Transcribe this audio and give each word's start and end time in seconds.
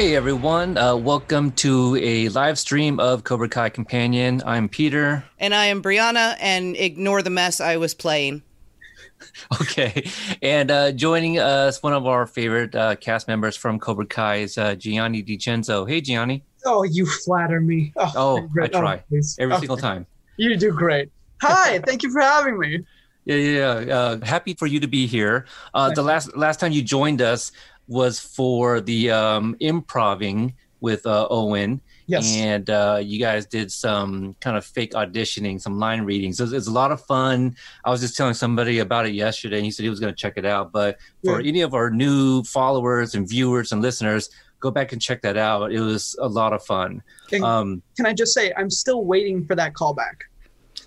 Hey 0.00 0.16
everyone, 0.16 0.78
uh, 0.78 0.96
welcome 0.96 1.52
to 1.56 1.94
a 1.96 2.30
live 2.30 2.58
stream 2.58 2.98
of 2.98 3.22
Cobra 3.22 3.50
Kai 3.50 3.68
Companion. 3.68 4.42
I'm 4.46 4.66
Peter. 4.66 5.22
And 5.38 5.54
I 5.54 5.66
am 5.66 5.82
Brianna, 5.82 6.38
and 6.40 6.74
ignore 6.74 7.20
the 7.20 7.28
mess 7.28 7.60
I 7.60 7.76
was 7.76 7.92
playing. 7.92 8.42
Okay, 9.60 10.10
and 10.40 10.70
uh, 10.70 10.92
joining 10.92 11.38
us, 11.38 11.82
one 11.82 11.92
of 11.92 12.06
our 12.06 12.26
favorite 12.26 12.74
uh, 12.74 12.96
cast 12.96 13.28
members 13.28 13.56
from 13.56 13.78
Cobra 13.78 14.06
Kai 14.06 14.36
is 14.36 14.56
uh, 14.56 14.74
Gianni 14.74 15.22
DeCenzo. 15.22 15.86
Hey 15.86 16.00
Gianni. 16.00 16.44
Oh, 16.64 16.82
you 16.84 17.04
flatter 17.04 17.60
me. 17.60 17.92
Oh, 18.16 18.38
I 18.38 18.46
great. 18.46 18.72
try 18.72 18.96
please. 18.96 19.36
every 19.38 19.54
Oh, 19.54 19.58
single 19.58 19.76
time. 19.76 20.06
You 20.38 20.56
do 20.56 20.72
great. 20.72 21.10
Hi, 21.42 21.78
thank 21.86 22.02
you 22.02 22.10
for 22.10 22.22
having 22.22 22.58
me. 22.58 22.86
Yeah, 23.26 23.36
yeah, 23.36 23.80
yeah. 23.80 23.94
Uh, 23.98 24.24
happy 24.24 24.54
for 24.54 24.66
you 24.66 24.80
to 24.80 24.86
be 24.86 25.06
here. 25.06 25.44
Uh, 25.74 25.90
the 25.92 26.02
last 26.02 26.34
last 26.34 26.58
time 26.58 26.72
you 26.72 26.80
joined 26.80 27.20
us 27.20 27.52
was 27.90 28.18
for 28.20 28.80
the 28.80 29.10
um, 29.10 29.56
improving 29.60 30.54
with 30.80 31.04
uh, 31.04 31.26
Owen. 31.28 31.80
Yes. 32.06 32.34
And 32.36 32.68
uh, 32.70 33.00
you 33.02 33.18
guys 33.20 33.46
did 33.46 33.70
some 33.70 34.34
kind 34.40 34.56
of 34.56 34.64
fake 34.64 34.92
auditioning, 34.92 35.60
some 35.60 35.78
line 35.78 36.02
readings. 36.02 36.40
It 36.40 36.44
was, 36.44 36.52
it 36.52 36.66
a 36.66 36.72
lot 36.72 36.90
of 36.90 37.04
fun. 37.04 37.56
I 37.84 37.90
was 37.90 38.00
just 38.00 38.16
telling 38.16 38.34
somebody 38.34 38.78
about 38.78 39.06
it 39.06 39.12
yesterday, 39.14 39.56
and 39.56 39.64
he 39.64 39.70
said 39.70 39.82
he 39.84 39.90
was 39.90 40.00
going 40.00 40.12
to 40.12 40.16
check 40.16 40.34
it 40.36 40.44
out. 40.46 40.72
But 40.72 40.98
for 41.24 41.40
Yeah. 41.40 41.48
any 41.48 41.60
of 41.60 41.74
our 41.74 41.90
new 41.90 42.42
followers 42.44 43.14
and 43.14 43.28
viewers 43.28 43.70
and 43.70 43.82
listeners, 43.82 44.30
go 44.58 44.70
back 44.70 44.92
and 44.92 45.00
check 45.00 45.22
that 45.22 45.36
out. 45.36 45.72
It 45.72 45.80
was 45.80 46.16
a 46.20 46.28
lot 46.28 46.52
of 46.52 46.64
fun. 46.64 47.02
Can, 47.28 47.44
Um, 47.44 47.82
can 47.96 48.06
I 48.06 48.12
just 48.12 48.34
say, 48.34 48.52
I'm 48.56 48.70
still 48.70 49.04
waiting 49.04 49.44
for 49.46 49.54
that 49.56 49.74
callback. 49.74 50.22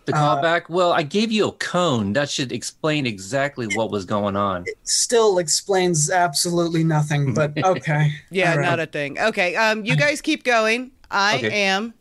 The 0.06 0.16
Uh, 0.16 0.42
callback, 0.42 0.70
well, 0.70 0.92
I 0.94 1.04
gave 1.04 1.32
you 1.32 1.48
a 1.48 1.52
cone. 1.54 2.14
That 2.14 2.30
should 2.30 2.52
explain 2.52 3.06
exactly 3.06 3.68
what 3.68 3.92
was 3.92 4.06
going 4.06 4.36
on. 4.36 4.64
It 4.68 4.78
still 4.84 5.38
explains 5.38 6.10
absolutely 6.10 6.84
nothing, 6.84 7.34
but 7.34 7.52
okay. 7.64 8.12
Yeah, 8.32 8.52
All 8.52 8.58
right. 8.58 8.66
not 8.66 8.80
a 8.80 8.86
thing. 8.86 9.20
Okay, 9.20 9.56
um, 9.56 9.86
you 9.86 9.96
guys 9.96 10.22
keep 10.22 10.44
going. 10.44 10.92
I 11.12 11.38
Okay. 11.38 11.64
am 11.64 11.94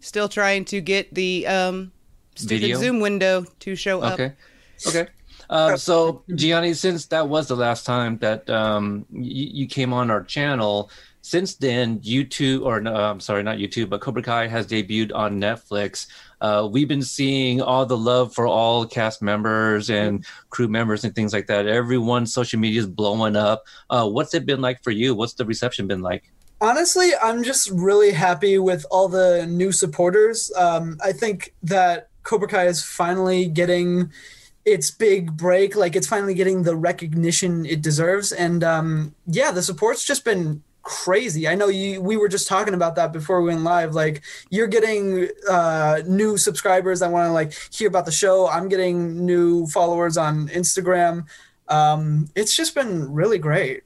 still 0.00 0.28
trying 0.28 0.64
to 0.66 0.80
get 0.80 1.14
the 1.14 1.46
um, 1.46 1.92
stupid 2.36 2.60
Video? 2.60 2.78
Zoom 2.78 3.00
window 3.00 3.44
to 3.60 3.74
show 3.74 4.00
up. 4.02 4.14
Okay. 4.14 4.32
Okay. 4.86 5.06
Um, 5.50 5.76
so 5.76 6.24
Gianni, 6.34 6.74
since 6.74 7.06
that 7.06 7.28
was 7.28 7.48
the 7.48 7.56
last 7.56 7.84
time 7.86 8.18
that 8.18 8.48
um, 8.50 9.06
you, 9.12 9.62
you 9.62 9.66
came 9.66 9.92
on 9.92 10.10
our 10.10 10.22
channel, 10.22 10.90
since 11.20 11.54
then 11.54 12.00
YouTube 12.00 12.62
or 12.64 12.80
no, 12.80 12.94
I'm 12.94 13.20
sorry, 13.20 13.42
not 13.42 13.58
YouTube, 13.58 13.88
but 13.90 14.00
Cobra 14.00 14.22
Kai 14.22 14.46
has 14.46 14.66
debuted 14.66 15.12
on 15.14 15.40
Netflix. 15.40 16.06
Uh, 16.40 16.68
we've 16.70 16.88
been 16.88 17.02
seeing 17.02 17.60
all 17.60 17.86
the 17.86 17.96
love 17.96 18.34
for 18.34 18.46
all 18.46 18.86
cast 18.86 19.22
members 19.22 19.90
and 19.90 20.24
crew 20.50 20.68
members 20.68 21.04
and 21.04 21.14
things 21.14 21.32
like 21.32 21.46
that. 21.46 21.66
Everyone's 21.66 22.32
social 22.32 22.58
media 22.58 22.80
is 22.80 22.86
blowing 22.86 23.36
up. 23.36 23.64
Uh, 23.90 24.08
what's 24.08 24.34
it 24.34 24.46
been 24.46 24.60
like 24.60 24.82
for 24.82 24.90
you? 24.90 25.14
What's 25.14 25.34
the 25.34 25.44
reception 25.44 25.86
been 25.86 26.02
like? 26.02 26.32
Honestly, 26.60 27.10
I'm 27.20 27.42
just 27.42 27.70
really 27.70 28.12
happy 28.12 28.58
with 28.58 28.86
all 28.90 29.08
the 29.08 29.46
new 29.46 29.72
supporters. 29.72 30.52
Um, 30.56 30.98
I 31.04 31.12
think 31.12 31.52
that 31.62 32.08
Cobra 32.22 32.48
Kai 32.48 32.66
is 32.66 32.82
finally 32.82 33.46
getting 33.46 34.10
its 34.64 34.90
big 34.90 35.36
break. 35.36 35.76
Like 35.76 35.94
it's 35.94 36.06
finally 36.06 36.34
getting 36.34 36.62
the 36.62 36.76
recognition 36.76 37.66
it 37.66 37.82
deserves. 37.82 38.32
And 38.32 38.64
um, 38.64 39.14
yeah, 39.26 39.50
the 39.50 39.62
support's 39.62 40.04
just 40.04 40.24
been 40.24 40.62
crazy. 40.84 41.48
I 41.48 41.54
know 41.56 41.68
you. 41.68 42.00
We 42.00 42.16
were 42.16 42.28
just 42.28 42.46
talking 42.46 42.74
about 42.74 42.94
that 42.96 43.12
before 43.12 43.42
we 43.42 43.48
went 43.48 43.64
live. 43.64 43.94
Like 43.94 44.22
you're 44.50 44.68
getting 44.68 45.28
uh, 45.50 46.02
new 46.06 46.36
subscribers 46.38 47.00
that 47.00 47.10
want 47.10 47.28
to 47.28 47.32
like 47.32 47.52
hear 47.72 47.88
about 47.88 48.04
the 48.06 48.12
show. 48.12 48.46
I'm 48.48 48.68
getting 48.68 49.24
new 49.26 49.66
followers 49.66 50.16
on 50.16 50.48
Instagram. 50.48 51.26
Um, 51.68 52.28
it's 52.36 52.54
just 52.54 52.74
been 52.74 53.12
really 53.12 53.38
great. 53.38 53.82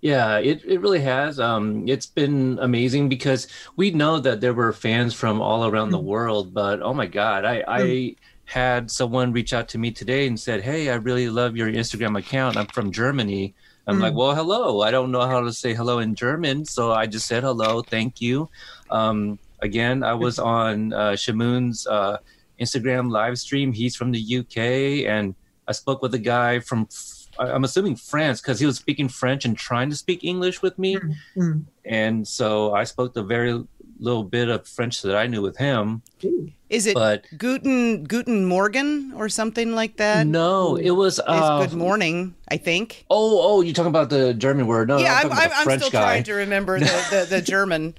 Yeah, 0.00 0.38
it, 0.38 0.62
it 0.64 0.80
really 0.80 1.00
has. 1.00 1.38
Um, 1.38 1.86
it's 1.86 2.06
been 2.06 2.58
amazing 2.62 3.10
because 3.10 3.46
we 3.76 3.90
know 3.90 4.18
that 4.18 4.40
there 4.40 4.54
were 4.54 4.72
fans 4.72 5.12
from 5.12 5.42
all 5.42 5.66
around 5.66 5.90
the 5.90 5.98
Mm. 5.98 6.04
world, 6.04 6.54
but 6.54 6.80
oh 6.80 6.94
my 6.94 7.06
God, 7.06 7.44
I, 7.44 7.62
I 7.68 8.16
had 8.46 8.90
someone 8.90 9.32
reach 9.32 9.52
out 9.52 9.68
to 9.68 9.78
me 9.78 9.90
today 9.90 10.26
and 10.26 10.40
said, 10.40 10.62
Hey, 10.62 10.88
I 10.88 10.94
really 10.94 11.28
love 11.28 11.54
your 11.54 11.70
Instagram 11.70 12.18
account. 12.18 12.56
I'm 12.56 12.66
from 12.68 12.90
Germany. 12.92 13.54
I'm 13.90 13.98
Mm. 13.98 14.02
like, 14.02 14.14
Well, 14.14 14.34
hello. 14.34 14.82
I 14.82 14.90
don't 14.92 15.10
know 15.10 15.26
how 15.26 15.40
to 15.40 15.52
say 15.52 15.74
hello 15.74 15.98
in 15.98 16.14
German. 16.14 16.64
So 16.64 16.92
I 16.92 17.06
just 17.06 17.26
said 17.26 17.42
hello. 17.42 17.82
Thank 17.82 18.20
you. 18.20 18.48
Um, 18.90 19.38
again, 19.60 20.02
I 20.04 20.14
was 20.14 20.38
on 20.58 20.92
uh, 20.92 21.12
Shamoon's 21.12 21.86
uh, 21.88 22.18
Instagram 22.60 23.10
live 23.10 23.36
stream. 23.38 23.72
He's 23.72 23.96
from 23.96 24.12
the 24.12 24.22
UK, 24.38 25.06
and 25.10 25.34
I 25.66 25.72
spoke 25.72 26.02
with 26.02 26.14
a 26.14 26.18
guy 26.18 26.60
from, 26.60 26.88
I'm 27.38 27.64
assuming 27.64 27.96
France, 27.96 28.40
because 28.40 28.60
he 28.60 28.66
was 28.66 28.76
speaking 28.76 29.08
French 29.08 29.44
and 29.44 29.56
trying 29.56 29.90
to 29.90 29.96
speak 29.96 30.22
English 30.24 30.62
with 30.62 30.78
me. 30.78 30.96
Mm. 31.36 31.64
And 31.84 32.26
so 32.28 32.72
I 32.74 32.84
spoke 32.84 33.14
the 33.14 33.22
very 33.24 33.64
little 34.00 34.24
bit 34.24 34.48
of 34.48 34.66
French 34.66 35.02
that 35.02 35.14
I 35.16 35.26
knew 35.26 35.42
with 35.42 35.56
him. 35.58 36.02
Is 36.68 36.86
it 36.86 36.94
But 36.94 37.24
Guten 37.36 38.04
Guten 38.04 38.44
Morgen 38.46 39.12
or 39.16 39.28
something 39.28 39.74
like 39.74 39.96
that? 39.98 40.26
no, 40.26 40.76
it 40.76 40.90
was. 40.92 41.18
It's 41.18 41.28
Uh, 41.28 41.66
good 41.66 41.76
morning, 41.76 42.34
I 42.48 42.56
think. 42.56 43.04
oh, 43.10 43.40
oh, 43.42 43.60
you're 43.60 43.74
talking 43.74 43.90
about 43.90 44.08
the 44.10 44.32
German 44.34 44.66
word. 44.66 44.88
No, 44.88 44.98
yeah, 44.98 45.20
I'm, 45.22 45.32
I'm, 45.32 45.38
I'm, 45.38 45.50
I'm 45.52 45.64
French 45.64 45.82
still 45.82 45.90
guy. 45.90 46.02
trying 46.02 46.24
to 46.24 46.34
remember 46.34 46.78
the, 46.78 46.86
the, 47.10 47.26
the 47.36 47.42
German. 47.54 47.94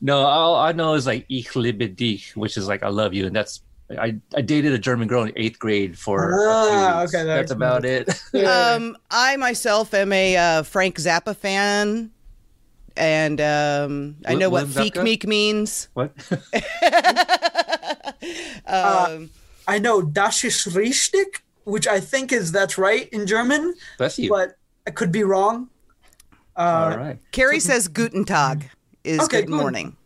No, 0.00 0.18
all 0.20 0.54
I 0.56 0.72
know 0.72 0.94
is 0.94 1.04
like 1.06 1.26
ich 1.28 1.54
liebe 1.56 1.88
dich, 1.94 2.34
which 2.36 2.56
is 2.56 2.66
like 2.68 2.82
I 2.82 2.88
love 2.88 3.12
you, 3.12 3.26
and 3.26 3.34
that's 3.36 3.60
I, 3.90 4.16
I 4.36 4.40
dated 4.40 4.72
a 4.72 4.78
German 4.78 5.08
girl 5.08 5.24
in 5.24 5.32
eighth 5.36 5.58
grade 5.58 5.98
for. 5.98 6.30
a 6.30 6.48
Ah, 6.48 7.02
okay, 7.02 7.24
that 7.24 7.34
that's 7.34 7.50
about 7.50 7.84
it. 7.84 8.08
Um, 8.34 8.96
I 9.10 9.36
myself 9.36 9.92
am 9.94 10.12
a 10.12 10.36
uh, 10.36 10.62
Frank 10.62 10.96
Zappa 10.96 11.34
fan, 11.36 12.12
and 13.00 13.40
um, 13.40 14.16
I 14.26 14.34
Wi- 14.34 14.38
know 14.40 14.50
what 14.50 14.66
William 14.68 14.84
Feek 14.84 14.94
Zapka? 14.94 15.02
Meek 15.04 15.26
means. 15.26 15.88
what? 15.94 16.12
Um, 18.66 19.30
I 19.66 19.78
know 19.78 20.02
Das 20.02 20.44
ist 20.44 20.66
richtig, 20.74 21.42
which 21.64 21.86
I 21.88 22.00
think 22.00 22.32
is 22.32 22.52
that's 22.52 22.76
right 22.78 23.08
in 23.10 23.26
German, 23.26 23.74
Bless 23.98 24.18
you. 24.18 24.28
but 24.30 24.56
I 24.86 24.90
could 24.90 25.10
be 25.10 25.24
wrong. 25.24 25.68
all 26.56 26.92
Uh, 26.92 26.96
right. 26.96 27.18
Carrie 27.32 27.60
says 27.60 27.88
Guten 27.88 28.24
Tag 28.24 28.70
is 29.04 29.20
Okay, 29.20 29.40
good 29.42 29.46
good. 29.48 29.56
morning. 29.56 29.96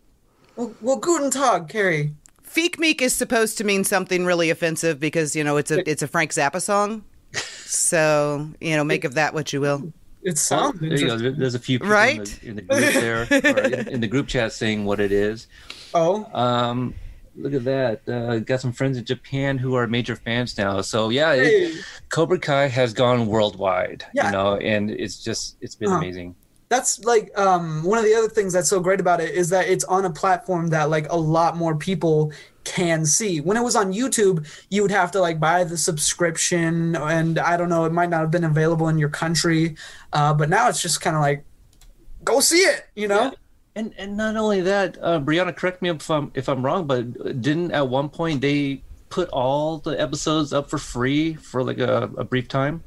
well, 0.56 0.72
well, 0.80 0.96
guten 0.96 1.30
Tag, 1.30 1.68
Carrie. 1.68 2.14
Feek 2.46 2.78
Meek 2.78 3.02
is 3.02 3.12
supposed 3.12 3.58
to 3.58 3.64
mean 3.64 3.82
something 3.84 4.24
really 4.24 4.48
offensive 4.50 5.00
because 5.00 5.34
you 5.34 5.42
know 5.42 5.56
it's 5.56 5.70
a 5.72 5.88
it's 5.90 6.02
a 6.02 6.06
Frank 6.08 6.30
Zappa 6.32 6.60
song. 6.62 7.02
So 7.66 8.48
you 8.60 8.76
know, 8.76 8.84
make 8.84 9.04
of 9.04 9.14
that 9.14 9.34
what 9.34 9.52
you 9.52 9.60
will. 9.60 9.92
It 10.24 10.30
Well, 10.30 10.36
sounds 10.36 10.80
there 10.80 10.98
you 10.98 11.06
go. 11.06 11.16
There- 11.18 11.32
There's 11.32 11.54
a 11.54 11.58
few 11.58 11.78
people 11.78 11.92
Right? 11.92 12.38
in, 12.42 12.56
the, 12.56 12.62
in 12.62 12.66
the 12.66 12.80
group 12.80 12.92
there, 12.94 13.22
or 13.54 13.60
in, 13.66 13.88
in 13.88 14.00
the 14.00 14.06
group 14.08 14.26
chat 14.26 14.52
saying 14.52 14.84
what 14.84 14.98
it 15.00 15.12
is. 15.12 15.46
Oh, 15.94 16.26
Um, 16.34 16.94
look 17.36 17.52
at 17.54 17.64
that. 17.64 18.08
Uh, 18.08 18.38
got 18.38 18.60
some 18.60 18.72
friends 18.72 18.96
in 18.96 19.04
Japan 19.04 19.58
who 19.58 19.74
are 19.74 19.86
major 19.86 20.16
fans 20.16 20.56
now. 20.56 20.80
So 20.80 21.10
yeah, 21.10 21.32
it, 21.34 21.84
Cobra 22.08 22.38
Kai 22.38 22.68
has 22.68 22.92
gone 22.94 23.26
worldwide. 23.26 24.04
Yeah. 24.14 24.26
You 24.26 24.32
know, 24.32 24.56
and 24.56 24.90
it's 24.90 25.22
just 25.22 25.56
it's 25.60 25.74
been 25.74 25.88
Uh-huh. 25.88 25.98
amazing. 25.98 26.34
That's 26.74 27.04
like 27.04 27.36
um, 27.38 27.84
one 27.84 27.98
of 27.98 28.04
the 28.04 28.14
other 28.14 28.28
things 28.28 28.52
that's 28.52 28.68
so 28.68 28.80
great 28.80 29.00
about 29.00 29.20
it 29.20 29.34
is 29.34 29.48
that 29.50 29.68
it's 29.68 29.84
on 29.84 30.04
a 30.04 30.10
platform 30.10 30.68
that 30.68 30.90
like 30.90 31.10
a 31.10 31.16
lot 31.16 31.56
more 31.56 31.76
people 31.76 32.32
can 32.64 33.06
see. 33.06 33.40
When 33.40 33.56
it 33.56 33.62
was 33.62 33.76
on 33.76 33.92
YouTube, 33.92 34.46
you 34.70 34.82
would 34.82 34.90
have 34.90 35.12
to 35.12 35.20
like 35.20 35.38
buy 35.38 35.64
the 35.64 35.76
subscription, 35.76 36.96
and 36.96 37.38
I 37.38 37.56
don't 37.56 37.68
know, 37.68 37.84
it 37.84 37.92
might 37.92 38.10
not 38.10 38.20
have 38.20 38.30
been 38.30 38.44
available 38.44 38.88
in 38.88 38.98
your 38.98 39.08
country, 39.08 39.76
uh, 40.12 40.34
but 40.34 40.48
now 40.48 40.68
it's 40.68 40.82
just 40.82 41.00
kind 41.00 41.14
of 41.14 41.22
like, 41.22 41.44
go 42.24 42.40
see 42.40 42.58
it, 42.58 42.86
you 42.96 43.06
know? 43.06 43.32
And 43.76 43.92
and 43.98 44.16
not 44.16 44.36
only 44.36 44.60
that, 44.62 44.98
uh, 45.00 45.20
Brianna, 45.20 45.54
correct 45.54 45.82
me 45.82 45.90
if 45.90 46.10
I'm 46.10 46.30
if 46.34 46.48
I'm 46.48 46.64
wrong, 46.64 46.86
but 46.86 47.40
didn't 47.40 47.72
at 47.72 47.88
one 47.88 48.08
point 48.08 48.40
they 48.40 48.82
put 49.10 49.28
all 49.28 49.78
the 49.78 50.00
episodes 50.00 50.52
up 50.52 50.70
for 50.70 50.78
free 50.78 51.34
for 51.34 51.62
like 51.62 51.78
a, 51.78 52.10
a 52.16 52.24
brief 52.24 52.48
time? 52.48 52.82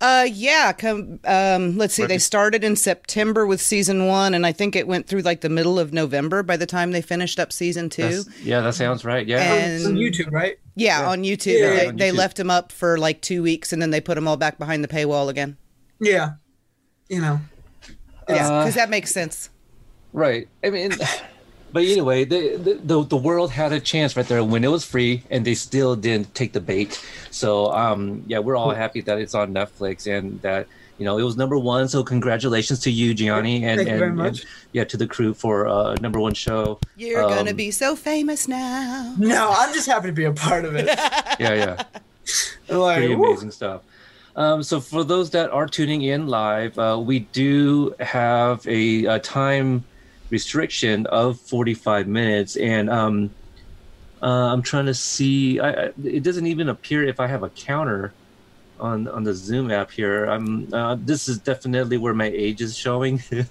Uh, 0.00 0.26
yeah. 0.30 0.72
Come, 0.72 1.20
um, 1.24 1.76
let's 1.76 1.94
see. 1.94 2.06
They 2.06 2.18
started 2.18 2.62
in 2.64 2.76
September 2.76 3.46
with 3.46 3.60
season 3.60 4.06
one, 4.06 4.34
and 4.34 4.46
I 4.46 4.52
think 4.52 4.76
it 4.76 4.86
went 4.86 5.06
through 5.06 5.22
like 5.22 5.40
the 5.40 5.48
middle 5.48 5.78
of 5.78 5.92
November 5.92 6.42
by 6.42 6.56
the 6.56 6.66
time 6.66 6.92
they 6.92 7.02
finished 7.02 7.38
up 7.40 7.52
season 7.52 7.88
two. 7.88 8.02
That's- 8.02 8.28
yeah, 8.42 8.60
that 8.60 8.74
sounds 8.74 9.04
right. 9.04 9.26
Yeah. 9.26 9.42
And- 9.54 9.86
on 9.86 9.94
YouTube, 9.94 10.32
right? 10.32 10.58
Yeah, 10.74 11.08
on 11.08 11.22
YouTube. 11.22 11.58
Yeah, 11.58 11.70
they, 11.76 11.86
on 11.88 11.96
they 11.96 12.12
left 12.12 12.36
them 12.36 12.50
up 12.50 12.70
for 12.72 12.98
like 12.98 13.22
two 13.22 13.42
weeks, 13.42 13.72
and 13.72 13.80
then 13.80 13.90
they 13.90 14.00
put 14.00 14.14
them 14.16 14.28
all 14.28 14.36
back 14.36 14.58
behind 14.58 14.84
the 14.84 14.88
paywall 14.88 15.28
again. 15.28 15.56
Yeah. 16.00 16.32
You 17.08 17.20
know. 17.20 17.40
Yeah, 18.28 18.48
Uh, 18.48 18.60
because 18.64 18.74
that 18.74 18.90
makes 18.90 19.10
sense. 19.12 19.50
Right. 20.12 20.48
I 20.64 20.70
mean, 20.70 20.92
but 21.72 21.82
anyway, 21.84 22.24
the, 22.24 22.56
the 22.56 22.74
the 22.74 23.02
the 23.04 23.16
world 23.16 23.50
had 23.50 23.72
a 23.72 23.80
chance 23.80 24.16
right 24.16 24.26
there 24.26 24.42
when 24.44 24.64
it 24.64 24.70
was 24.70 24.84
free, 24.84 25.22
and 25.30 25.44
they 25.44 25.54
still 25.54 25.96
didn't 25.96 26.34
take 26.34 26.52
the 26.52 26.60
bait. 26.60 27.02
So, 27.30 27.72
um, 27.72 28.22
yeah, 28.26 28.38
we're 28.38 28.56
all 28.56 28.70
happy 28.70 29.00
that 29.02 29.18
it's 29.18 29.34
on 29.34 29.52
Netflix 29.52 30.06
and 30.06 30.40
that 30.42 30.66
you 30.98 31.04
know 31.04 31.18
it 31.18 31.22
was 31.22 31.36
number 31.36 31.58
one. 31.58 31.88
So, 31.88 32.02
congratulations 32.02 32.80
to 32.80 32.90
you, 32.90 33.12
Gianni, 33.14 33.64
and 33.64 33.78
Thank 33.78 33.88
you 33.88 33.94
and, 34.04 34.16
very 34.16 34.28
and, 34.28 34.44
yeah, 34.72 34.84
to 34.84 34.96
the 34.96 35.06
crew 35.06 35.34
for 35.34 35.66
uh, 35.68 35.94
number 36.00 36.20
one 36.20 36.34
show. 36.34 36.78
You're 36.96 37.22
gonna 37.22 37.50
Um, 37.50 37.56
be 37.56 37.70
so 37.70 37.94
famous 37.96 38.48
now. 38.48 39.14
No, 39.18 39.52
I'm 39.56 39.74
just 39.74 39.86
happy 39.86 40.08
to 40.08 40.12
be 40.12 40.24
a 40.24 40.32
part 40.32 40.64
of 40.64 40.74
it. 40.76 40.86
Yeah, 41.38 41.52
yeah. 41.52 41.82
like, 42.74 42.98
pretty 42.98 43.14
woo. 43.14 43.26
amazing 43.26 43.50
stuff. 43.50 43.82
Um, 44.36 44.62
so 44.62 44.80
for 44.80 45.04
those 45.04 45.30
that 45.30 45.50
are 45.50 45.66
tuning 45.66 46.02
in 46.02 46.26
live, 46.28 46.78
uh, 46.78 46.98
we 47.02 47.20
do 47.20 47.94
have 48.00 48.66
a, 48.66 49.04
a 49.04 49.18
time 49.18 49.84
restriction 50.30 51.06
of 51.06 51.38
45 51.40 52.06
minutes, 52.06 52.56
and 52.56 52.90
um, 52.90 53.30
uh, 54.22 54.26
I'm 54.52 54.62
trying 54.62 54.86
to 54.86 54.94
see. 54.94 55.60
I, 55.60 55.70
I, 55.70 55.92
it 56.04 56.22
doesn't 56.22 56.46
even 56.46 56.68
appear 56.68 57.04
if 57.04 57.20
I 57.20 57.26
have 57.26 57.42
a 57.42 57.50
counter 57.50 58.12
on 58.80 59.08
on 59.08 59.24
the 59.24 59.34
Zoom 59.34 59.70
app 59.70 59.90
here. 59.90 60.24
I'm. 60.26 60.72
Uh, 60.72 60.96
this 60.98 61.28
is 61.28 61.38
definitely 61.38 61.96
where 61.98 62.14
my 62.14 62.26
age 62.26 62.60
is 62.60 62.76
showing. 62.76 63.22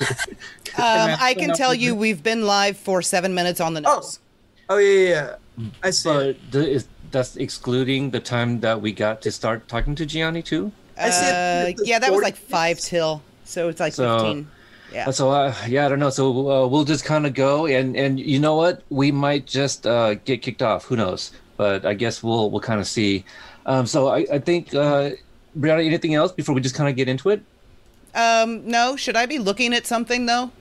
Um, 0.78 1.16
I 1.22 1.34
can 1.36 1.54
tell 1.54 1.74
you 1.74 1.96
we've 1.96 2.22
been 2.22 2.46
live 2.46 2.76
for 2.76 3.02
seven 3.02 3.34
minutes 3.34 3.62
on 3.62 3.74
the 3.76 3.82
Oh. 3.86 3.96
nose. 3.96 4.20
Oh 4.68 4.78
yeah, 4.78 5.00
yeah, 5.08 5.36
yeah. 5.58 5.68
I 5.84 5.92
see. 5.92 6.10
but 6.10 6.52
the, 6.52 6.70
is, 6.70 6.88
that's 7.12 7.38
excluding 7.38 8.10
the 8.12 8.20
time 8.20 8.60
that 8.60 8.82
we 8.82 8.92
got 8.92 9.22
to 9.22 9.32
start 9.32 9.70
talking 9.70 9.96
to 9.96 10.06
Gianni 10.06 10.42
too. 10.42 10.74
I 10.98 11.10
see. 11.12 11.26
Uh, 11.26 11.84
yeah, 11.86 12.00
that 12.00 12.12
was 12.12 12.22
like 12.24 12.36
five 12.36 12.78
till, 12.80 13.22
so 13.46 13.70
it's 13.70 13.80
like 13.80 13.94
So- 13.94 14.20
fifteen. 14.20 14.48
Yeah. 14.96 15.12
So 15.12 15.30
uh, 15.30 15.54
yeah, 15.68 15.86
I 15.86 15.90
don't 15.90 16.00
know. 16.00 16.10
So 16.10 16.32
uh, 16.50 16.68
we'll 16.68 16.86
just 16.86 17.04
kind 17.04 17.26
of 17.28 17.34
go, 17.34 17.66
and 17.66 17.98
and 17.98 18.18
you 18.18 18.40
know 18.40 18.56
what? 18.56 18.82
We 18.90 19.12
might 19.12 19.46
just 19.46 19.86
uh, 19.86 20.14
get 20.14 20.42
kicked 20.42 20.62
off. 20.62 20.86
Who 20.86 20.96
knows? 20.96 21.32
But 21.58 21.86
I 21.86 21.94
guess 21.94 22.24
we'll 22.24 22.50
we'll 22.50 22.62
kind 22.62 22.80
of 22.80 22.88
see. 22.88 23.26
Um, 23.66 23.86
so 23.86 24.08
I, 24.08 24.26
I 24.32 24.40
think 24.40 24.74
uh, 24.74 25.12
Brianna, 25.60 25.86
anything 25.86 26.16
else 26.16 26.32
before 26.32 26.56
we 26.56 26.62
just 26.62 26.76
kind 26.76 26.90
of 26.90 26.96
get 26.96 27.10
into 27.10 27.30
it? 27.30 27.44
Um, 28.14 28.66
no, 28.66 28.96
should 28.96 29.18
I 29.18 29.26
be 29.26 29.38
looking 29.38 29.74
at 29.74 29.86
something 29.86 30.26
though, 30.26 30.52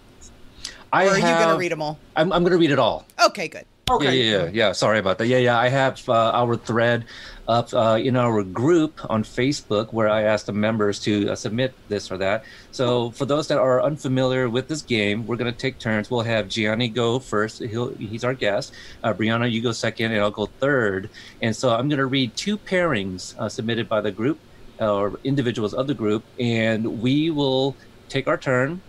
I 0.92 1.06
or 1.06 1.10
are 1.10 1.16
you 1.16 1.22
gonna 1.22 1.56
read 1.56 1.70
them 1.70 1.80
all? 1.80 1.98
I'm 2.16 2.32
I'm 2.32 2.42
gonna 2.42 2.58
read 2.58 2.72
it 2.72 2.80
all. 2.80 3.06
Okay, 3.24 3.46
good. 3.46 3.66
Okay. 3.88 4.06
Yeah, 4.06 4.10
yeah, 4.10 4.44
yeah, 4.44 4.50
yeah. 4.52 4.72
Sorry 4.72 4.98
about 4.98 5.18
that. 5.18 5.28
Yeah, 5.28 5.38
yeah. 5.38 5.58
I 5.58 5.68
have 5.68 6.08
uh, 6.08 6.32
our 6.34 6.56
thread 6.56 7.04
up 7.46 7.72
uh, 7.74 7.98
in 8.02 8.16
our 8.16 8.42
group 8.42 9.00
on 9.10 9.22
Facebook 9.22 9.92
where 9.92 10.08
I 10.08 10.22
asked 10.22 10.46
the 10.46 10.52
members 10.52 10.98
to 11.00 11.30
uh, 11.30 11.36
submit 11.36 11.74
this 11.88 12.10
or 12.10 12.18
that. 12.18 12.44
So 12.72 13.10
for 13.10 13.26
those 13.26 13.48
that 13.48 13.58
are 13.58 13.82
unfamiliar 13.82 14.48
with 14.48 14.68
this 14.68 14.82
game, 14.82 15.26
we're 15.26 15.36
gonna 15.36 15.52
take 15.52 15.78
turns. 15.78 16.10
We'll 16.10 16.22
have 16.22 16.48
Gianni 16.48 16.88
go 16.88 17.18
first. 17.18 17.62
He'll 17.62 17.94
he's 17.94 18.24
our 18.24 18.34
guest. 18.34 18.72
Uh, 19.02 19.12
Brianna, 19.12 19.50
you 19.50 19.62
go 19.62 19.72
second, 19.72 20.12
and 20.12 20.20
I'll 20.20 20.30
go 20.30 20.46
third. 20.46 21.10
And 21.42 21.54
so 21.54 21.74
I'm 21.74 21.88
gonna 21.88 22.06
read 22.06 22.34
two 22.36 22.56
pairings 22.56 23.38
uh, 23.38 23.48
submitted 23.48 23.88
by 23.88 24.00
the 24.00 24.10
group 24.10 24.38
or 24.80 25.18
individuals 25.22 25.74
of 25.74 25.86
the 25.86 25.94
group, 25.94 26.24
and 26.38 27.00
we 27.00 27.30
will 27.30 27.76
take 28.08 28.26
our 28.26 28.36
turn, 28.36 28.80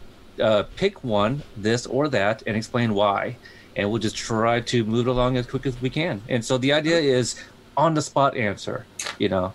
uh, 0.41 0.63
pick 0.75 1.03
one, 1.03 1.43
this 1.55 1.85
or 1.85 2.07
that, 2.09 2.43
and 2.47 2.57
explain 2.57 2.93
why 2.93 3.37
and 3.75 3.89
we'll 3.89 3.99
just 3.99 4.15
try 4.15 4.61
to 4.61 4.85
move 4.85 5.07
along 5.07 5.37
as 5.37 5.45
quick 5.45 5.65
as 5.65 5.79
we 5.81 5.89
can. 5.89 6.21
And 6.29 6.43
so 6.43 6.57
the 6.57 6.71
idea 6.71 6.97
is 6.97 7.35
on 7.77 7.93
the 7.93 8.01
spot 8.01 8.35
answer, 8.37 8.85
you 9.19 9.29
know. 9.29 9.53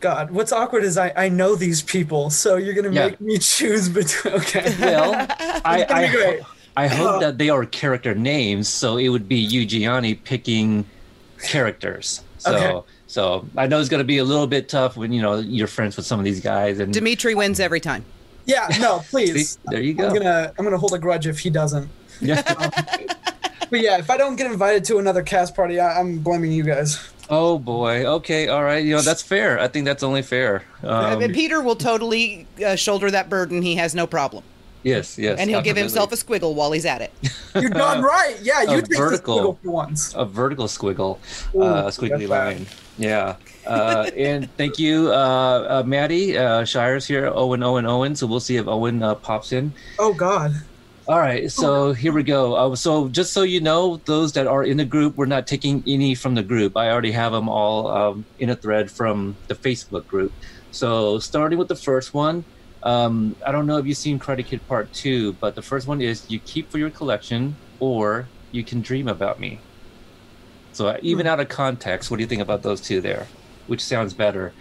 God, 0.00 0.30
what's 0.30 0.52
awkward 0.52 0.84
is 0.84 0.96
I, 0.96 1.12
I 1.16 1.28
know 1.28 1.56
these 1.56 1.82
people, 1.82 2.30
so 2.30 2.56
you're 2.56 2.74
gonna 2.74 2.90
Yeah. 2.92 3.06
make 3.08 3.20
me 3.20 3.38
choose 3.38 3.88
between. 4.00 4.34
Okay. 4.34 4.74
Well, 4.80 5.12
I 5.64 5.84
I, 5.88 6.06
ho- 6.06 6.38
I 6.76 6.86
hope 6.86 7.14
oh. 7.16 7.20
that 7.20 7.38
they 7.38 7.48
are 7.50 7.64
character 7.64 8.14
names, 8.14 8.68
so 8.68 8.96
it 8.96 9.08
would 9.08 9.28
be 9.28 9.36
you, 9.36 9.66
Gianni, 9.66 10.14
picking 10.14 10.84
characters. 11.42 12.22
So 12.38 12.54
Okay. 12.56 12.86
so 13.08 13.48
I 13.56 13.66
know 13.66 13.80
it's 13.80 13.88
going 13.88 13.98
to 13.98 14.04
be 14.04 14.18
a 14.18 14.24
little 14.24 14.46
bit 14.46 14.68
tough 14.68 14.96
when 14.96 15.12
you 15.12 15.20
know 15.22 15.38
you're 15.40 15.66
friends 15.66 15.96
with 15.96 16.06
some 16.06 16.18
of 16.20 16.24
these 16.24 16.40
guys. 16.40 16.78
And 16.78 16.92
Demetri 16.92 17.34
wins 17.34 17.58
every 17.58 17.80
time. 17.80 18.04
Yeah. 18.46 18.68
No, 18.80 19.00
please. 19.10 19.50
See, 19.54 19.58
there 19.66 19.80
you 19.80 19.94
go. 19.94 20.06
I'm 20.08 20.14
gonna 20.14 20.52
I'm 20.58 20.64
gonna 20.64 20.78
hold 20.78 20.94
a 20.94 20.98
grudge 20.98 21.26
if 21.26 21.40
he 21.40 21.50
doesn't. 21.50 21.88
yeah. 22.20 22.40
Um, 22.56 22.70
but 23.70 23.80
yeah, 23.80 23.98
if 23.98 24.08
I 24.10 24.16
don't 24.16 24.36
get 24.36 24.46
invited 24.50 24.84
to 24.86 24.98
another 24.98 25.22
cast 25.22 25.54
party, 25.56 25.78
I, 25.80 25.98
I'm 26.00 26.20
blaming 26.20 26.52
you 26.52 26.62
guys. 26.62 27.00
Oh 27.30 27.58
boy. 27.58 28.04
Okay. 28.06 28.48
All 28.48 28.62
right. 28.64 28.84
You 28.84 28.96
know 28.96 29.02
that's 29.02 29.22
fair. 29.22 29.58
I 29.58 29.68
think 29.68 29.84
that's 29.84 30.02
only 30.02 30.22
fair. 30.22 30.64
Um, 30.82 31.20
and 31.22 31.34
Peter 31.34 31.60
will 31.60 31.76
totally 31.76 32.46
uh, 32.64 32.74
shoulder 32.76 33.10
that 33.10 33.28
burden. 33.28 33.62
He 33.62 33.76
has 33.76 33.94
no 33.94 34.06
problem, 34.06 34.44
yes. 34.82 35.18
Yes. 35.18 35.38
and 35.38 35.50
he'll 35.50 35.62
give 35.62 35.76
himself 35.76 36.12
a 36.12 36.16
squiggle 36.16 36.54
while 36.54 36.72
he's 36.72 36.84
at 36.86 37.02
it. 37.02 37.12
You're 37.54 37.70
done 37.70 38.02
right. 38.02 38.36
Yeah, 38.42 38.62
you 38.62 38.78
A 38.78 38.82
take 38.82 38.96
vertical. 38.96 39.36
this 39.36 39.42
squiggle 39.42 39.58
for 39.64 39.70
once. 39.70 40.14
a 40.14 40.24
vertical 40.24 40.66
squiggle, 40.66 41.18
Ooh, 41.54 41.62
uh, 41.62 41.82
that's 41.84 41.98
squiggly 41.98 42.28
bad. 42.28 42.56
line. 42.56 42.66
Yeah. 42.98 43.36
Uh, 43.66 44.10
and 44.16 44.50
thank 44.56 44.78
you, 44.78 45.10
uh, 45.12 45.80
uh, 45.80 45.82
Maddie. 45.86 46.38
Uh, 46.38 46.64
Shires 46.64 47.06
here. 47.06 47.30
Owen, 47.34 47.62
Owen, 47.62 47.84
Owen. 47.86 48.16
So 48.16 48.26
we'll 48.26 48.40
see 48.40 48.56
if 48.56 48.66
Owen 48.66 49.02
uh, 49.02 49.14
pops 49.16 49.52
in. 49.52 49.72
Oh 49.98 50.14
God. 50.14 50.52
All 51.08 51.18
right. 51.18 51.50
So 51.50 51.94
here 51.94 52.12
we 52.12 52.22
go. 52.22 52.54
Uh, 52.54 52.76
so 52.76 53.08
just 53.08 53.32
so 53.32 53.40
you 53.40 53.62
know, 53.62 53.96
those 54.04 54.34
that 54.34 54.46
are 54.46 54.62
in 54.62 54.76
the 54.76 54.84
group, 54.84 55.16
we're 55.16 55.24
not 55.24 55.46
taking 55.46 55.82
any 55.86 56.14
from 56.14 56.34
the 56.34 56.42
group. 56.42 56.76
I 56.76 56.90
already 56.90 57.12
have 57.12 57.32
them 57.32 57.48
all 57.48 57.88
um, 57.88 58.26
in 58.38 58.50
a 58.50 58.54
thread 58.54 58.90
from 58.90 59.34
the 59.46 59.54
Facebook 59.54 60.06
group. 60.06 60.34
So 60.70 61.18
starting 61.18 61.58
with 61.58 61.68
the 61.68 61.76
first 61.76 62.12
one, 62.12 62.44
um, 62.82 63.34
I 63.46 63.52
don't 63.52 63.66
know 63.66 63.78
if 63.78 63.86
you've 63.86 63.96
seen 63.96 64.18
Karate 64.18 64.44
Kid 64.44 64.60
Part 64.68 64.92
Two, 64.92 65.32
but 65.32 65.54
the 65.54 65.62
first 65.62 65.86
one 65.86 66.02
is 66.02 66.30
you 66.30 66.40
keep 66.40 66.70
for 66.70 66.76
your 66.76 66.90
collection, 66.90 67.56
or 67.80 68.28
you 68.52 68.62
can 68.62 68.82
dream 68.82 69.08
about 69.08 69.40
me. 69.40 69.60
So 70.72 70.88
uh, 70.88 70.98
even 71.00 71.26
out 71.26 71.40
of 71.40 71.48
context, 71.48 72.10
what 72.10 72.18
do 72.18 72.22
you 72.22 72.28
think 72.28 72.42
about 72.42 72.62
those 72.62 72.82
two 72.82 73.00
there? 73.00 73.26
Which 73.66 73.82
sounds 73.82 74.12
better? 74.12 74.52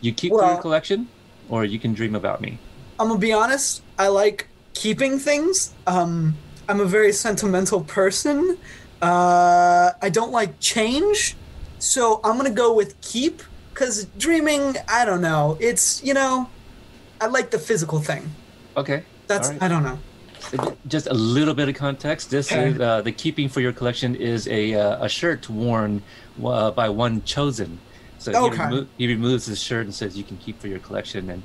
You 0.00 0.12
keep 0.12 0.30
for 0.30 0.44
your 0.44 0.60
collection, 0.60 1.08
or 1.48 1.64
you 1.64 1.80
can 1.80 1.94
dream 1.94 2.14
about 2.14 2.40
me. 2.40 2.60
I'm 2.96 3.08
gonna 3.08 3.18
be 3.18 3.32
honest. 3.32 3.82
I 3.98 4.06
like 4.06 4.48
keeping 4.80 5.18
things. 5.18 5.74
Um, 5.86 6.36
I'm 6.68 6.80
a 6.80 6.84
very 6.84 7.12
sentimental 7.12 7.80
person. 7.82 8.58
Uh, 9.02 9.92
I 10.02 10.08
don't 10.10 10.32
like 10.32 10.58
change, 10.60 11.36
so 11.78 12.20
I'm 12.24 12.36
gonna 12.36 12.50
go 12.50 12.72
with 12.74 13.00
keep. 13.00 13.42
Cause 13.74 14.06
dreaming, 14.16 14.74
I 14.88 15.04
don't 15.04 15.20
know. 15.20 15.58
It's 15.60 16.02
you 16.02 16.14
know, 16.14 16.48
I 17.20 17.26
like 17.26 17.50
the 17.50 17.58
physical 17.58 18.00
thing. 18.00 18.34
Okay. 18.74 19.04
That's 19.26 19.50
right. 19.50 19.62
I 19.62 19.68
don't 19.68 19.82
know. 19.82 19.98
just 20.86 21.08
a 21.08 21.14
little 21.14 21.52
bit 21.52 21.68
of 21.68 21.74
context. 21.74 22.30
This 22.30 22.50
Okay. 22.50 22.70
is 22.70 22.80
uh, 22.80 23.02
the 23.02 23.12
keeping 23.12 23.48
for 23.50 23.60
your 23.60 23.72
collection 23.74 24.14
is 24.14 24.48
a 24.48 24.74
uh, 24.74 25.04
a 25.04 25.08
shirt 25.08 25.48
worn 25.50 26.02
uh, 26.42 26.70
by 26.70 26.88
one 26.88 27.20
Chozen. 27.22 27.80
So 28.18 28.30
he, 28.32 28.38
Okay. 28.38 28.64
remo- 28.64 28.86
he 28.96 29.06
removes 29.08 29.44
his 29.44 29.60
shirt 29.60 29.84
and 29.84 29.94
says, 29.94 30.16
"You 30.16 30.24
can 30.24 30.38
keep 30.38 30.58
for 30.62 30.68
your 30.68 30.78
collection." 30.78 31.28
And 31.28 31.42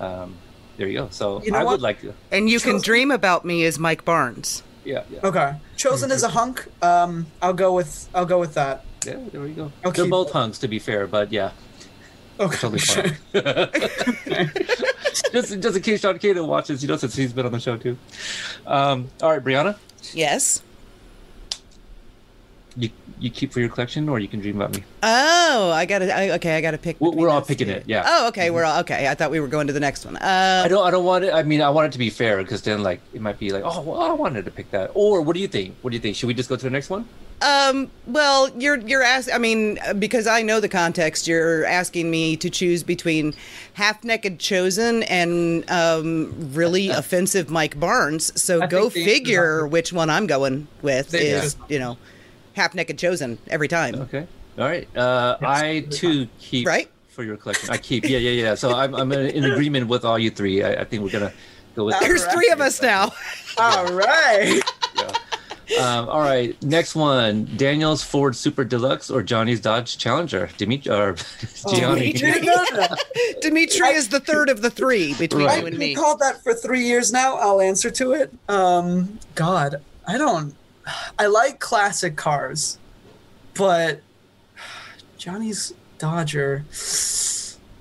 um, 0.00 0.42
there 0.80 0.88
you 0.88 0.98
go. 0.98 1.08
So 1.10 1.42
You 1.44 1.52
know 1.52 1.58
I 1.58 1.64
what? 1.64 1.72
would 1.72 1.82
like 1.82 2.00
to. 2.00 2.14
And 2.32 2.48
you 2.48 2.58
can 2.58 2.80
dream 2.80 3.10
about 3.10 3.44
me 3.44 3.64
as 3.66 3.78
Mike 3.78 4.02
Barnes. 4.06 4.62
Yeah, 4.82 5.02
yeah, 5.12 5.20
Okay, 5.22 5.54
Chozen 5.76 6.08
as 6.10 6.22
a 6.22 6.28
hunk. 6.30 6.66
Um, 6.82 7.26
I'll 7.42 7.52
go 7.52 7.74
with 7.74 8.08
I'll 8.14 8.24
go 8.24 8.40
with 8.40 8.54
that. 8.54 8.82
yeah. 9.04 9.18
There 9.30 9.42
we 9.42 9.50
go. 9.50 9.70
I'll 9.84 9.92
They're 9.92 10.08
both 10.08 10.28
it. 10.28 10.32
hunks, 10.32 10.58
to 10.60 10.68
be 10.68 10.78
fair, 10.78 11.06
but 11.06 11.30
yeah, 11.30 11.50
Okay, 12.40 12.56
totally 12.56 12.78
fine. 12.80 13.18
just 15.32 15.60
just 15.60 15.76
in 15.76 15.82
case 15.82 16.00
Sean 16.00 16.18
Kato 16.18 16.44
watches, 16.46 16.82
you 16.82 16.88
know, 16.88 16.96
since 16.96 17.14
he's 17.14 17.34
been 17.34 17.44
on 17.44 17.52
the 17.52 17.60
show 17.60 17.76
too. 17.76 17.98
Um, 18.66 19.08
all 19.22 19.30
right, 19.32 19.44
Brianna, 19.44 19.76
Yes. 20.14 20.62
You 22.80 22.90
you 23.20 23.30
keep 23.30 23.52
for 23.52 23.60
your 23.60 23.68
collection, 23.68 24.08
or 24.08 24.18
you 24.18 24.28
can 24.28 24.40
dream 24.40 24.56
about 24.56 24.74
me. 24.74 24.82
Oh, 25.02 25.70
I 25.74 25.84
gotta. 25.84 26.14
I, 26.14 26.30
okay, 26.32 26.56
I 26.56 26.60
gotta 26.60 26.78
pick. 26.78 26.96
We're, 27.00 27.28
all 27.28 27.42
picking 27.42 27.66
two. 27.66 27.74
it. 27.74 27.84
Yeah. 27.86 28.02
Oh, 28.06 28.28
okay. 28.28 28.50
We're 28.50 28.64
all 28.64 28.80
okay. 28.80 29.08
I 29.08 29.14
thought 29.14 29.30
we 29.30 29.40
were 29.40 29.48
going 29.48 29.66
to 29.66 29.72
the 29.72 29.80
next 29.80 30.04
one. 30.04 30.16
Uh, 30.16 30.62
I 30.64 30.68
don't. 30.68 30.86
I 30.86 30.90
don't 30.90 31.04
want 31.04 31.24
it. 31.24 31.34
I 31.34 31.42
mean, 31.42 31.60
I 31.60 31.68
want 31.70 31.86
it 31.86 31.92
to 31.92 31.98
be 31.98 32.10
fair 32.10 32.38
because 32.38 32.62
then, 32.62 32.82
like, 32.82 33.00
it 33.12 33.20
might 33.20 33.38
be 33.38 33.50
like, 33.50 33.62
oh, 33.64 33.82
well, 33.82 34.00
I 34.00 34.12
wanted 34.12 34.46
to 34.46 34.50
pick 34.50 34.70
that. 34.70 34.90
Or 34.94 35.20
what 35.20 35.34
do 35.34 35.40
you 35.40 35.48
think? 35.48 35.76
What 35.82 35.90
do 35.90 35.96
you 35.96 36.00
think? 36.00 36.16
Should 36.16 36.26
we 36.26 36.34
just 36.34 36.48
go 36.48 36.56
to 36.56 36.62
the 36.62 36.70
next 36.70 36.88
one? 36.90 37.06
Um. 37.42 37.90
Well, 38.06 38.48
you're 38.58 38.78
you're 38.78 39.02
asking. 39.02 39.34
I 39.34 39.38
mean, 39.38 39.78
because 39.98 40.26
I 40.26 40.42
know 40.42 40.60
the 40.60 40.68
context. 40.68 41.28
You're 41.28 41.66
asking 41.66 42.10
me 42.10 42.36
to 42.38 42.48
choose 42.48 42.82
between 42.82 43.34
half-naked 43.74 44.38
Chozen 44.38 45.04
and 45.08 45.70
um, 45.70 46.52
really 46.54 46.88
offensive 46.90 47.50
Mike 47.50 47.78
Barnes. 47.78 48.40
So 48.40 48.62
I 48.62 48.66
go 48.66 48.88
figure 48.90 49.66
which 49.66 49.92
one 49.92 50.08
I'm 50.10 50.26
going 50.26 50.68
with 50.82 51.14
is 51.14 51.54
answer's- 51.54 51.56
you 51.68 51.78
know 51.78 51.98
half-naked 52.54 52.98
Chozen 52.98 53.38
every 53.48 53.68
time. 53.68 53.94
Okay. 53.94 54.26
All 54.58 54.64
right. 54.66 54.88
Uh, 54.96 55.36
I 55.40 55.86
too 55.90 56.28
keep 56.38 56.66
Right? 56.66 56.90
for 57.08 57.24
your 57.24 57.36
collection. 57.36 57.70
I 57.70 57.76
keep. 57.78 58.04
Yeah, 58.08 58.18
yeah, 58.18 58.30
yeah. 58.30 58.54
So 58.54 58.74
I'm, 58.74 58.94
I'm 58.94 59.10
in, 59.12 59.26
in 59.30 59.44
agreement 59.44 59.88
with 59.88 60.04
all 60.04 60.18
you 60.18 60.30
three. 60.30 60.62
I, 60.62 60.80
I 60.82 60.84
think 60.84 61.02
we're 61.02 61.10
gonna 61.10 61.32
go 61.76 61.84
with. 61.86 61.98
There's 62.00 62.24
three 62.26 62.50
of 62.50 62.60
us 62.60 62.80
now. 62.82 63.12
All 63.58 63.86
right. 63.92 64.60
Yeah. 64.96 65.12
Um, 65.80 66.08
all 66.08 66.18
right, 66.18 66.60
next 66.64 66.96
one: 66.96 67.48
Daniel's 67.56 68.02
Ford 68.02 68.34
Super 68.34 68.64
Deluxe 68.64 69.08
or 69.08 69.22
Johnny's 69.22 69.60
Dodge 69.60 69.98
Challenger. 69.98 70.50
Demetri 70.58 70.92
or 70.92 71.14
Gianni. 71.70 72.12
Demetri. 72.12 72.46
No, 72.46 72.64
no, 72.72 72.80
no. 72.80 72.86
Demetri 73.40 73.88
is 73.90 74.08
the 74.08 74.18
third 74.18 74.48
of 74.48 74.62
the 74.62 74.70
three 74.70 75.14
between 75.14 75.46
Right. 75.46 75.60
you 75.60 75.66
and 75.66 75.74
I've 75.76 75.78
me. 75.78 75.94
called 75.94 76.18
that 76.18 76.42
for 76.42 76.54
three 76.54 76.82
years 76.84 77.12
now. 77.12 77.36
I'll 77.36 77.60
answer 77.60 77.88
to 77.88 78.12
it. 78.14 78.32
Um, 78.48 79.20
God, 79.36 79.76
I 80.08 80.18
don't. 80.18 80.56
I 81.18 81.26
like 81.26 81.60
classic 81.60 82.16
cars, 82.16 82.78
but 83.54 84.00
Johnny's 85.18 85.72
Dodger. 85.98 86.64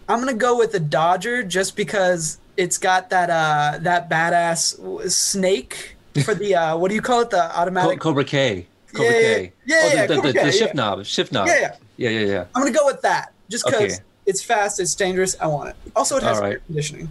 I'm 0.07 0.19
gonna 0.19 0.33
go 0.33 0.57
with 0.57 0.71
the 0.71 0.79
Dodger 0.79 1.43
just 1.43 1.75
because 1.75 2.39
it's 2.57 2.77
got 2.77 3.09
that 3.11 3.29
uh 3.29 3.77
that 3.81 4.09
badass 4.09 5.09
snake 5.11 5.95
for 6.25 6.33
the 6.35 6.55
uh 6.55 6.77
what 6.77 6.89
do 6.89 6.95
you 6.95 7.01
call 7.01 7.21
it 7.21 7.29
the 7.29 7.55
automatic. 7.57 7.99
Cobra 7.99 8.23
K. 8.25 8.67
Cobra 8.93 9.11
Yeah, 9.11 9.19
yeah, 9.19 9.35
K. 9.35 9.53
yeah, 9.65 9.75
oh, 9.77 9.89
the, 9.89 9.95
yeah, 9.95 10.05
the, 10.07 10.21
the, 10.21 10.33
the 10.33 10.51
shift 10.51 10.75
yeah. 10.75 10.81
knob. 10.81 11.05
Shift 11.05 11.31
knob. 11.31 11.47
Yeah, 11.47 11.59
yeah. 11.59 11.75
yeah, 11.97 12.09
yeah, 12.09 12.25
yeah. 12.25 12.45
I'm 12.55 12.63
gonna 12.63 12.73
go 12.75 12.85
with 12.85 13.01
that 13.03 13.33
just 13.49 13.65
because 13.65 13.93
Okay. 13.93 14.03
it's 14.25 14.43
fast, 14.43 14.79
it's 14.79 14.95
dangerous. 14.95 15.35
I 15.39 15.47
want 15.47 15.69
it. 15.69 15.75
Also, 15.95 16.17
it 16.17 16.23
has 16.23 16.39
right. 16.39 16.53
air 16.53 16.59
conditioning. 16.65 17.09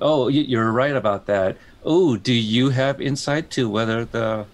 Oh, 0.00 0.28
you're 0.28 0.70
right 0.70 0.94
about 0.94 1.26
that. 1.26 1.56
Oh, 1.84 2.16
do 2.16 2.32
you 2.32 2.70
have 2.70 3.00
insight 3.00 3.50
to 3.50 3.68
whether 3.68 4.04
the 4.04 4.46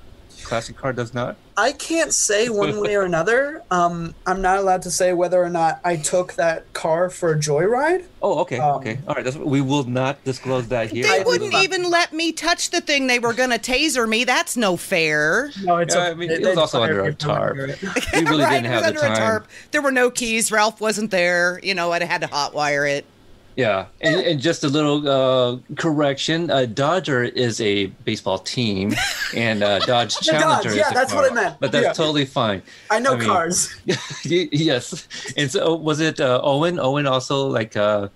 classic 0.44 0.76
car 0.76 0.92
does 0.92 1.14
not? 1.14 1.36
I 1.56 1.72
can't 1.72 2.12
say 2.12 2.48
one 2.48 2.80
way 2.80 2.94
or 2.96 3.02
another. 3.02 3.62
Um, 3.74 4.14
I'm 4.24 4.40
not 4.40 4.58
allowed 4.58 4.82
to 4.82 4.90
say 4.90 5.12
whether 5.14 5.42
or 5.42 5.50
not 5.50 5.80
I 5.84 5.96
took 5.96 6.34
that 6.34 6.72
car 6.74 7.10
for 7.10 7.32
a 7.32 7.36
joyride. 7.36 8.04
Oh, 8.22 8.38
okay, 8.40 8.58
Um, 8.58 8.76
okay, 8.76 8.98
all 9.08 9.14
right. 9.16 9.24
That's, 9.24 9.36
we 9.36 9.60
will 9.60 9.82
not 9.82 10.22
disclose 10.22 10.68
that 10.68 10.90
here. 10.92 11.02
They 11.04 11.20
I 11.20 11.24
wouldn't 11.24 11.52
love- 11.52 11.64
even 11.64 11.90
let 11.90 12.12
me 12.12 12.30
touch 12.30 12.70
the 12.70 12.80
thing. 12.80 13.08
They 13.08 13.18
were 13.18 13.32
going 13.32 13.50
to 13.50 13.58
taser 13.58 14.08
me. 14.08 14.22
That's 14.22 14.56
no 14.56 14.76
fair. 14.76 15.50
No, 15.62 15.78
it's. 15.78 15.94
Yeah, 15.94 16.02
okay. 16.02 16.10
I 16.10 16.14
mean, 16.14 16.28
They- 16.28 16.34
it 16.36 16.46
was 16.46 16.56
also 16.58 16.82
under 16.82 17.02
a 17.04 17.12
tarp. 17.14 17.52
under. 17.52 17.66
We 17.66 18.20
really 18.22 18.44
right, 18.44 18.62
didn't 18.62 18.66
have 18.72 18.82
the 18.82 18.88
under 18.88 19.00
a 19.00 19.08
time. 19.08 19.16
tarp. 19.16 19.48
There 19.72 19.82
were 19.82 19.90
no 19.92 20.10
keys. 20.10 20.52
Ralph 20.52 20.80
wasn't 20.80 21.10
there. 21.10 21.58
You 21.64 21.74
know, 21.74 21.90
I'd 21.90 22.02
had 22.02 22.20
to 22.20 22.28
hotwire 22.28 22.88
it. 22.88 23.06
Yeah, 23.56 23.86
and, 24.00 24.20
and 24.20 24.40
just 24.40 24.64
a 24.64 24.68
little 24.68 25.08
uh, 25.08 25.58
correction: 25.76 26.50
uh, 26.50 26.66
Dodger 26.66 27.22
is 27.22 27.60
a 27.60 27.86
baseball 28.04 28.38
team, 28.40 28.94
and 29.34 29.62
uh, 29.62 29.78
Dodge 29.86 30.16
Challenger. 30.16 30.70
Dodge, 30.70 30.76
yeah, 30.76 30.86
is 30.86 30.90
a 30.90 30.94
that's 30.94 31.12
car. 31.12 31.22
what 31.22 31.30
I 31.30 31.34
meant. 31.34 31.60
But 31.60 31.70
that's 31.70 31.84
Yeah. 31.86 31.92
totally 31.92 32.24
fine. 32.24 32.62
I 32.90 32.98
know 32.98 33.12
I 33.14 33.16
mean- 33.16 33.28
cars. 33.28 33.74
Yes, 34.24 35.06
and 35.36 35.50
so 35.50 35.74
was 35.76 36.00
it 36.00 36.18
uh, 36.20 36.40
Owen? 36.42 36.80
Owen 36.80 37.06
also 37.06 37.46
like 37.46 37.76
uh, 37.76 38.08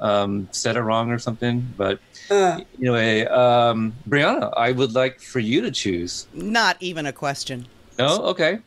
um, 0.00 0.48
said 0.50 0.76
it 0.76 0.80
wrong 0.82 1.10
or 1.10 1.18
something. 1.18 1.66
But 1.76 1.98
Uh, 2.30 2.60
anyway, 2.80 3.24
um, 3.26 3.92
Brianna, 4.08 4.50
I 4.56 4.72
would 4.72 4.94
like 4.94 5.20
for 5.20 5.38
you 5.40 5.60
to 5.62 5.70
choose. 5.70 6.26
Not 6.34 6.76
even 6.80 7.06
a 7.06 7.12
question. 7.12 7.66
No, 7.98 8.16
okay. 8.34 8.58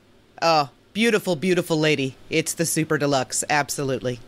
Oh, 0.41 0.69
beautiful, 0.93 1.35
beautiful 1.35 1.77
lady. 1.77 2.15
It's 2.29 2.53
the 2.53 2.65
super 2.65 2.97
deluxe. 2.97 3.43
Absolutely. 3.49 4.19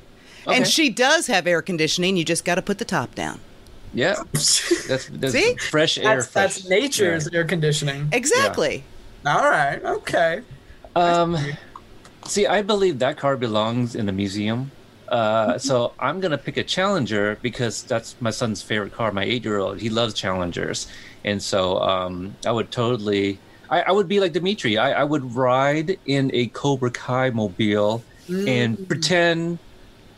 Okay. 0.47 0.57
And 0.57 0.67
she 0.67 0.89
does 0.89 1.27
have 1.27 1.47
air 1.47 1.61
conditioning. 1.61 2.17
You 2.17 2.25
just 2.25 2.45
got 2.45 2.55
to 2.55 2.61
put 2.61 2.77
the 2.77 2.85
top 2.85 3.15
down. 3.15 3.39
Yeah, 3.93 4.15
that's, 4.31 5.09
that's 5.09 5.33
See? 5.33 5.55
fresh 5.57 5.97
air. 5.97 6.15
that's 6.15 6.27
fresh. 6.27 6.55
that's 6.55 6.69
nature's 6.69 7.27
air 7.27 7.43
conditioning. 7.43 8.07
Exactly. 8.11 8.83
All 9.25 9.43
right. 9.43 9.83
Okay. 9.83 10.41
Um, 10.95 11.37
see, 12.25 12.47
I 12.47 12.61
believe 12.61 12.99
that 12.99 13.17
car 13.17 13.35
belongs 13.37 13.95
in 13.95 14.05
the 14.05 14.11
museum. 14.11 14.71
Uh, 15.09 15.57
so 15.57 15.93
I'm 15.99 16.21
gonna 16.21 16.37
pick 16.37 16.55
a 16.55 16.63
Challenger 16.63 17.37
because 17.41 17.83
that's 17.83 18.15
my 18.21 18.31
son's 18.31 18.61
favorite 18.61 18.93
car. 18.93 19.11
My 19.11 19.25
eight-year-old, 19.25 19.79
he 19.81 19.89
loves 19.89 20.13
Challengers, 20.13 20.87
and 21.25 21.43
so 21.43 21.79
um, 21.81 22.33
I 22.45 22.51
would 22.53 22.71
totally, 22.71 23.37
I, 23.69 23.81
I 23.81 23.91
would 23.91 24.07
be 24.07 24.21
like 24.21 24.31
Demetri. 24.31 24.77
I, 24.77 25.01
I 25.01 25.03
would 25.03 25.35
ride 25.35 25.99
in 26.05 26.31
a 26.33 26.47
Cobra 26.47 26.91
Kai 26.91 27.29
mobile 27.31 28.01
and 28.29 28.87
pretend, 28.87 29.59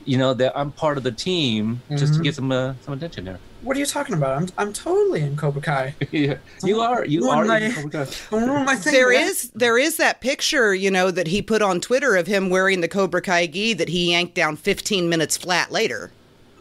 you 0.05 0.17
know, 0.17 0.33
that 0.33 0.57
I'm 0.57 0.71
part 0.71 0.97
of 0.97 1.03
the 1.03 1.11
team 1.11 1.81
just 1.97 2.15
to 2.15 2.21
get 2.21 2.35
some 2.35 2.51
uh, 2.51 2.73
some 2.81 2.93
attention 2.93 3.25
there. 3.25 3.39
What 3.61 3.77
are 3.77 3.79
you 3.79 3.85
talking 3.85 4.15
about? 4.15 4.37
I'm 4.41 4.47
I'm 4.57 4.73
totally 4.73 5.21
in 5.21 5.37
Cobra 5.37 5.61
Kai. 5.61 5.95
Yeah, 6.11 6.35
you 6.63 6.81
are, 6.81 7.05
you 7.05 7.21
Ruin 7.23 7.39
are 7.39 7.45
my- 7.45 7.59
in 7.59 7.71
Cobra 7.73 8.05
Kai. 8.05 8.11
Don't 8.31 8.49
ruin 8.49 8.65
my 8.65 8.75
thing. 8.75 8.93
There 8.93 9.11
man. 9.11 9.27
is 9.27 9.49
there 9.55 9.77
is 9.77 9.97
that 9.97 10.19
picture, 10.21 10.75
you 10.75 10.91
know, 10.91 11.11
that 11.11 11.27
he 11.27 11.41
put 11.41 11.61
on 11.61 11.79
Twitter 11.79 12.15
of 12.15 12.27
him 12.27 12.49
wearing 12.49 12.81
the 12.81 12.87
Cobra 12.89 13.21
Kai 13.21 13.47
gi 13.47 13.73
that 13.75 13.89
he 13.89 14.11
yanked 14.11 14.35
down 14.35 14.55
15 14.57 15.07
minutes 15.09 15.37
flat 15.37 15.71
later. 15.71 16.11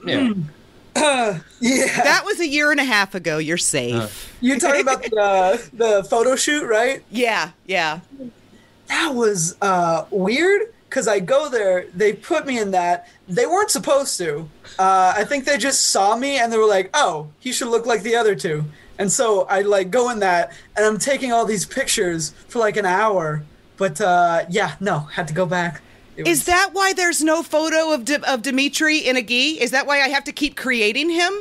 Yeah. 0.07 0.33
Yeah. 0.95 1.41
That 1.61 2.23
was 2.25 2.39
a 2.41 2.47
year 2.47 2.71
and 2.71 2.79
a 2.81 2.85
half 2.85 3.15
ago. 3.15 3.39
You're 3.39 3.57
safe. 3.59 4.33
You're 4.41 4.59
talking 4.59 4.83
about 4.83 5.03
the 5.03 5.21
uh, 5.21 5.59
the 5.73 6.05
photo 6.05 6.37
shoot, 6.37 6.67
right? 6.67 7.03
yeah, 7.11 7.51
yeah. 7.67 8.01
That 8.89 9.15
was 9.15 9.57
uh, 9.63 10.05
weird 10.11 10.73
because 10.93 11.09
I 11.09 11.21
go 11.21 11.49
there, 11.49 11.87
they 11.95 12.13
put 12.13 12.45
me 12.45 12.59
in 12.59 12.73
that. 12.73 13.09
They 13.27 13.47
weren't 13.47 13.71
supposed 13.71 14.19
to. 14.19 14.47
Uh, 14.79 15.15
I 15.17 15.25
think 15.25 15.47
they 15.47 15.57
just 15.57 15.85
saw 15.89 16.17
me 16.17 16.37
and 16.39 16.53
they 16.53 16.59
were 16.59 16.67
like, 16.67 16.91
"Oh, 16.93 17.29
he 17.41 17.51
should 17.51 17.69
look 17.69 17.87
like 17.87 18.03
the 18.03 18.15
other 18.15 18.35
two." 18.35 18.67
And 18.99 19.11
so 19.11 19.45
I 19.45 19.63
like 19.63 19.91
go 19.91 20.11
in 20.11 20.19
that, 20.19 20.53
and 20.77 20.85
I'm 20.85 20.99
taking 20.99 21.33
all 21.33 21.47
these 21.47 21.65
pictures 21.65 22.35
for 22.47 22.59
like 22.59 22.77
an 22.77 22.85
hour. 22.85 23.43
But 23.79 24.03
uh, 24.03 24.45
yeah, 24.51 24.75
no, 24.81 24.99
had 25.01 25.27
to 25.29 25.35
go 25.35 25.47
back. 25.47 25.81
It 26.15 26.29
Is 26.29 26.41
was- 26.41 26.45
that 26.47 26.69
why 26.75 26.93
there's 26.93 27.23
no 27.23 27.43
photo 27.43 27.93
of 27.95 28.05
Di- 28.05 28.17
of 28.17 28.43
Demetri 28.43 28.99
in 28.99 29.17
a 29.17 29.23
gi? 29.23 29.63
Is 29.63 29.71
that 29.71 29.87
why 29.87 30.03
I 30.03 30.09
have 30.09 30.25
to 30.25 30.33
keep 30.33 30.57
creating 30.57 31.09
him? 31.09 31.33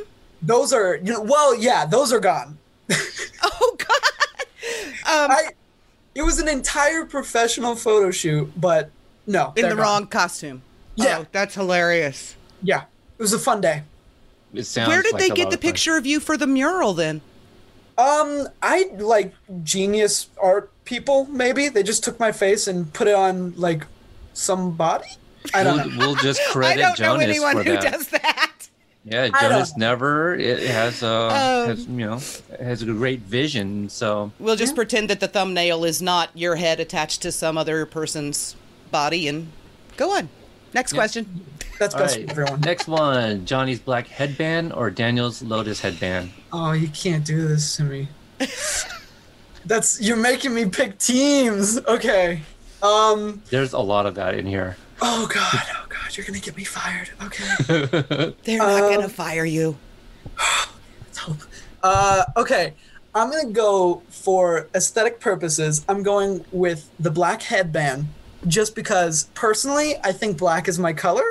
those 0.44 0.72
are 0.72 0.96
you 0.96 1.12
know, 1.12 1.20
well, 1.20 1.54
yeah, 1.54 1.84
those 1.84 2.10
are 2.10 2.20
gone. 2.20 2.56
Oh 3.44 3.76
God! 3.76 4.12
Um, 5.06 5.30
I 5.36 5.42
it 6.14 6.22
was 6.22 6.38
an 6.40 6.48
entire 6.48 7.04
professional 7.04 7.76
photo 7.76 8.10
shoot, 8.10 8.50
but 8.58 8.90
no, 9.26 9.52
in 9.56 9.62
the 9.68 9.68
gone. 9.70 9.78
wrong 9.78 10.06
costume. 10.06 10.62
Yeah. 10.94 11.18
Oh, 11.20 11.26
that's 11.32 11.54
hilarious. 11.54 12.36
Yeah, 12.62 12.82
it 13.18 13.22
was 13.22 13.32
a 13.32 13.38
fun 13.38 13.60
day. 13.60 13.82
It 14.54 14.64
sounds 14.64 14.88
Where 14.88 15.02
did 15.02 15.14
like 15.14 15.22
they 15.22 15.28
get 15.30 15.50
the 15.50 15.56
of 15.56 15.62
fun. 15.62 15.70
picture 15.70 15.96
of 15.96 16.04
you 16.06 16.20
for 16.20 16.36
the 16.36 16.46
mural 16.46 16.92
then? 16.92 17.20
Um, 17.98 18.48
I 18.62 18.90
like 18.98 19.34
genius 19.64 20.28
art 20.42 20.70
people. 20.84 21.26
Maybe 21.26 21.68
they 21.68 21.82
just 21.82 22.04
took 22.04 22.18
my 22.20 22.32
face 22.32 22.66
and 22.66 22.92
put 22.92 23.06
it 23.08 23.14
on 23.14 23.54
like 23.56 23.86
somebody. 24.34 25.06
I 25.54 25.62
don't. 25.62 25.96
We'll, 25.96 26.08
we'll 26.08 26.14
just 26.16 26.40
I 26.48 26.52
credit 26.52 26.80
don't 26.80 27.00
know 27.00 27.16
anyone 27.16 27.56
for 27.56 27.62
who 27.64 27.72
that. 27.72 27.92
does 27.92 28.08
that. 28.08 28.68
Yeah, 29.04 29.30
I 29.34 29.40
Jonas 29.48 29.76
never 29.76 30.36
it 30.36 30.60
has 30.60 31.02
a 31.02 31.08
Um, 31.08 31.66
has 31.68 31.86
you 31.86 32.06
know 32.06 32.20
has 32.64 32.82
a 32.82 32.86
great 32.86 33.20
vision. 33.20 33.88
So 33.88 34.30
We'll 34.38 34.54
just 34.56 34.76
pretend 34.76 35.10
that 35.10 35.18
the 35.18 35.26
thumbnail 35.28 35.84
is 35.84 36.00
not 36.00 36.30
your 36.34 36.54
head 36.56 36.78
attached 36.78 37.20
to 37.22 37.32
some 37.32 37.58
other 37.58 37.84
person's 37.84 38.54
body 38.92 39.26
and 39.26 39.50
go 39.96 40.16
on. 40.16 40.28
Next 40.74 40.92
question. 40.92 41.44
That's 41.78 41.94
all 41.94 42.00
best 42.02 42.16
right, 42.16 42.26
for 42.26 42.42
everyone. 42.42 42.60
next 42.60 42.86
one: 42.86 43.44
Johnny's 43.44 43.80
black 43.80 44.06
headband 44.06 44.72
or 44.72 44.90
Daniel's 44.90 45.42
lotus 45.42 45.80
headband. 45.80 46.30
Oh, 46.52 46.72
you 46.72 46.88
can't 46.88 47.24
do 47.26 47.48
this 47.48 47.76
to 47.76 47.82
me. 47.84 48.08
That's 49.64 50.00
you're 50.00 50.16
making 50.16 50.54
me 50.54 50.66
pick 50.66 50.98
teams. 50.98 51.78
Okay. 51.78 52.42
Um. 52.82 53.42
There's 53.50 53.72
a 53.72 53.78
lot 53.78 54.06
of 54.06 54.14
that 54.16 54.34
in 54.34 54.46
here. 54.46 54.76
Oh 55.00 55.28
God. 55.32 55.62
Oh 55.74 55.86
God. 55.88 56.16
You're 56.16 56.26
gonna 56.26 56.40
get 56.40 56.56
me 56.56 56.64
fired. 56.64 57.10
Okay. 57.22 58.34
They're 58.44 58.58
not 58.58 58.70
Um, 58.70 58.80
going 58.80 59.00
to 59.02 59.08
fire 59.08 59.44
you. 59.44 59.76
Let's 61.06 61.18
hope. 61.18 61.38
Uh. 61.82 62.24
Okay. 62.36 62.74
I'm 63.14 63.30
gonna 63.30 63.50
go 63.50 64.02
for 64.08 64.68
aesthetic 64.74 65.20
purposes. 65.20 65.84
I'm 65.88 66.02
going 66.02 66.44
with 66.50 66.88
the 66.98 67.10
black 67.10 67.42
headband, 67.42 68.08
just 68.46 68.74
because 68.74 69.24
personally 69.34 69.94
I 70.04 70.12
think 70.12 70.38
black 70.38 70.68
is 70.68 70.78
my 70.78 70.92
color. 70.92 71.24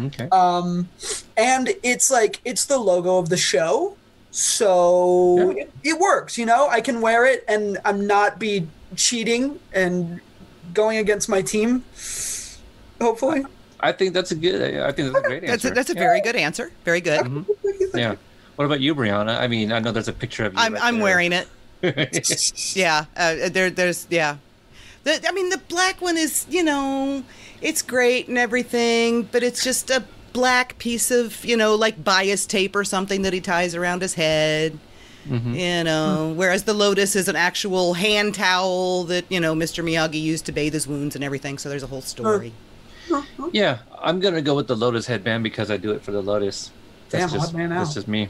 Okay. 0.00 0.28
um 0.30 0.88
and 1.36 1.70
it's 1.82 2.08
like 2.08 2.40
it's 2.44 2.66
the 2.66 2.78
logo 2.78 3.18
of 3.18 3.30
the 3.30 3.36
show 3.36 3.96
so 4.30 5.50
Yeah. 5.56 5.62
it, 5.64 5.72
it 5.82 5.98
works 5.98 6.38
you 6.38 6.46
know 6.46 6.68
i 6.68 6.80
can 6.80 7.00
wear 7.00 7.26
it 7.26 7.44
and 7.48 7.78
i'm 7.84 8.06
not 8.06 8.38
be 8.38 8.68
cheating 8.94 9.58
and 9.72 10.20
going 10.72 10.98
against 10.98 11.28
my 11.28 11.42
team 11.42 11.84
hopefully 13.00 13.44
I 13.80 13.92
think 13.92 14.12
that's 14.12 14.32
a 14.32 14.34
good. 14.34 14.60
I 14.82 14.90
think 14.90 15.12
that's 15.12 15.24
a 15.24 15.28
great 15.28 15.42
That's 15.42 15.64
answer. 15.64 15.68
a, 15.68 15.74
that's 15.74 15.90
a 15.90 15.94
very 15.94 16.20
good 16.20 16.34
answer. 16.34 16.72
Very 16.84 17.00
good. 17.00 17.46
yeah. 17.94 18.16
What 18.56 18.64
about 18.64 18.80
you, 18.80 18.92
Brianna? 18.92 19.38
I 19.38 19.46
mean, 19.46 19.70
I 19.70 19.78
know 19.78 19.92
there's 19.92 20.08
a 20.08 20.12
picture 20.12 20.44
of 20.46 20.52
you. 20.54 20.58
I'm 20.58 20.74
right 20.74 20.82
I'm 20.82 20.98
wearing 20.98 21.32
it. 21.32 21.46
Yeah. 22.74 23.04
Uh, 23.16 23.48
there 23.50 23.70
there's 23.70 24.08
yeah. 24.10 24.38
The, 25.04 25.24
I 25.26 25.32
mean 25.32 25.48
the 25.50 25.58
black 25.58 26.00
one 26.00 26.16
is 26.16 26.46
you 26.48 26.62
know 26.62 27.24
it's 27.60 27.82
great 27.82 28.28
and 28.28 28.38
everything, 28.38 29.22
but 29.22 29.42
it's 29.42 29.64
just 29.64 29.90
a 29.90 30.04
black 30.32 30.78
piece 30.78 31.10
of 31.10 31.44
you 31.44 31.56
know 31.56 31.74
like 31.74 32.02
bias 32.02 32.46
tape 32.46 32.76
or 32.76 32.84
something 32.84 33.22
that 33.22 33.32
he 33.32 33.40
ties 33.40 33.74
around 33.74 34.02
his 34.02 34.14
head. 34.14 34.78
Mm-hmm. 35.26 35.54
You 35.54 35.84
know, 35.84 36.32
whereas 36.36 36.64
the 36.64 36.72
lotus 36.72 37.14
is 37.14 37.28
an 37.28 37.36
actual 37.36 37.94
hand 37.94 38.34
towel 38.34 39.04
that 39.04 39.24
you 39.28 39.40
know 39.40 39.54
Mr. 39.54 39.84
Miyagi 39.84 40.20
used 40.20 40.46
to 40.46 40.52
bathe 40.52 40.72
his 40.72 40.86
wounds 40.86 41.14
and 41.14 41.24
everything. 41.24 41.58
So 41.58 41.68
there's 41.68 41.82
a 41.82 41.88
whole 41.88 42.00
story. 42.00 42.52
Yeah, 43.52 43.78
I'm 44.00 44.20
gonna 44.20 44.42
go 44.42 44.54
with 44.54 44.68
the 44.68 44.76
lotus 44.76 45.06
headband 45.06 45.42
because 45.42 45.70
I 45.70 45.76
do 45.76 45.92
it 45.92 46.02
for 46.02 46.12
the 46.12 46.22
lotus. 46.22 46.70
Damn, 47.10 47.28
just, 47.30 47.48
odd 47.48 47.54
man 47.54 47.70
That's 47.70 47.94
just 47.94 48.08
me. 48.08 48.28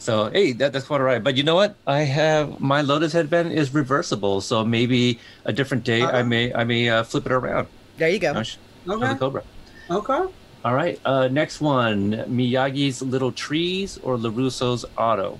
So 0.00 0.30
hey, 0.30 0.52
that, 0.52 0.72
that's 0.72 0.86
quite 0.86 0.96
all 1.00 1.06
right. 1.06 1.22
But 1.22 1.36
you 1.36 1.42
know 1.42 1.54
what? 1.54 1.76
I 1.86 2.00
have 2.00 2.58
my 2.58 2.80
Lotus 2.80 3.12
headband 3.12 3.52
is 3.52 3.72
reversible, 3.74 4.40
so 4.40 4.64
maybe 4.64 5.20
a 5.44 5.52
different 5.52 5.84
day 5.84 6.02
I 6.02 6.22
may 6.22 6.52
I 6.54 6.64
may 6.64 6.88
uh, 6.88 7.04
flip 7.04 7.26
it 7.26 7.32
around. 7.32 7.68
There 7.98 8.08
you 8.08 8.18
go. 8.18 8.42
Sh- 8.42 8.56
Okay. 8.88 9.08
the 9.12 9.14
Cobra. 9.14 9.42
Okay. 9.90 10.24
All 10.64 10.74
right. 10.74 10.98
Uh, 11.04 11.28
next 11.28 11.60
one: 11.60 12.12
Miyagi's 12.28 13.02
Little 13.02 13.30
Trees 13.30 13.98
or 14.02 14.16
Larusso's 14.16 14.86
Auto. 14.96 15.38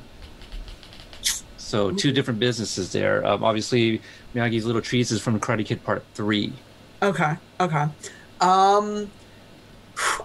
So 1.57 1.91
two 1.93 2.13
different 2.13 2.39
businesses 2.39 2.93
there. 2.93 3.25
Um, 3.27 3.43
obviously, 3.43 4.03
Miyagi's 4.35 4.67
Little 4.67 4.83
Trees 4.83 5.11
is 5.11 5.23
from 5.23 5.41
Karate 5.41 5.65
Kid 5.65 5.83
Part 5.85 6.05
Three. 6.15 6.53
Okay. 7.03 7.35
Okay. 7.61 7.87
Um, 8.43 9.11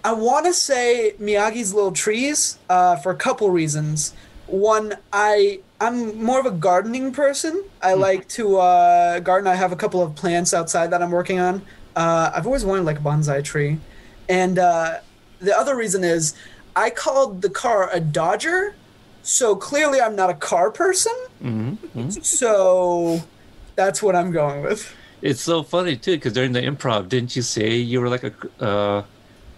I 0.03 0.11
want 0.13 0.45
to 0.45 0.53
say 0.53 1.13
Miyagi's 1.21 1.73
Little 1.73 1.91
Trees 1.91 2.57
uh, 2.69 2.95
for 2.97 3.11
a 3.11 3.15
couple 3.15 3.49
reasons. 3.49 4.13
One, 4.47 4.95
I 5.11 5.61
I'm 5.81 6.21
more 6.23 6.39
of 6.39 6.45
a 6.45 6.51
gardening 6.51 7.11
person. 7.11 7.63
I 7.81 7.93
like 7.93 8.27
to 8.29 8.57
uh, 8.57 9.19
garden. 9.19 9.47
I 9.47 9.55
have 9.55 9.71
a 9.71 9.75
couple 9.75 10.01
of 10.01 10.15
plants 10.15 10.53
outside 10.53 10.91
that 10.91 11.01
I'm 11.01 11.11
working 11.11 11.39
on. 11.39 11.61
Uh, 11.95 12.31
I've 12.33 12.45
always 12.45 12.65
wanted 12.65 12.85
like 12.85 12.99
a 12.99 13.01
bonsai 13.01 13.43
tree, 13.43 13.79
and 14.29 14.59
uh, 14.59 14.99
the 15.39 15.57
other 15.57 15.75
reason 15.75 16.03
is 16.03 16.35
I 16.75 16.89
called 16.89 17.41
the 17.41 17.49
car 17.49 17.89
a 17.91 17.99
Dodger, 17.99 18.75
so 19.23 19.55
clearly 19.55 20.01
I'm 20.01 20.15
not 20.15 20.29
a 20.29 20.33
car 20.33 20.71
person. 20.71 21.13
Mm-hmm. 21.41 22.09
So 22.09 23.21
that's 23.75 24.03
what 24.03 24.15
I'm 24.15 24.31
going 24.31 24.61
with. 24.61 24.93
It's 25.21 25.41
so 25.41 25.63
funny 25.63 25.95
too 25.95 26.15
because 26.15 26.33
during 26.33 26.51
the 26.51 26.61
improv, 26.61 27.09
didn't 27.09 27.35
you 27.35 27.41
say 27.41 27.75
you 27.75 28.01
were 28.01 28.09
like 28.09 28.23
a? 28.23 28.63
Uh, 28.63 29.03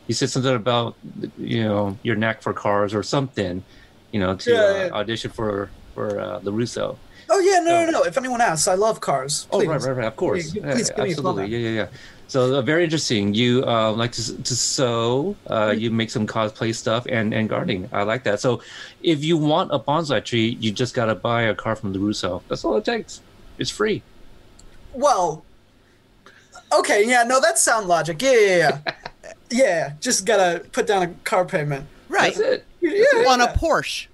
you 0.08 0.14
said 0.14 0.30
something 0.30 0.56
about 0.56 0.96
you 1.38 1.64
know 1.64 1.98
your 2.04 2.16
knack 2.16 2.42
for 2.42 2.54
cars 2.54 2.94
or 2.94 3.04
something, 3.04 3.64
you 4.12 4.20
know, 4.20 4.36
to 4.36 4.52
Yeah, 4.52 4.60
uh, 4.60 4.74
yeah. 4.88 4.92
audition 5.00 5.32
for 5.32 5.70
for 5.94 6.20
uh, 6.20 6.40
Larusso. 6.42 6.98
Oh 7.30 7.40
yeah, 7.40 7.60
no, 7.60 7.76
Oh. 7.82 7.86
no, 7.86 7.92
no. 7.92 8.04
If 8.04 8.18
anyone 8.18 8.40
asks, 8.42 8.68
I 8.68 8.76
love 8.76 9.02
cars. 9.02 9.48
Oh 9.52 9.60
right, 9.66 9.82
right, 9.82 9.96
right. 9.98 10.08
Of 10.08 10.16
course, 10.16 10.54
Yeah, 10.56 10.64
Yeah, 10.68 10.74
please 10.74 10.90
give 10.90 10.98
me 10.98 11.04
a 11.04 11.08
absolutely. 11.12 11.24
comment. 11.44 11.50
Yeah, 11.52 11.60
yeah, 11.60 11.76
yeah. 11.82 11.88
So 12.30 12.56
uh, 12.56 12.62
very 12.62 12.84
interesting. 12.84 13.34
You 13.34 13.64
uh, 13.68 13.92
like 13.92 14.12
to 14.14 14.24
to 14.44 14.56
sew. 14.56 15.36
Uh, 15.48 15.72
Mm-hmm. 15.72 15.80
you 15.82 15.92
make 15.92 16.10
some 16.12 16.26
cosplay 16.28 16.72
stuff 16.76 17.04
and 17.10 17.34
and 17.34 17.50
gardening. 17.50 17.90
I 17.92 18.04
like 18.04 18.24
that. 18.24 18.40
So 18.40 18.62
if 19.02 19.24
you 19.24 19.36
want 19.38 19.72
a 19.74 19.80
bonsai 19.80 20.24
tree, 20.24 20.58
you 20.60 20.72
just 20.72 20.94
gotta 20.96 21.16
buy 21.16 21.42
a 21.52 21.56
car 21.56 21.76
from 21.76 21.94
Larusso. 21.94 22.42
That's 22.48 22.64
all 22.64 22.78
it 22.78 22.86
takes. 22.86 23.22
It's 23.60 23.72
free. 23.72 24.04
Well, 24.94 25.44
okay, 26.72 27.08
yeah, 27.08 27.24
no, 27.24 27.40
that's 27.42 27.62
sound 27.62 27.88
logic. 27.88 28.22
Yeah, 28.22 28.32
yeah, 28.32 28.58
yeah. 28.58 29.34
yeah, 29.52 29.94
just 30.00 30.26
gotta 30.26 30.64
put 30.72 30.88
down 30.88 31.04
a 31.04 31.08
car 31.24 31.44
payment. 31.46 31.86
Right. 32.10 32.34
That's 32.36 32.40
it. 32.40 32.66
Yeah, 32.82 33.04
On 33.28 33.42
a. 33.42 33.48
Porsche. 33.48 34.08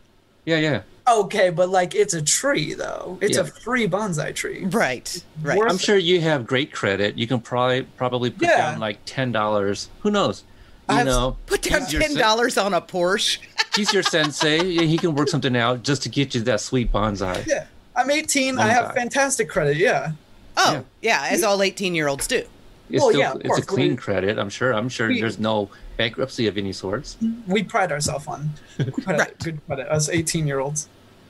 Yeah, 0.45 0.57
yeah. 0.57 0.81
Okay, 1.07 1.49
but 1.49 1.69
like 1.69 1.95
it's 1.95 2.13
a 2.13 2.21
tree 2.21 2.73
though. 2.73 3.17
It's 3.21 3.37
a 3.37 3.43
free 3.45 3.87
bonsai 3.87 4.33
tree. 4.33 4.65
Right. 4.65 5.23
Right. 5.41 5.57
Worth 5.57 5.69
I'm 5.71 5.77
sure 5.77 5.97
you 5.97 6.21
have 6.21 6.47
great 6.47 6.71
credit. 6.71 7.17
You 7.17 7.27
can 7.27 7.41
probably 7.41 7.83
probably 7.97 8.29
put 8.29 8.47
Yeah. 8.47 8.71
down 8.71 8.79
like 8.79 8.99
ten 9.05 9.31
dollars. 9.33 9.89
Who 10.01 10.11
knows? 10.11 10.43
You 10.89 10.95
I've- 10.97 11.05
know, 11.09 11.35
Put 11.45 11.61
down 11.63 11.81
he's 11.81 11.93
your 11.93 12.01
ten 12.01 12.11
sen- 12.11 12.19
dollars 12.21 12.57
on 12.57 12.73
a 12.73 12.81
Porsche. 12.81 13.39
He's 13.75 13.91
your 13.91 14.03
sensei. 14.03 14.59
and 14.59 14.87
He 14.87 14.97
can 14.99 15.15
work 15.15 15.27
something 15.29 15.57
out 15.57 15.81
just 15.81 16.03
to 16.03 16.09
get 16.09 16.35
you 16.35 16.41
that 16.41 16.61
sweet 16.61 16.91
bonsai. 16.91 17.43
Yeah. 17.47 17.65
I'm 17.95 18.11
18. 18.11 18.59
I 18.59 18.67
have 18.67 18.93
fantastic 18.93 19.49
credit. 19.49 19.77
Yeah. 19.77 20.11
Oh, 20.57 20.83
yeah, 21.01 21.27
as 21.31 21.41
all 21.41 21.61
eighteen-year-olds 21.63 22.27
do. 22.27 22.43
It's 22.89 23.01
Well, 23.01 23.09
still 23.09 23.19
yeah, 23.21 23.31
of 23.33 23.41
it's 23.45 23.57
a 23.57 23.61
clean 23.61 23.91
We- 23.91 23.95
credit. 23.97 24.37
I'm 24.37 24.49
sure. 24.49 24.73
I'm 24.73 24.89
sure 24.89 25.07
We- 25.07 25.19
there's 25.21 25.39
no 25.39 25.69
bankruptcy 25.97 26.47
of 26.47 26.57
any 26.57 26.73
sorts. 26.73 27.17
We 27.47 27.63
pride 27.63 27.91
ourselves 27.91 28.27
on 28.27 28.51
credit, 28.77 29.07
Right. 29.19 29.39
good 29.39 29.65
credit 29.65 29.87
as 29.89 30.09
18 30.09 30.47
year 30.47 30.59
olds. 30.59 30.87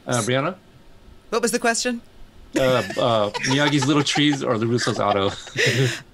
Uh, 0.07 0.19
Brianna, 0.21 0.55
What 1.29 1.41
was 1.41 1.51
the 1.51 1.59
question? 1.59 2.01
uh, 2.57 2.61
uh, 2.61 3.29
Miyagi's 3.47 3.87
Little 3.87 4.03
Trees 4.03 4.43
or 4.43 4.55
LaRusso's 4.55 4.99
Auto? 4.99 5.31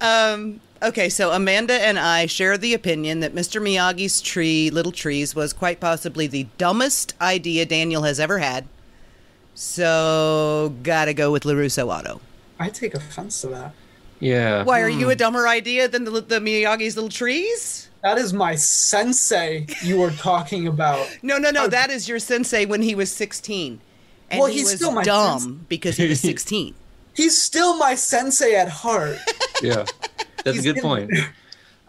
Um, 0.00 0.60
okay, 0.82 1.08
so 1.08 1.32
Amanda 1.32 1.74
and 1.74 1.98
I 1.98 2.26
share 2.26 2.56
the 2.56 2.72
opinion 2.74 3.20
that 3.20 3.34
Mr. 3.34 3.60
Miyagi's 3.60 4.20
tree, 4.22 4.70
Little 4.70 4.92
Trees, 4.92 5.34
was 5.34 5.52
quite 5.52 5.80
possibly 5.80 6.26
the 6.26 6.46
dumbest 6.58 7.14
idea 7.20 7.66
Daniel 7.66 8.02
has 8.04 8.18
ever 8.20 8.38
had. 8.38 8.66
So, 9.54 10.74
gotta 10.82 11.12
go 11.12 11.30
with 11.30 11.42
LaRusso 11.42 11.94
Auto. 11.94 12.20
I 12.58 12.68
take 12.70 12.94
offense 12.94 13.40
to 13.42 13.48
that. 13.48 13.74
Yeah. 14.20 14.62
Why, 14.64 14.80
are 14.82 14.88
you 14.88 15.10
a 15.10 15.16
dumber 15.16 15.48
idea 15.48 15.88
than 15.88 16.04
the, 16.04 16.20
the 16.20 16.38
Miyagi's 16.40 16.94
Little 16.96 17.10
Trees? 17.10 17.88
That 18.02 18.16
is 18.16 18.32
my 18.32 18.54
sensei 18.54 19.66
you 19.82 19.98
were 19.98 20.10
talking 20.12 20.66
about. 20.66 21.06
No, 21.22 21.36
no, 21.38 21.50
no, 21.50 21.66
that 21.68 21.90
is 21.90 22.08
your 22.08 22.18
sensei 22.18 22.64
when 22.64 22.80
he 22.82 22.94
was 22.94 23.12
16. 23.12 23.80
And 24.30 24.38
Well, 24.40 24.48
he 24.48 24.58
he's 24.58 24.64
was 24.64 24.74
still 24.76 24.92
my 24.92 25.02
dumb 25.02 25.40
sensei. 25.40 25.58
because 25.68 25.96
he 25.96 26.08
was 26.08 26.20
16. 26.32 26.74
He's 27.14 27.40
still 27.40 27.76
my 27.76 27.94
sensei 27.96 28.54
at 28.54 28.68
heart. 28.68 29.18
Yeah, 29.62 29.84
that's 30.44 30.58
a 30.58 30.62
good 30.62 30.76
in 30.76 30.82
point. 30.82 31.10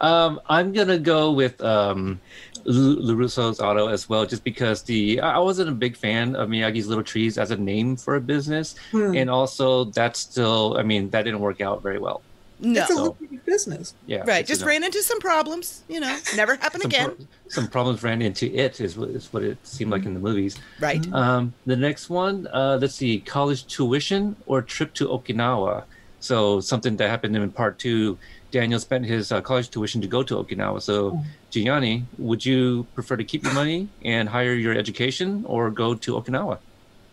Um, 0.02 0.41
I'm 0.50 0.74
gonna 0.74 0.98
go 0.98 1.32
with 1.32 1.62
um, 1.63 2.10
L- 2.10 2.20
LaRusso's 2.65 3.60
Auto 3.60 3.88
as 3.88 4.08
well, 4.10 4.26
just 4.26 4.43
because 4.43 4.84
the 4.84 5.19
I 5.21 5.36
I 5.36 5.39
wasn't 5.39 5.69
a 5.69 5.74
big 5.74 5.95
fan 5.95 6.36
of 6.36 6.50
Miyagi's 6.50 6.88
Little 6.88 7.04
Trees 7.04 7.38
as 7.38 7.52
a 7.52 7.58
name 7.58 7.95
for 7.95 8.15
a 8.15 8.21
business, 8.21 8.76
Hmm. 8.91 9.15
and 9.15 9.30
also 9.30 9.86
that's 9.86 10.19
still, 10.19 10.76
I 10.78 10.84
mean, 10.84 11.10
that 11.12 11.24
didn't 11.24 11.39
work 11.39 11.62
out 11.62 11.82
very 11.82 12.00
well. 12.00 12.21
No. 12.63 12.82
It's 12.82 12.91
a 12.91 12.95
lucrative 12.95 13.43
business. 13.43 13.95
Yeah, 14.06 14.24
Right, 14.28 14.45
just 14.45 14.63
ran 14.63 14.84
into 14.84 15.02
some 15.02 15.19
problems, 15.19 15.82
you 15.89 16.00
know, 16.00 16.15
never 16.36 16.56
happen 16.58 16.82
some, 16.82 16.89
again. 16.91 17.10
pro- 17.15 17.26
some 17.50 17.67
problems 17.67 18.04
ran 18.04 18.21
into 18.21 18.45
it 18.54 18.80
is 18.80 18.95
what, 18.95 19.10
is 19.10 19.34
what 19.34 19.41
it 19.43 19.58
seemed 19.65 19.89
like 19.91 20.06
in 20.06 20.13
the 20.13 20.19
movies. 20.19 20.58
Right. 20.80 21.04
Um, 21.12 21.54
the 21.65 21.76
next 21.76 22.08
one, 22.12 22.47
uh, 22.54 22.78
let's 22.80 22.93
see, 22.93 23.19
college 23.19 23.65
tuition 23.65 24.36
or 24.45 24.62
trip 24.62 24.93
to 24.95 25.08
Okinawa. 25.08 25.86
So 26.19 26.60
something 26.60 26.97
that 26.97 27.10
happened 27.10 27.36
in 27.36 27.52
part 27.52 27.80
two, 27.80 28.19
Daniel 28.52 28.80
spent 28.80 29.06
his 29.06 29.32
uh, 29.32 29.42
college 29.42 29.70
tuition 29.70 30.02
to 30.02 30.08
go 30.08 30.24
to 30.24 30.36
Okinawa. 30.36 30.82
So 30.82 31.20
Gianni, 31.50 32.06
would 32.18 32.46
you 32.46 32.86
prefer 32.94 33.16
to 33.18 33.24
keep 33.24 33.44
your 33.44 33.54
money 33.54 33.88
and 34.04 34.30
hire 34.30 34.54
your 34.54 34.74
education 34.74 35.44
or 35.48 35.72
go 35.72 35.96
to 35.96 36.14
Okinawa? 36.14 36.60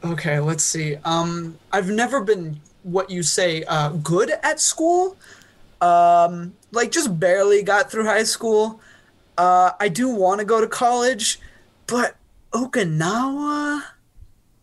Okay, 0.05 0.39
let's 0.39 0.63
see. 0.65 0.97
Um, 1.05 1.59
I've 1.73 1.91
never 1.91 2.21
been 2.21 2.61
what 2.83 3.11
you 3.11 3.23
say 3.23 3.65
uh, 3.65 3.91
good 3.91 4.31
at 4.43 4.61
school. 4.61 5.17
Um, 5.81 6.55
like 6.73 6.91
just 6.91 7.19
barely 7.19 7.63
got 7.63 7.91
through 7.91 8.05
high 8.05 8.25
school. 8.25 8.81
Uh, 9.37 9.73
I 9.79 9.89
do 9.89 10.09
want 10.09 10.41
to 10.41 10.45
go 10.45 10.61
to 10.61 10.67
college, 10.67 11.41
but 11.87 12.17
Okinawa. 12.53 13.83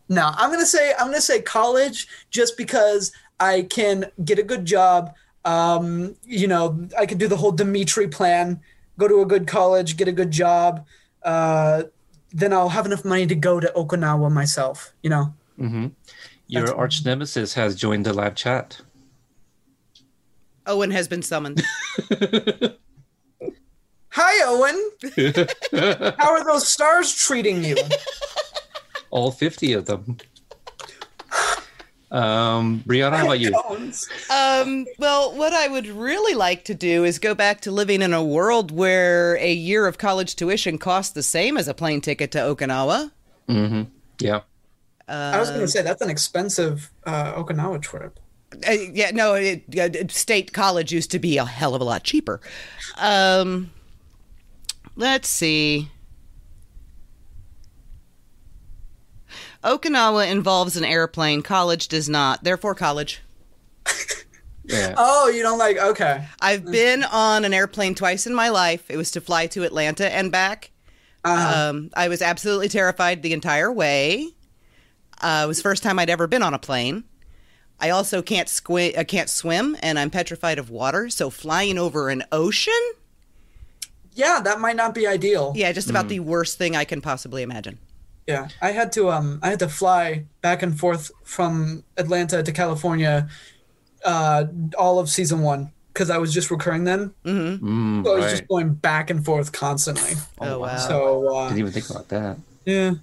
No, 0.07 0.31
I'm 0.35 0.51
gonna 0.51 0.65
say 0.65 0.93
I'm 0.99 1.07
gonna 1.07 1.21
say 1.21 1.41
college 1.41 2.07
just 2.29 2.57
because 2.57 3.11
I 3.39 3.63
can 3.63 4.11
get 4.23 4.39
a 4.39 4.43
good 4.43 4.65
job. 4.65 5.13
Um, 5.45 6.15
you 6.23 6.47
know, 6.47 6.87
I 6.97 7.05
could 7.05 7.17
do 7.19 7.27
the 7.27 7.37
whole 7.37 7.51
Demetri 7.51 8.07
plan, 8.07 8.59
go 8.97 9.07
to 9.07 9.21
a 9.21 9.25
good 9.25 9.47
college, 9.47 9.95
get 9.95 10.07
a 10.07 10.11
good 10.11 10.31
job. 10.31 10.85
Uh, 11.23 11.83
then 12.31 12.51
I'll 12.51 12.69
have 12.69 12.85
enough 12.85 13.05
money 13.05 13.25
to 13.27 13.35
go 13.35 13.59
to 13.59 13.71
Okinawa 13.75 14.31
myself. 14.31 14.93
You 15.03 15.09
know. 15.11 15.33
hmm 15.57 15.87
Your 16.47 16.63
That's- 16.65 16.77
arch 16.77 17.05
nemesis 17.05 17.53
has 17.53 17.75
joined 17.75 18.05
the 18.05 18.13
live 18.13 18.35
chat. 18.35 18.81
Owen 20.67 20.89
has 20.91 21.07
been 21.07 21.21
summoned. 21.21 21.63
Hi, 24.09 24.45
Owen. 24.45 24.91
How 26.17 26.31
are 26.31 26.43
those 26.43 26.67
stars 26.67 27.13
treating 27.13 27.63
you? 27.63 27.75
All 29.11 29.29
50 29.31 29.73
of 29.73 29.85
them. 29.85 30.17
Um, 32.11 32.83
Brianna, 32.87 33.17
how 33.17 33.25
about 33.25 33.39
you? 33.39 33.53
Um, 34.29 34.85
well, 34.99 35.35
what 35.35 35.53
I 35.53 35.67
would 35.67 35.87
really 35.87 36.35
like 36.35 36.63
to 36.65 36.75
do 36.75 37.03
is 37.03 37.19
go 37.19 37.33
back 37.33 37.61
to 37.61 37.71
living 37.71 38.01
in 38.01 38.13
a 38.13 38.23
world 38.23 38.71
where 38.71 39.37
a 39.37 39.51
year 39.51 39.87
of 39.87 39.97
college 39.97 40.35
tuition 40.35 40.77
costs 40.77 41.13
the 41.13 41.23
same 41.23 41.57
as 41.57 41.67
a 41.67 41.73
plane 41.73 42.01
ticket 42.01 42.31
to 42.31 42.37
Okinawa. 42.37 43.11
hmm 43.47 43.83
Yeah. 44.19 44.41
I 45.07 45.39
was 45.39 45.49
going 45.49 45.61
to 45.61 45.67
say 45.67 45.81
that's 45.83 46.01
an 46.01 46.09
expensive 46.09 46.91
uh, 47.05 47.33
Okinawa 47.33 47.81
trip. 47.81 48.19
Uh, 48.67 48.71
yeah, 48.71 49.11
no, 49.11 49.33
it, 49.33 49.63
uh, 49.77 50.07
state 50.07 50.53
college 50.53 50.91
used 50.91 51.11
to 51.11 51.19
be 51.19 51.37
a 51.37 51.45
hell 51.45 51.75
of 51.75 51.81
a 51.81 51.83
lot 51.83 52.03
cheaper. 52.03 52.39
Um, 52.97 53.71
let's 54.95 55.27
see. 55.27 55.89
Okinawa 59.65 60.29
involves 60.31 60.77
an 60.77 60.85
airplane. 60.85 61.41
College 61.41 61.87
does 61.87 62.07
not. 62.07 62.43
Therefore, 62.43 62.75
college. 62.75 63.21
Yeah. 64.63 64.93
Oh, 64.97 65.27
you 65.29 65.43
don't 65.43 65.59
like? 65.59 65.77
Okay. 65.77 66.25
I've 66.41 66.65
been 66.65 67.03
on 67.03 67.45
an 67.45 67.53
airplane 67.53 67.93
twice 67.93 68.25
in 68.25 68.33
my 68.33 68.49
life. 68.49 68.89
It 68.89 68.97
was 68.97 69.11
to 69.11 69.21
fly 69.21 69.45
to 69.47 69.63
Atlanta 69.63 70.11
and 70.11 70.31
back. 70.31 70.71
Uh, 71.23 71.69
Um, 71.69 71.89
I 71.95 72.07
was 72.07 72.21
absolutely 72.21 72.67
terrified 72.69 73.21
the 73.21 73.33
entire 73.33 73.71
way. 73.71 74.29
Uh, 75.21 75.43
it 75.45 75.47
was 75.47 75.57
the 75.57 75.63
first 75.63 75.83
time 75.83 75.99
I'd 75.99 76.09
ever 76.09 76.25
been 76.25 76.41
on 76.41 76.53
a 76.55 76.59
plane. 76.59 77.03
I 77.79 77.91
also 77.91 78.21
can't 78.23 78.47
squi- 78.47 78.97
I 78.97 79.03
can't 79.03 79.29
swim, 79.29 79.77
and 79.83 79.99
I'm 79.99 80.09
petrified 80.09 80.57
of 80.57 80.69
water. 80.71 81.09
So 81.11 81.29
flying 81.29 81.77
over 81.77 82.09
an 82.09 82.23
ocean, 82.31 82.73
yeah, 84.13 84.39
that 84.43 84.59
might 84.59 84.75
not 84.77 84.95
be 84.95 85.05
ideal. 85.05 85.53
yeah, 85.55 85.71
just 85.73 85.89
about 85.91 86.07
the 86.07 86.21
worst 86.21 86.57
thing 86.57 86.75
I 86.75 86.85
can 86.85 87.01
possibly 87.01 87.43
imagine. 87.43 87.77
Yeah, 88.27 88.47
I 88.61 88.71
had 88.71 88.91
to 88.93 89.09
um 89.11 89.39
I 89.43 89.49
had 89.49 89.59
to 89.59 89.69
fly 89.69 90.25
back 90.41 90.63
and 90.63 90.77
forth 90.79 91.11
from 91.23 91.83
Atlanta 91.97 92.41
to 92.41 92.51
California 92.51 93.29
uh 94.03 94.45
all 94.77 94.99
of 94.99 95.09
season 95.09 95.41
1 95.41 95.71
cuz 95.93 96.09
I 96.09 96.17
was 96.17 96.33
just 96.33 96.49
recurring 96.51 96.83
then. 96.85 97.13
Mm, 97.23 98.03
So 98.03 98.11
I 98.11 98.15
was 98.15 98.23
right. 98.25 98.31
just 98.31 98.47
going 98.47 98.73
back 98.73 99.09
and 99.09 99.23
forth 99.23 99.51
constantly. 99.51 100.13
Oh, 100.41 100.59
wow. 100.59 100.77
So 100.77 101.35
uh 101.35 101.47
Didn't 101.49 101.59
even 101.59 101.71
think 101.71 101.89
about 101.89 102.07
that. 102.09 102.37
yeah. 102.65 102.93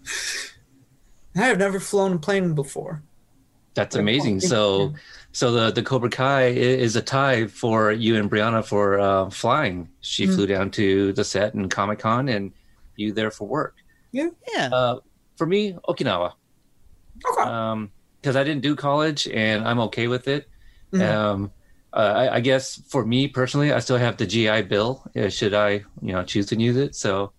I 1.37 1.41
have 1.47 1.59
never 1.59 1.81
flown 1.81 2.13
a 2.15 2.19
plane 2.19 2.55
before. 2.55 3.03
That's 3.75 3.97
amazing. 3.97 4.41
So, 4.41 4.93
so 5.33 5.51
the 5.51 5.71
the 5.71 5.83
Cobra 5.83 6.11
Kai 6.11 6.49
is 6.49 6.95
a 6.95 7.01
tie 7.01 7.47
for 7.47 7.91
you 7.91 8.17
and 8.17 8.31
Brianna 8.31 8.63
for 8.63 9.01
uh, 9.01 9.31
flying. 9.31 9.89
She 10.03 10.25
Mm-hmm. 10.27 10.35
flew 10.35 10.47
down 10.47 10.71
to 10.73 11.15
the 11.15 11.25
set 11.25 11.55
in 11.55 11.71
Comic 11.71 12.01
Con, 12.01 12.29
and 12.29 12.53
you 12.97 13.13
there 13.15 13.31
for 13.31 13.49
work. 13.49 13.77
Yeah. 14.13 14.29
Uh, 14.71 14.97
for 15.37 15.47
me, 15.47 15.75
Okinawa, 15.89 16.33
Okay. 17.27 17.43
um, 17.51 17.91
because 18.21 18.37
I 18.37 18.45
didn't 18.45 18.63
do 18.63 18.77
college, 18.77 19.27
and 19.29 19.67
I'm 19.67 19.81
okay 19.81 20.07
with 20.09 20.29
it. 20.29 20.49
Mhm. 20.93 21.09
Um, 21.09 21.51
uh, 21.93 21.97
I, 21.97 22.35
I 22.37 22.41
guess 22.41 22.81
for 22.89 23.05
me 23.05 23.29
personally, 23.29 23.73
I 23.73 23.79
still 23.81 23.99
have 23.99 24.17
the 24.17 24.27
GI 24.27 24.63
Bill. 24.63 25.03
Uh, 25.17 25.29
should 25.29 25.55
I, 25.55 25.85
you 26.01 26.13
know, 26.13 26.23
choose 26.23 26.47
to 26.47 26.57
use 26.61 26.77
it? 26.77 26.95
So, 26.95 27.33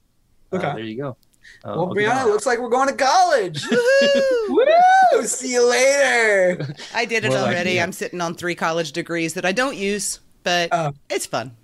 uh, 0.52 0.58
Okay. 0.58 0.74
there 0.76 0.80
you 0.84 0.98
go. 0.98 1.18
Uh, 1.64 1.74
well, 1.76 1.88
Okinawa. 1.88 1.96
Brianna, 1.96 2.26
looks 2.26 2.46
like 2.46 2.60
we're 2.60 2.70
going 2.70 2.90
to 2.90 2.96
college. 2.96 3.64
Woo! 4.50 5.24
See 5.24 5.54
you 5.54 5.68
later. 5.70 6.68
I 6.94 7.06
did 7.06 7.24
it 7.26 7.30
More 7.30 7.40
like 7.40 7.48
already. 7.48 7.80
I'm 7.82 7.92
sitting 7.92 8.22
on 8.22 8.36
three 8.36 8.56
college 8.56 8.92
degrees 8.92 9.34
that 9.36 9.46
I 9.46 9.52
don't 9.54 9.78
use, 9.78 10.20
but 10.44 10.70
Oh. 10.72 10.94
it's 11.10 11.26
fun. 11.26 11.56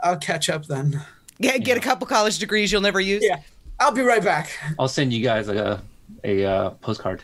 I'll 0.00 0.16
catch 0.18 0.48
up 0.48 0.66
then. 0.66 1.02
Get, 1.40 1.64
get 1.64 1.76
a 1.76 1.80
couple 1.80 2.06
college 2.06 2.38
degrees 2.38 2.70
you'll 2.72 2.80
never 2.82 3.00
use. 3.00 3.24
Yeah. 3.24 3.40
I'll 3.80 3.92
be 3.92 4.02
right 4.02 4.22
back. 4.22 4.50
I'll 4.78 4.88
send 4.88 5.12
you 5.12 5.22
guys 5.22 5.48
a 5.48 5.82
a 6.24 6.44
uh, 6.44 6.70
postcard. 6.82 7.22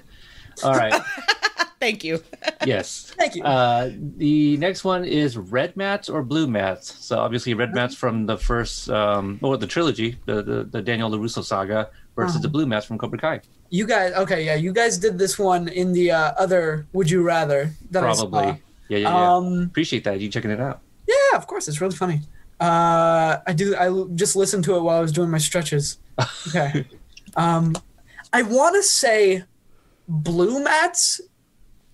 All 0.62 0.75
right. 0.75 0.95
Thank 1.81 2.05
you. 2.05 2.23
yes. 2.64 3.12
Thank 3.19 3.35
you. 3.35 3.43
Uh, 3.43 3.90
the 4.17 4.57
next 4.57 4.85
one 4.85 5.05
is 5.05 5.37
red 5.37 5.77
mats 5.77 6.09
or 6.09 6.23
blue 6.23 6.47
mats. 6.47 6.95
So 7.05 7.19
obviously 7.19 7.53
red 7.55 7.75
mats 7.75 7.95
from 7.95 8.25
the 8.27 8.38
first, 8.38 8.88
um, 8.88 9.38
or 9.43 9.57
the 9.59 9.67
trilogy, 9.67 10.17
the 10.27 10.43
the, 10.43 10.64
the 10.64 10.81
Daniel 10.81 11.11
Larusso 11.11 11.43
saga, 11.45 11.90
versus 12.17 12.37
Uh-huh. 12.37 12.43
the 12.43 12.49
blue 12.49 12.67
mats 12.67 12.87
from 12.87 12.97
Cobra 12.99 13.19
Kai. 13.19 13.40
You 13.71 13.87
guys, 13.87 14.12
okay, 14.14 14.45
yeah, 14.47 14.55
you 14.55 14.73
guys 14.73 14.97
did 14.99 15.19
this 15.19 15.38
one 15.38 15.69
in 15.69 15.93
the 15.93 16.12
uh, 16.12 16.33
other 16.38 16.87
Would 16.93 17.11
You 17.11 17.23
Rather 17.23 17.71
that 17.90 18.05
I. 18.05 18.14
Probably. 18.14 18.47
Yeah, 18.88 18.99
yeah, 18.99 18.99
yeah. 18.99 19.35
Um, 19.35 19.62
Appreciate 19.64 20.05
that. 20.05 20.21
You 20.21 20.29
checking 20.29 20.53
it 20.53 20.61
out. 20.61 20.81
yeah, 21.09 21.37
of 21.37 21.47
course, 21.49 21.67
it's 21.69 21.81
really 21.81 21.97
funny. 21.97 22.21
Uh, 22.61 23.38
I 23.47 23.53
do. 23.53 23.75
I 23.75 23.87
l- 23.87 24.09
just 24.14 24.37
listened 24.37 24.64
to 24.64 24.77
it 24.77 24.81
while 24.83 24.97
I 24.97 25.01
was 25.01 25.11
doing 25.12 25.29
my 25.31 25.38
stretches. 25.38 25.99
Okay. 26.48 26.77
um, 27.37 27.74
I 28.33 28.42
want 28.42 28.74
to 28.77 28.83
say 28.83 29.44
blue 30.09 30.62
mats, 30.62 31.20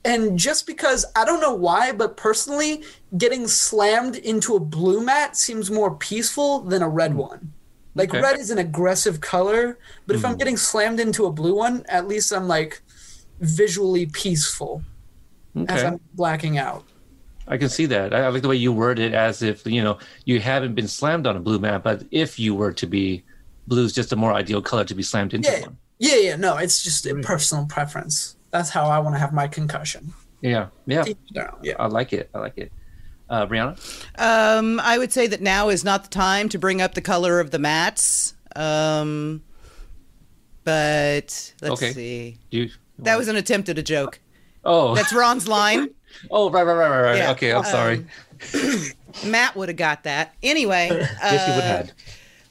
and 0.04 0.38
just 0.38 0.66
because 0.66 1.04
I 1.16 1.24
don't 1.24 1.40
know 1.40 1.54
why, 1.54 1.92
but 1.92 2.16
personally, 2.16 2.84
getting 3.16 3.46
slammed 3.48 4.16
into 4.16 4.56
a 4.56 4.60
blue 4.60 5.04
mat 5.04 5.36
seems 5.36 5.70
more 5.70 5.96
peaceful 5.96 6.60
than 6.62 6.82
a 6.82 6.88
red 6.88 7.14
one. 7.14 7.54
Like 7.94 8.10
Okay. 8.10 8.20
red 8.22 8.38
is 8.38 8.50
an 8.50 8.58
aggressive 8.58 9.20
color, 9.20 9.78
but 10.06 10.16
if 10.16 10.24
I'm 10.24 10.36
Mhm. 10.36 10.38
getting 10.38 10.56
slammed 10.56 11.00
into 11.00 11.26
a 11.26 11.32
blue 11.32 11.54
one, 11.56 11.84
at 11.88 12.08
least 12.08 12.32
I'm 12.32 12.48
like 12.48 12.82
visually 13.40 14.06
peaceful 14.06 14.82
as 15.68 15.84
I'm 15.84 15.98
blacking 16.14 16.58
out. 16.58 16.86
I 17.46 17.56
can 17.58 17.68
see 17.68 17.86
that. 17.86 18.14
I, 18.14 18.20
I 18.22 18.28
like 18.28 18.42
the 18.42 18.48
way 18.48 18.56
you 18.56 18.72
word 18.72 18.98
it 18.98 19.12
as 19.14 19.42
if, 19.42 19.66
you 19.66 19.82
know, 19.82 19.98
you 20.24 20.40
haven't 20.40 20.74
been 20.74 20.88
slammed 20.88 21.26
on 21.26 21.36
a 21.36 21.40
blue 21.40 21.58
mat, 21.58 21.82
but 21.82 22.04
if 22.10 22.38
you 22.38 22.54
were 22.54 22.72
to 22.74 22.86
be, 22.86 23.24
blue's 23.70 23.92
just 23.94 24.12
a 24.12 24.16
more 24.16 24.34
ideal 24.34 24.60
color 24.60 24.84
to 24.84 24.94
be 24.94 25.02
slammed 25.02 25.32
into 25.32 25.50
Yeah. 25.50 25.60
one. 25.62 25.78
Yeah, 25.98 26.16
yeah, 26.16 26.36
no, 26.36 26.56
it's 26.58 26.82
just 26.82 27.06
a 27.06 27.14
personal 27.16 27.64
preference. 27.66 28.36
That's 28.50 28.68
how 28.70 28.86
I 28.86 28.98
want 28.98 29.14
to 29.14 29.18
have 29.20 29.32
my 29.32 29.46
concussion. 29.48 30.12
Yeah. 30.42 30.66
Yeah. 30.86 31.04
Each 31.06 31.16
their 31.32 31.52
own, 31.54 31.60
Yeah. 31.62 31.74
I 31.78 31.86
like 31.86 32.12
it. 32.12 32.28
I 32.34 32.38
like 32.38 32.58
it. 32.58 32.72
Uh, 33.28 33.46
Brianna? 33.46 33.78
Um, 34.18 34.80
I 34.80 34.98
would 34.98 35.12
say 35.12 35.26
that 35.28 35.40
now 35.40 35.68
is 35.68 35.84
not 35.84 36.02
the 36.02 36.08
time 36.10 36.48
to 36.48 36.58
bring 36.58 36.82
up 36.82 36.94
the 36.94 37.00
color 37.00 37.38
of 37.38 37.52
the 37.52 37.58
mats. 37.60 38.34
Um, 38.56 39.42
but 40.64 41.52
let's 41.62 41.72
Okay. 41.82 41.92
see. 41.92 42.38
Do 42.50 42.58
you, 42.58 42.70
That 42.98 43.16
was 43.16 43.28
an 43.28 43.36
attempt 43.36 43.68
at 43.68 43.78
a 43.78 43.82
joke. 43.82 44.18
oh, 44.64 44.94
That's 44.94 45.12
Ron's 45.12 45.46
line. 45.48 45.90
oh, 46.30 46.50
right, 46.50 46.64
right, 46.64 46.74
right, 46.74 46.88
right, 46.90 47.02
right. 47.02 47.16
Yeah. 47.18 47.30
Okay, 47.32 47.52
I'm 47.52 47.64
sorry. 47.64 48.04
Matt 49.24 49.54
would 49.56 49.68
have 49.68 49.76
got 49.76 50.04
that. 50.04 50.34
Anyway, 50.42 50.88
yes, 50.90 51.48
you 51.48 51.54
would 51.54 51.64
uh, 51.64 51.76
have. 51.76 51.92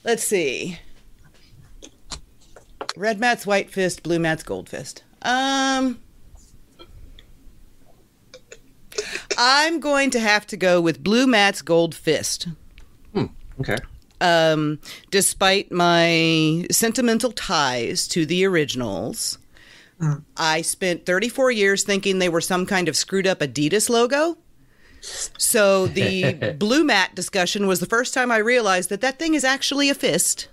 let's 0.03 0.23
see. 0.23 0.79
Red 2.99 3.17
mats 3.17 3.47
White 3.47 3.69
Fist, 3.69 4.03
Blue 4.03 4.19
mats 4.19 4.43
Gold 4.43 4.67
Fist. 4.67 5.03
Um, 5.21 6.01
I'm 9.37 9.79
going 9.79 10.09
to 10.09 10.19
have 10.19 10.45
to 10.47 10.57
go 10.57 10.81
with 10.81 11.01
Blue 11.01 11.25
mats 11.25 11.61
Gold 11.61 11.95
Fist. 11.95 12.49
Okay. 13.61 13.77
Um, 14.19 14.79
despite 15.11 15.71
my 15.71 16.65
sentimental 16.71 17.31
ties 17.31 18.05
to 18.09 18.25
the 18.25 18.45
originals, 18.45 19.37
I 20.35 20.61
spent 20.61 21.05
34 21.05 21.51
years 21.51 21.83
thinking 21.83 22.19
they 22.19 22.27
were 22.27 22.41
some 22.41 22.65
kind 22.65 22.89
of 22.89 22.97
screwed 22.97 23.27
up 23.27 23.39
Adidas 23.39 23.89
logo. 23.89 24.37
So 24.99 25.87
the 25.87 26.53
blue 26.59 26.83
mat 26.83 27.15
discussion 27.15 27.65
was 27.65 27.79
the 27.79 27.85
first 27.85 28.13
time 28.13 28.29
I 28.29 28.37
realized 28.39 28.89
that 28.89 28.99
that 28.99 29.19
thing 29.19 29.35
is 29.35 29.45
actually 29.45 29.89
a 29.89 29.95
fist. 29.95 30.49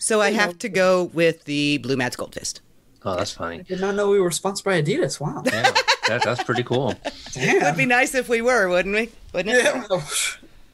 So 0.00 0.20
I 0.22 0.32
have 0.32 0.58
to 0.60 0.68
go 0.70 1.04
with 1.04 1.44
the 1.44 1.76
blue 1.78 1.94
mat's 1.96 2.16
gold 2.16 2.34
fist. 2.34 2.62
Oh, 3.04 3.16
that's 3.16 3.32
funny. 3.32 3.60
I 3.60 3.62
Did 3.62 3.80
not 3.80 3.94
know 3.94 4.08
we 4.10 4.18
were 4.18 4.30
sponsored 4.30 4.64
by 4.64 4.82
Adidas. 4.82 5.20
Wow. 5.20 5.42
Yeah, 5.46 5.70
that, 6.08 6.22
that's 6.24 6.42
pretty 6.42 6.62
cool. 6.62 6.94
It 7.36 7.62
would 7.62 7.76
be 7.76 7.84
nice 7.86 8.14
if 8.14 8.28
we 8.28 8.40
were, 8.42 8.68
wouldn't 8.68 8.94
we? 8.94 9.10
Wouldn't 9.34 9.54
it? 9.56 9.62
Yeah. 9.64 10.02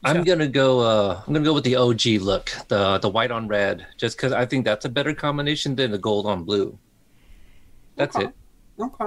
I'm 0.03 0.23
gonna 0.23 0.47
go. 0.47 0.79
Uh, 0.79 1.21
I'm 1.27 1.33
gonna 1.33 1.43
go 1.45 1.53
with 1.53 1.65
the 1.65 1.75
OG 1.75 2.21
look, 2.21 2.51
the 2.69 2.97
the 2.99 3.09
white 3.09 3.31
on 3.31 3.47
red, 3.47 3.85
just 3.97 4.15
because 4.15 4.31
I 4.31 4.45
think 4.45 4.63
that's 4.63 4.85
a 4.85 4.89
better 4.89 5.13
combination 5.13 5.75
than 5.75 5.91
the 5.91 5.97
gold 5.97 6.25
on 6.25 6.43
blue. 6.43 6.77
That's 7.95 8.15
Okay. 8.15 8.25
it. 8.27 8.33
Okay. 8.79 9.05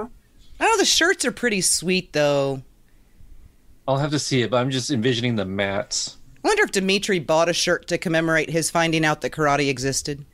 I 0.59 0.65
know 0.65 0.77
the 0.77 0.85
shirts 0.85 1.25
are 1.25 1.31
pretty 1.31 1.61
sweet 1.61 2.13
though. 2.13 2.61
I'll 3.87 3.97
have 3.97 4.11
to 4.11 4.19
see 4.19 4.43
it, 4.43 4.51
but 4.51 4.57
I'm 4.57 4.69
just 4.69 4.91
envisioning 4.91 5.35
the 5.35 5.45
mats. 5.45 6.17
I 6.43 6.47
wonder 6.47 6.63
if 6.63 6.71
Demetri 6.71 7.19
bought 7.19 7.49
a 7.49 7.53
shirt 7.53 7.87
to 7.87 7.97
commemorate 7.97 8.49
his 8.49 8.69
finding 8.69 9.05
out 9.05 9.21
that 9.21 9.31
karate 9.31 9.69
existed. 9.69 10.25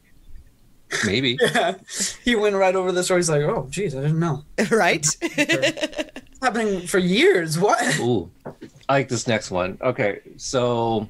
Maybe. 1.06 1.38
Yeah. 1.54 1.76
He 2.24 2.36
went 2.36 2.56
right 2.56 2.76
over 2.76 2.92
the 2.92 3.04
story. 3.04 3.20
He's 3.20 3.30
like, 3.30 3.42
oh, 3.42 3.68
geez, 3.70 3.96
I 3.96 4.02
didn't 4.02 4.20
know. 4.20 4.44
right? 4.72 5.06
It's 5.22 6.46
happening 6.46 6.86
for 6.86 7.00
years. 7.00 7.58
What? 7.58 8.00
Ooh, 8.00 8.30
I 8.88 8.94
like 8.94 9.10
this 9.10 9.26
next 9.26 9.50
one. 9.50 9.80
Okay, 9.82 10.20
so 10.38 11.10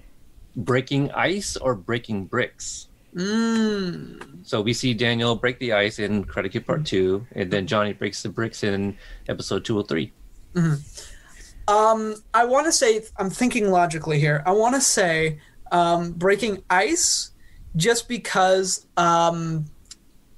breaking 0.55 1.11
ice 1.11 1.57
or 1.57 1.75
breaking 1.75 2.25
bricks. 2.25 2.87
Mm. 3.13 4.45
So 4.47 4.61
we 4.61 4.71
see 4.71 4.93
Daniel 4.93 5.35
break 5.35 5.59
the 5.59 5.73
ice 5.73 5.99
in 5.99 6.23
Karate 6.23 6.49
Kid 6.49 6.65
Part 6.65 6.85
Two, 6.85 7.27
and 7.33 7.51
then 7.51 7.67
Johnny 7.67 7.91
breaks 7.91 8.23
the 8.23 8.29
bricks 8.29 8.63
in 8.63 8.97
Episode 9.27 9.65
Two 9.65 9.75
Hundred 9.75 9.89
Three. 9.89 10.13
Um, 11.67 12.15
I 12.33 12.45
want 12.45 12.65
to 12.65 12.71
say, 12.71 13.03
I'm 13.17 13.29
thinking 13.29 13.71
logically 13.71 14.19
here. 14.19 14.43
I 14.45 14.51
want 14.51 14.75
to 14.75 14.81
say 14.81 15.39
um, 15.71 16.13
breaking 16.13 16.63
ice 16.69 17.31
just 17.75 18.07
because 18.07 18.85
um, 18.95 19.65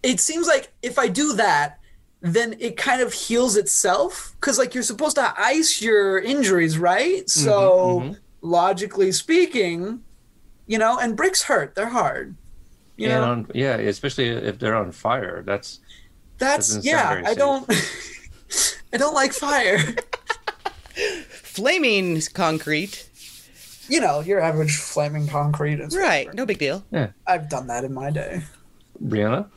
it 0.04 0.20
seems 0.20 0.48
like 0.48 0.72
if 0.82 0.98
I 0.98 1.08
do 1.08 1.34
that, 1.34 1.80
then 2.22 2.56
it 2.60 2.78
kind 2.78 3.02
of 3.02 3.14
heals 3.14 3.56
itself. 3.56 4.36
Because, 4.40 4.58
like, 4.58 4.74
you're 4.74 4.84
supposed 4.84 5.16
to 5.18 5.34
ice 5.38 5.82
your 5.82 6.20
injuries, 6.20 6.78
right? 6.78 7.30
So, 7.30 8.02
mhm. 8.02 8.18
logically 8.42 9.12
speaking, 9.12 10.04
you 10.68 10.78
know, 10.78 11.00
and 11.00 11.16
bricks 11.16 11.44
hurt. 11.44 11.76
They're 11.76 11.90
hard. 11.90 12.36
You 12.98 13.10
and 13.10 13.22
know, 13.22 13.32
on, 13.32 13.48
yeah, 13.54 13.78
especially 13.78 14.28
if 14.28 14.60
they're 14.60 14.76
on 14.76 14.92
fire. 14.92 15.42
That's 15.46 15.80
that's, 16.38 16.84
yeah, 16.84 17.22
I 17.26 17.30
safe. 17.30 17.38
don't. 17.38 17.72
I 18.94 18.98
don't 18.98 19.14
like 19.14 19.34
fire. 19.34 19.78
Flaming 21.60 22.22
concrete. 22.34 23.06
you 23.90 24.00
know, 24.00 24.22
your 24.22 24.40
average 24.40 24.76
flaming 24.78 25.28
concrete. 25.28 25.80
Is 25.80 25.96
Right. 25.96 26.34
No 26.34 26.46
big 26.46 26.58
deal. 26.60 26.84
Yeah. 26.92 27.10
I've 27.28 27.50
done 27.50 27.68
that 27.68 27.84
in 27.84 27.94
my 27.94 28.10
day. 28.12 28.42
Brianna. 29.04 29.50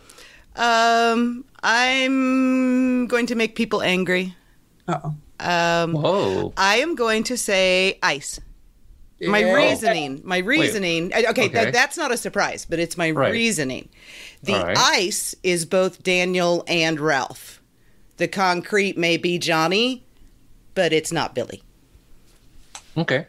Um, 0.57 1.45
I'm 1.62 3.07
going 3.07 3.27
to 3.27 3.35
make 3.35 3.55
people 3.57 3.83
angry. 3.83 4.35
Uh-oh. 4.88 5.15
Um, 5.41 5.93
Whoa. 5.93 6.53
I 6.57 6.77
am 6.77 6.95
going 6.95 7.25
to 7.25 7.37
say 7.37 7.99
ice. 8.03 8.41
My 9.21 9.38
Yeah. 9.38 9.53
reasoning, 9.55 10.21
my 10.25 10.38
reasoning. 10.38 11.12
uh, 11.12 11.19
Okay, 11.31 11.45
Okay. 11.45 11.49
That, 11.49 11.73
that's 11.73 11.97
not 11.97 12.11
a 12.11 12.17
surprise, 12.17 12.67
but 12.69 12.79
it's 12.81 12.97
my 12.97 13.11
Right. 13.12 13.33
reasoning. 13.33 13.88
The 14.43 14.55
All 14.55 14.65
right. 14.65 14.77
ice 14.79 15.35
is 15.45 15.65
both 15.65 16.03
Daniel 16.03 16.65
and 16.67 16.99
Ralph. 16.99 17.62
The 18.17 18.27
concrete 18.29 18.99
may 18.99 19.17
be 19.17 19.38
Johnny, 19.38 20.05
but 20.75 20.93
it's 20.93 21.12
not 21.12 21.35
Billy. 21.35 21.62
Okay. 22.96 23.26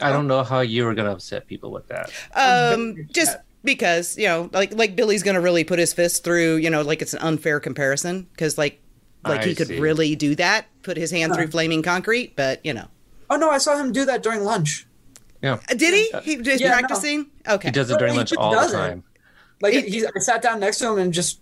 I 0.00 0.10
don't 0.10 0.26
know 0.26 0.42
how 0.42 0.60
you 0.60 0.84
were 0.84 0.94
gonna 0.94 1.12
upset 1.12 1.46
people 1.46 1.70
with 1.70 1.86
that. 1.88 2.10
Um, 2.34 3.06
just 3.12 3.36
because 3.62 4.18
you 4.18 4.26
know, 4.26 4.50
like 4.52 4.74
like 4.74 4.96
Billy's 4.96 5.22
gonna 5.22 5.40
really 5.40 5.62
put 5.64 5.78
his 5.78 5.92
fist 5.92 6.24
through. 6.24 6.56
You 6.56 6.70
know, 6.70 6.82
like 6.82 7.00
it's 7.00 7.14
an 7.14 7.20
unfair 7.20 7.60
comparison 7.60 8.22
because 8.32 8.58
like 8.58 8.80
like 9.24 9.42
I 9.42 9.44
he 9.46 9.54
could 9.54 9.68
see. 9.68 9.78
really 9.78 10.16
do 10.16 10.34
that, 10.34 10.66
put 10.82 10.96
his 10.96 11.10
hand 11.12 11.34
through 11.34 11.46
flaming 11.48 11.82
concrete. 11.82 12.34
But 12.34 12.60
you 12.66 12.74
know, 12.74 12.88
Oh 13.30 13.36
no, 13.36 13.50
I 13.50 13.58
saw 13.58 13.76
him 13.78 13.92
do 13.92 14.04
that 14.06 14.22
during 14.24 14.42
lunch. 14.42 14.86
Yeah. 15.42 15.60
Uh, 15.70 15.74
did 15.74 15.94
he? 15.94 16.10
He 16.22 16.36
was 16.38 16.60
Yeah, 16.60 16.68
no. 16.70 16.78
practicing. 16.78 17.26
Okay. 17.48 17.68
He 17.68 17.72
does 17.72 17.90
it 17.90 17.98
during 17.98 18.16
lunch 18.16 18.30
just 18.30 18.38
all 18.40 18.50
the 18.50 18.56
does 18.56 18.72
it. 18.72 18.76
time. 18.76 19.04
Like 19.60 19.74
It- 19.74 19.88
he, 19.88 20.04
I 20.04 20.18
sat 20.18 20.42
down 20.42 20.58
next 20.58 20.78
to 20.78 20.88
him 20.90 20.98
and 20.98 21.12
just 21.12 21.40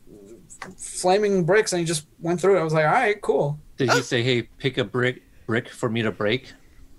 flaming 0.76 1.44
bricks, 1.44 1.72
and 1.72 1.80
he 1.80 1.86
just 1.86 2.06
went 2.20 2.40
through 2.40 2.56
it. 2.56 2.60
I 2.60 2.64
was 2.64 2.72
like, 2.72 2.84
all 2.84 2.92
right, 2.92 3.20
cool. 3.20 3.58
Did 3.78 3.90
he 3.90 4.02
say, 4.02 4.22
"Hey, 4.22 4.42
pick 4.42 4.76
a 4.78 4.84
brick 4.84 5.22
brick 5.46 5.68
for 5.68 5.88
me 5.88 6.02
to 6.02 6.12
break"? 6.12 6.52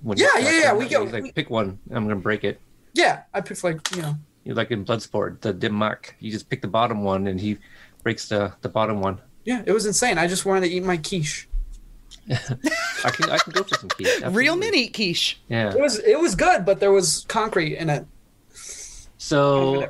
When 0.03 0.17
Yeah, 0.17 0.27
yeah, 0.37 0.59
yeah, 0.59 0.73
we 0.73 0.87
go- 0.87 1.03
like, 1.03 1.23
we- 1.23 1.31
pick 1.31 1.49
one. 1.49 1.79
I'm 1.91 2.03
gonna 2.03 2.17
break 2.19 2.43
it. 2.43 2.59
Yeah, 2.93 3.21
I 3.33 3.41
picked 3.41 3.63
like 3.63 3.79
you 3.95 4.01
know. 4.03 4.15
You 4.43 4.53
like 4.53 4.69
in 4.71 4.83
Bloodsport, 4.85 5.39
the 5.41 5.53
Dim 5.53 5.77
Mak. 5.79 6.15
You 6.19 6.29
just 6.31 6.49
pick 6.49 6.61
the 6.61 6.67
bottom 6.67 7.03
one, 7.03 7.27
and 7.27 7.39
he 7.39 7.57
breaks 8.03 8.27
the 8.27 8.53
the 8.61 8.69
bottom 8.69 8.99
one. 9.01 9.19
Yeah, 9.45 9.63
it 9.65 9.71
was 9.71 9.85
insane. 9.85 10.17
I 10.17 10.27
just 10.27 10.45
wanted 10.45 10.67
to 10.67 10.73
eat 10.73 10.83
my 10.83 10.97
quiche. 10.97 11.47
I 12.29 13.09
can 13.09 13.29
I 13.29 13.37
can 13.37 13.51
go 13.53 13.63
for 13.63 13.75
some 13.79 13.89
quiche. 13.89 14.21
Real 14.29 14.55
mini 14.57 14.89
quiche. 14.89 15.39
Yeah. 15.47 15.73
It 15.73 15.79
was 15.79 15.99
it 15.99 16.19
was 16.19 16.35
good, 16.35 16.65
but 16.65 16.79
there 16.79 16.91
was 16.91 17.25
concrete 17.27 17.77
in 17.77 17.89
it. 17.89 18.05
So 19.17 19.87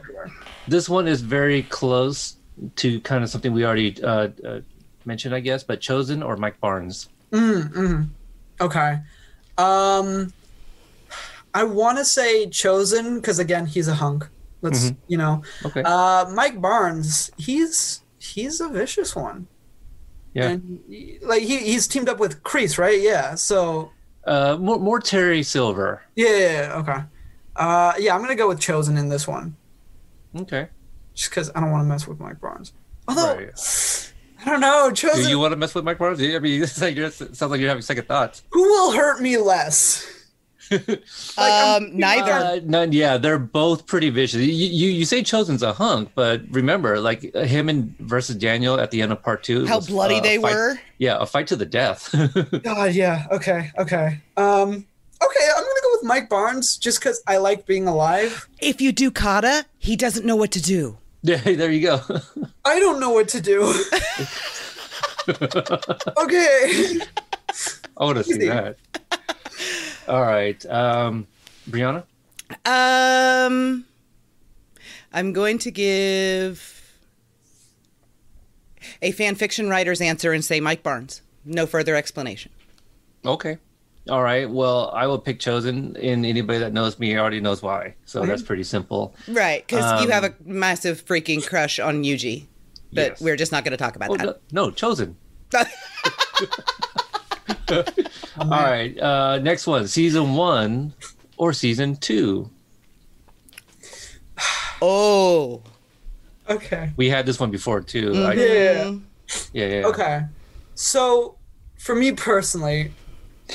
this 0.67 0.87
one 0.87 1.07
is 1.07 1.21
very 1.21 1.63
close 1.63 2.37
to 2.77 2.99
kind 3.01 3.23
of 3.23 3.29
something 3.29 3.51
we 3.51 3.65
already 3.65 4.01
uh, 4.03 4.29
uh, 4.45 4.61
mentioned, 5.05 5.33
I 5.33 5.39
guess. 5.39 5.63
But 5.63 5.81
Chozen 5.81 6.23
or 6.25 6.37
Mike 6.37 6.59
Barnes. 6.59 7.09
Mm, 7.31 7.73
mm. 7.73 8.07
Okay. 8.61 8.99
Um 9.57 10.33
I 11.53 11.63
want 11.63 11.97
to 11.99 12.05
say 12.05 12.47
Chozen 12.47 13.15
because 13.15 13.37
again, 13.39 13.65
he's 13.67 13.87
a 13.87 13.93
hunk. 13.95 14.27
Let's 14.61 14.91
you 15.07 15.17
know. 15.17 15.43
Okay. 15.65 15.83
Uh 15.85 16.25
Mike 16.33 16.59
Barnes, 16.61 17.29
he's 17.37 18.01
he's 18.17 18.59
a 18.61 18.69
vicious 18.69 19.15
one. 19.15 19.47
yeah. 20.33 20.49
And 20.49 20.79
like 21.21 21.43
he 21.43 21.57
he's 21.59 21.87
teamed 21.87 22.09
up 22.09 22.19
with 22.19 22.41
Kreese, 22.43 22.77
right? 22.77 22.99
Yeah. 22.99 23.35
So 23.35 23.91
Uh, 24.25 24.57
more 24.59 24.79
more 24.79 24.99
Terry 24.99 25.43
Silver. 25.43 26.01
yeah, 26.15 26.29
yeah, 26.29 26.51
yeah, 26.69 26.75
okay. 26.79 27.03
Uh 27.55 27.93
yeah, 27.99 28.13
I'm 28.15 28.19
going 28.21 28.29
to 28.31 28.35
go 28.43 28.47
with 28.47 28.59
Chozen 28.59 28.97
in 28.97 29.09
this 29.09 29.27
one 29.27 29.55
Okay. 30.35 30.69
just 31.13 31.29
cuz 31.31 31.51
I 31.53 31.59
don't 31.59 31.69
want 31.71 31.83
to 31.83 31.87
mess 31.87 32.07
with 32.07 32.19
Mike 32.19 32.39
Barnes. 32.41 32.73
Although 33.07 33.35
Right. 33.35 34.12
I 34.45 34.49
don't 34.49 34.59
know, 34.59 34.91
Do 34.91 35.29
you 35.29 35.39
want 35.39 35.51
to 35.53 35.55
mess 35.57 35.73
with 35.75 35.83
Mike 35.85 35.97
Barnes? 35.97 36.21
I 36.21 36.39
mean, 36.39 36.61
it's 36.63 36.81
like 36.81 36.95
you're, 36.95 37.07
it 37.07 37.13
sounds 37.13 37.41
like 37.41 37.59
you're 37.59 37.69
having 37.69 37.81
second 37.81 38.07
thoughts. 38.07 38.43
who 38.51 38.61
will 38.63 38.91
hurt 38.91 39.21
me 39.21 39.37
less? 39.37 40.09
I'm- 40.71 41.83
Um, 41.83 41.97
neither. 41.97 42.31
Uh, 42.31 42.59
none, 42.63 42.91
yeah, 42.93 43.17
they're 43.17 43.37
both 43.39 43.85
pretty 43.85 44.09
vicious. 44.09 44.39
You, 44.41 44.51
you 44.51 44.89
you 44.89 45.05
say 45.05 45.21
Chozen's 45.21 45.61
a 45.61 45.73
hunk, 45.73 46.11
but 46.15 46.41
remember, 46.49 46.99
like 46.99 47.21
him 47.35 47.69
and 47.69 47.95
versus 47.99 48.35
Daniel 48.37 48.79
at 48.79 48.89
the 48.91 49.01
end 49.01 49.11
of 49.11 49.21
part 49.21 49.43
two. 49.43 49.65
How 49.65 49.77
was, 49.77 49.87
bloody 49.87 50.15
uh, 50.17 50.21
they 50.21 50.37
fight- 50.37 50.53
were. 50.53 50.79
Yeah, 50.97 51.17
a 51.19 51.25
fight 51.25 51.47
to 51.47 51.55
the 51.55 51.65
death. 51.65 52.09
God, 52.63 52.93
yeah. 52.93 53.25
Okay, 53.31 53.71
okay. 53.77 54.19
Um, 54.37 54.69
okay, 55.21 55.47
I'm 55.55 55.63
gonna 55.63 55.81
go 55.83 55.89
with 55.97 56.03
Mike 56.05 56.29
Barnes 56.29 56.77
just 56.77 56.99
because 56.99 57.21
I 57.27 57.37
like 57.37 57.65
being 57.65 57.87
alive. 57.87 58.47
If 58.59 58.81
you 58.81 58.91
do 58.91 59.11
kata, 59.11 59.65
he 59.79 59.95
doesn't 59.95 60.25
know 60.25 60.35
what 60.37 60.51
to 60.51 60.61
do. 60.61 60.97
Yeah, 61.23 61.37
there 61.43 61.71
you 61.71 61.81
go. 61.81 62.01
I 62.63 62.79
don't 62.79 62.99
know 62.99 63.09
what 63.09 63.29
to 63.29 63.41
do. 63.41 63.61
okay. 66.23 66.99
I 67.97 68.03
want 68.03 68.17
to 68.17 68.23
see 68.23 68.47
that. 68.47 68.77
All 70.07 70.21
right, 70.21 70.63
um, 70.65 71.27
Brianna. 71.69 72.03
Um, 72.65 73.85
I'm 75.13 75.31
going 75.31 75.59
to 75.59 75.71
give 75.71 76.99
a 79.01 79.11
fan 79.11 79.35
fiction 79.35 79.69
writer's 79.69 80.01
answer 80.01 80.33
and 80.33 80.43
say 80.43 80.59
Mike 80.59 80.83
Barnes. 80.83 81.21
No 81.45 81.65
further 81.65 81.95
explanation. 81.95 82.51
Okay. 83.25 83.57
All 84.09 84.21
right. 84.21 84.49
Well, 84.49 84.91
I 84.93 85.07
will 85.07 85.17
pick 85.19 85.39
Chozen, 85.39 85.97
and 86.01 86.25
anybody 86.25 86.59
that 86.59 86.73
knows 86.73 86.99
me 86.99 87.17
already 87.17 87.39
knows 87.39 87.61
why. 87.61 87.95
So 88.05 88.25
that's 88.25 88.41
pretty 88.41 88.63
simple. 88.63 89.15
Right, 89.29 89.65
because 89.65 90.01
you 90.01 90.07
Um, 90.07 90.11
have 90.11 90.23
a 90.25 90.33
massive 90.43 91.05
freaking 91.05 91.45
crush 91.47 91.79
on 91.79 92.03
Yuji, 92.03 92.45
but 92.91 93.11
Yes. 93.11 93.21
we're 93.21 93.37
just 93.37 93.51
not 93.53 93.63
going 93.63 93.71
to 93.71 93.77
talk 93.77 93.95
about 93.95 94.09
Oh, 94.11 94.15
no, 94.15 94.35
no, 94.51 94.71
Chozen. 94.71 95.15
that. 95.51 95.71
All 98.39 98.49
right. 98.49 98.97
Uh, 98.99 99.39
next 99.39 99.67
one, 99.67 99.87
season 99.87 100.33
one 100.35 100.93
or 101.37 101.53
season 101.53 101.95
two. 101.95 102.49
oh, 104.81 105.61
Okay. 106.49 106.91
We 106.97 107.07
had 107.09 107.25
this 107.25 107.39
one 107.39 107.51
before 107.51 107.79
too. 107.81 108.11
I- 108.15 108.33
Yeah. 108.33 108.91
yeah, 109.53 109.65
yeah. 109.67 109.85
Okay. 109.87 110.21
So, 110.75 111.37
for 111.79 111.95
me 111.95 112.11
personally, 112.11 112.91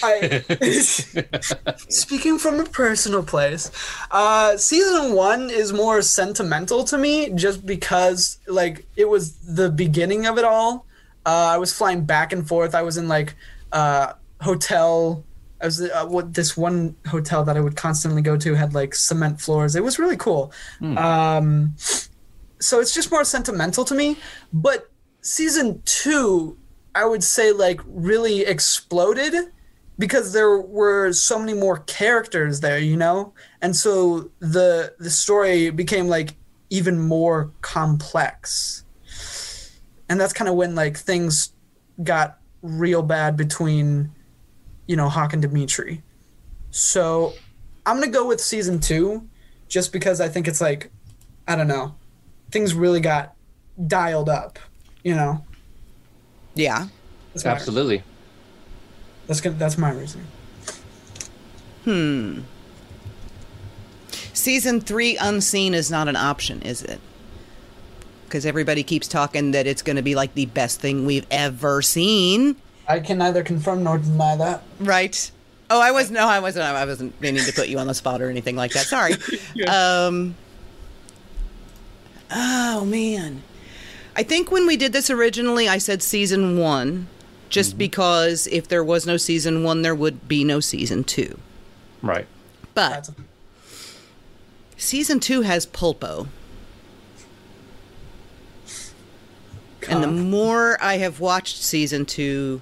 I 0.03 0.45
speaking 1.89 2.39
from 2.39 2.61
a 2.61 2.65
personal 2.65 3.23
place, 3.23 3.71
uh, 4.11 4.57
season 4.57 5.15
one 5.15 5.51
is 5.51 5.73
more 5.73 6.03
sentimental 6.03 6.85
to 6.85 6.99
me, 6.99 7.31
just 7.31 7.65
because 7.67 8.39
like 8.47 8.87
it 8.97 9.09
was 9.09 9.39
the 9.39 9.71
beginning 9.71 10.27
of 10.27 10.39
it 10.39 10.45
all. 10.45 10.87
Uh, 11.27 11.51
I 11.53 11.59
was 11.59 11.77
flying 11.77 12.05
back 12.05 12.33
and 12.33 12.47
forth. 12.47 12.75
I 12.75 12.83
was 12.83 12.97
in 12.97 13.09
like 13.09 13.35
uh, 13.73 14.15
hotel. 14.41 15.25
I 15.61 15.67
was 15.67 15.83
uh, 15.83 16.07
what 16.07 16.35
this 16.35 16.57
one 16.57 16.95
hotel 17.07 17.45
that 17.45 17.57
I 17.57 17.61
would 17.61 17.77
constantly 17.77 18.23
go 18.23 18.37
to 18.37 18.55
had 18.55 18.75
like 18.75 18.95
cement 18.95 19.41
floors. 19.41 19.75
It 19.75 19.83
was 19.83 19.99
really 19.99 20.17
cool. 20.17 20.53
Um, 20.81 21.75
so 22.61 22.81
it's 22.81 22.95
just 22.95 23.11
more 23.11 23.25
sentimental 23.25 23.85
to 23.85 23.95
me. 23.95 24.17
But 24.53 24.91
season 25.21 25.83
two, 25.85 26.57
I 26.95 27.05
would 27.05 27.25
say 27.25 27.53
like 27.53 27.81
really 27.87 28.43
exploded 28.43 29.53
because 29.99 30.33
there 30.33 30.59
were 30.59 31.13
so 31.13 31.39
many 31.39 31.55
more 31.55 31.79
characters 31.79 32.61
there, 32.61 32.79
you 32.79 32.97
know, 32.97 33.33
and 33.61 33.75
so 33.75 34.31
the 34.39 34.95
the 34.99 35.11
story 35.11 35.71
became 35.71 36.09
like 36.09 36.35
even 36.71 36.99
more 36.99 37.51
complex. 37.61 38.85
And 40.09 40.21
that's 40.21 40.33
kind 40.33 40.49
of 40.49 40.55
when 40.55 40.75
like 40.75 40.97
things 40.97 41.53
got 42.03 42.39
real 42.63 43.03
bad 43.03 43.37
between, 43.37 44.11
you 44.87 44.97
know, 44.97 45.09
Hawk 45.09 45.33
and 45.33 45.43
Demetri. 45.43 46.03
So 46.71 47.35
I'm 47.85 47.99
gonna 47.99 48.13
go 48.13 48.27
with 48.27 48.41
season 48.41 48.81
two, 48.81 49.29
just 49.69 49.93
because 49.93 50.21
I 50.21 50.29
think 50.29 50.47
it's 50.47 50.61
like, 50.61 50.91
I 51.47 51.57
don't 51.57 51.69
know, 51.69 51.95
things 52.51 52.73
really 52.73 53.01
got 53.01 53.35
dialed 53.87 54.29
up. 54.29 54.59
You 55.03 55.15
know, 55.15 55.45
yeah. 56.55 56.89
that's 57.33 57.45
my, 57.45 57.51
Absolutely. 57.51 58.03
That's 59.29 59.41
good. 59.41 59.59
That's 59.59 59.79
my 59.79 59.93
reasoning. 59.93 60.27
Hmm. 61.85 62.41
Season 64.33 64.81
three 64.81 65.17
unseen 65.17 65.75
is 65.75 65.91
not 65.91 66.09
an 66.09 66.17
option, 66.17 66.63
is 66.63 66.83
it? 66.83 67.01
Because 68.25 68.45
everybody 68.45 68.83
keeps 68.83 69.07
talking 69.07 69.53
that 69.53 69.67
it's 69.67 69.83
going 69.83 69.97
to 69.97 70.03
be 70.03 70.15
like 70.15 70.35
the 70.35 70.47
best 70.47 70.81
thing 70.81 71.07
we've 71.07 71.27
ever 71.31 71.83
seen. 71.83 72.57
I 72.87 73.01
can 73.01 73.19
neither 73.19 73.43
confirm 73.43 73.85
nor 73.85 73.99
deny 73.99 74.37
that. 74.37 74.63
Right. 74.81 75.31
Oh, 75.71 75.81
I 75.81 75.91
was 75.91 76.11
no, 76.11 76.27
I 76.27 76.41
wasn't. 76.41 76.65
I 76.65 76.85
wasn't 76.85 77.21
meaning 77.21 77.45
to 77.45 77.53
put 77.53 77.69
you 77.69 77.79
on 77.79 77.87
the 77.87 77.95
spot 77.95 78.23
or 78.23 78.31
anything 78.31 78.57
like 78.57 78.73
that. 78.73 78.87
Sorry. 78.87 79.15
Um. 79.69 80.35
Oh 82.31 82.85
man, 82.85 83.43
I 84.17 84.23
think 84.23 84.51
when 84.51 84.67
we 84.67 84.77
did 84.77 84.93
this 84.93 85.11
originally, 85.11 85.69
I 85.69 85.79
said 85.79 86.03
season 86.03 86.59
one, 86.59 87.09
just 87.49 87.71
mm-hmm. 87.71 87.79
because 87.79 88.47
if 88.49 88.69
there 88.69 88.85
was 88.85 89.07
no 89.07 89.17
season 89.17 89.63
one, 89.63 89.83
there 89.83 89.95
would 89.95 90.29
be 90.29 90.45
no 90.45 90.61
season 90.61 91.05
two. 91.05 91.39
Right. 92.03 92.27
But 92.75 92.91
That's 92.91 93.11
season 94.77 95.21
two 95.21 95.43
has 95.43 95.67
Pulpo, 95.67 96.29
and 99.89 100.03
the 100.03 100.09
more 100.09 100.79
I 100.83 100.99
have 100.99 101.21
watched 101.21 101.63
season 101.63 102.07
two, 102.07 102.61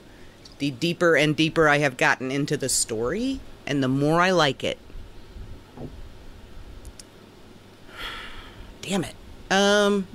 the 0.58 0.70
deeper 0.70 1.16
and 1.16 1.36
deeper 1.36 1.68
I 1.68 1.78
have 1.78 1.96
gotten 1.96 2.30
into 2.30 2.56
the 2.56 2.68
story, 2.68 3.40
and 3.66 3.82
the 3.82 3.88
more 3.88 4.20
I 4.20 4.30
like 4.30 4.64
it. 4.64 4.78
Damn 8.82 9.04
it. 9.04 9.14
Um. 9.50 10.06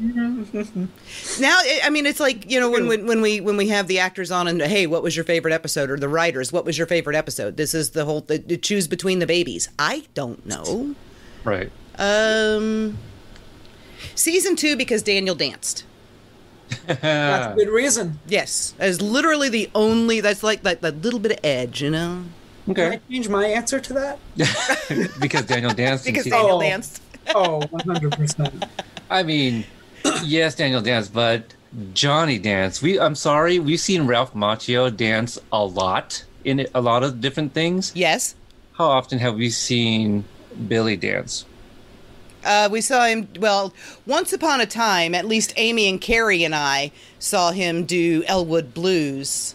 now, 1.39 1.57
I 1.57 1.79
I 1.85 1.89
mean, 1.89 2.05
it's 2.05 2.19
like 2.19 2.51
you 2.51 2.59
know 2.59 2.69
when, 2.69 2.87
when 2.87 3.05
when 3.07 3.21
we 3.21 3.39
when 3.39 3.55
we 3.57 3.69
have 3.69 3.87
the 3.87 3.99
actors 3.99 4.29
on 4.31 4.47
and 4.47 4.61
hey, 4.61 4.87
what 4.87 5.03
was 5.03 5.15
your 5.15 5.23
favorite 5.25 5.53
episode, 5.53 5.89
or 5.89 5.97
the 5.97 6.09
writers, 6.09 6.51
what 6.51 6.65
was 6.65 6.77
your 6.77 6.87
favorite 6.87 7.15
episode? 7.15 7.55
This 7.57 7.73
is 7.73 7.91
the 7.91 8.03
whole 8.05 8.21
the, 8.21 8.39
to 8.39 8.57
choose 8.57 8.87
between 8.87 9.19
the 9.19 9.27
babies. 9.27 9.69
I 9.79 10.03
don't 10.13 10.45
know. 10.45 10.95
Right. 11.45 11.71
Um, 11.97 12.97
season 14.15 14.55
two 14.55 14.75
because 14.75 15.01
Daniel 15.01 15.35
danced. 15.35 15.85
That's 16.87 17.01
a 17.01 17.53
good 17.57 17.69
reason. 17.69 18.19
Yes, 18.27 18.73
as 18.79 19.01
literally 19.01 19.47
the 19.49 19.69
only. 19.75 20.19
That's 20.19 20.43
like 20.43 20.63
that 20.63 20.81
that 20.81 21.01
little 21.01 21.19
bit 21.19 21.31
of 21.33 21.39
edge, 21.43 21.81
you 21.81 21.89
know. 21.89 22.23
Okay. 22.69 22.73
Can 22.75 22.85
Okay. 22.87 22.95
I 22.97 23.11
change 23.13 23.29
my 23.29 23.45
answer 23.45 23.79
to 23.79 23.93
that? 23.93 24.19
because 25.19 25.45
Daniel 25.45 25.73
danced. 25.73 26.05
Because 26.05 26.25
Daniel 26.25 26.57
Oh. 26.57 26.61
danced. 26.61 27.01
Oh, 27.35 27.59
100%. 27.71 28.67
I 29.11 29.23
mean, 29.23 29.65
yes, 30.23 30.55
Daniel 30.55 30.81
Dance, 30.81 31.09
but 31.09 31.53
Johnny 31.93 32.39
Dance. 32.39 32.81
We 32.81 32.99
I'm 32.99 33.15
sorry, 33.15 33.59
we've 33.59 33.79
seen 33.79 34.07
Ralph 34.07 34.33
Macchio 34.33 34.95
dance 34.95 35.37
a 35.51 35.63
lot 35.63 36.23
in 36.43 36.67
a 36.73 36.81
lot 36.81 37.03
of 37.03 37.21
different 37.21 37.53
things. 37.53 37.91
Yes. 37.93 38.35
How 38.73 38.85
often 38.85 39.19
have 39.19 39.35
we 39.35 39.49
seen 39.49 40.23
Billy 40.67 40.95
dance? 40.95 41.45
Uh, 42.43 42.69
we 42.71 42.81
saw 42.81 43.05
him, 43.05 43.27
well, 43.39 43.73
once 44.07 44.33
upon 44.33 44.61
a 44.61 44.65
time, 44.65 45.13
at 45.13 45.25
least 45.25 45.53
Amy 45.57 45.87
and 45.87 46.01
Carrie 46.01 46.43
and 46.43 46.55
I 46.55 46.91
saw 47.19 47.51
him 47.51 47.85
do 47.85 48.23
Elwood 48.25 48.73
Blues. 48.73 49.53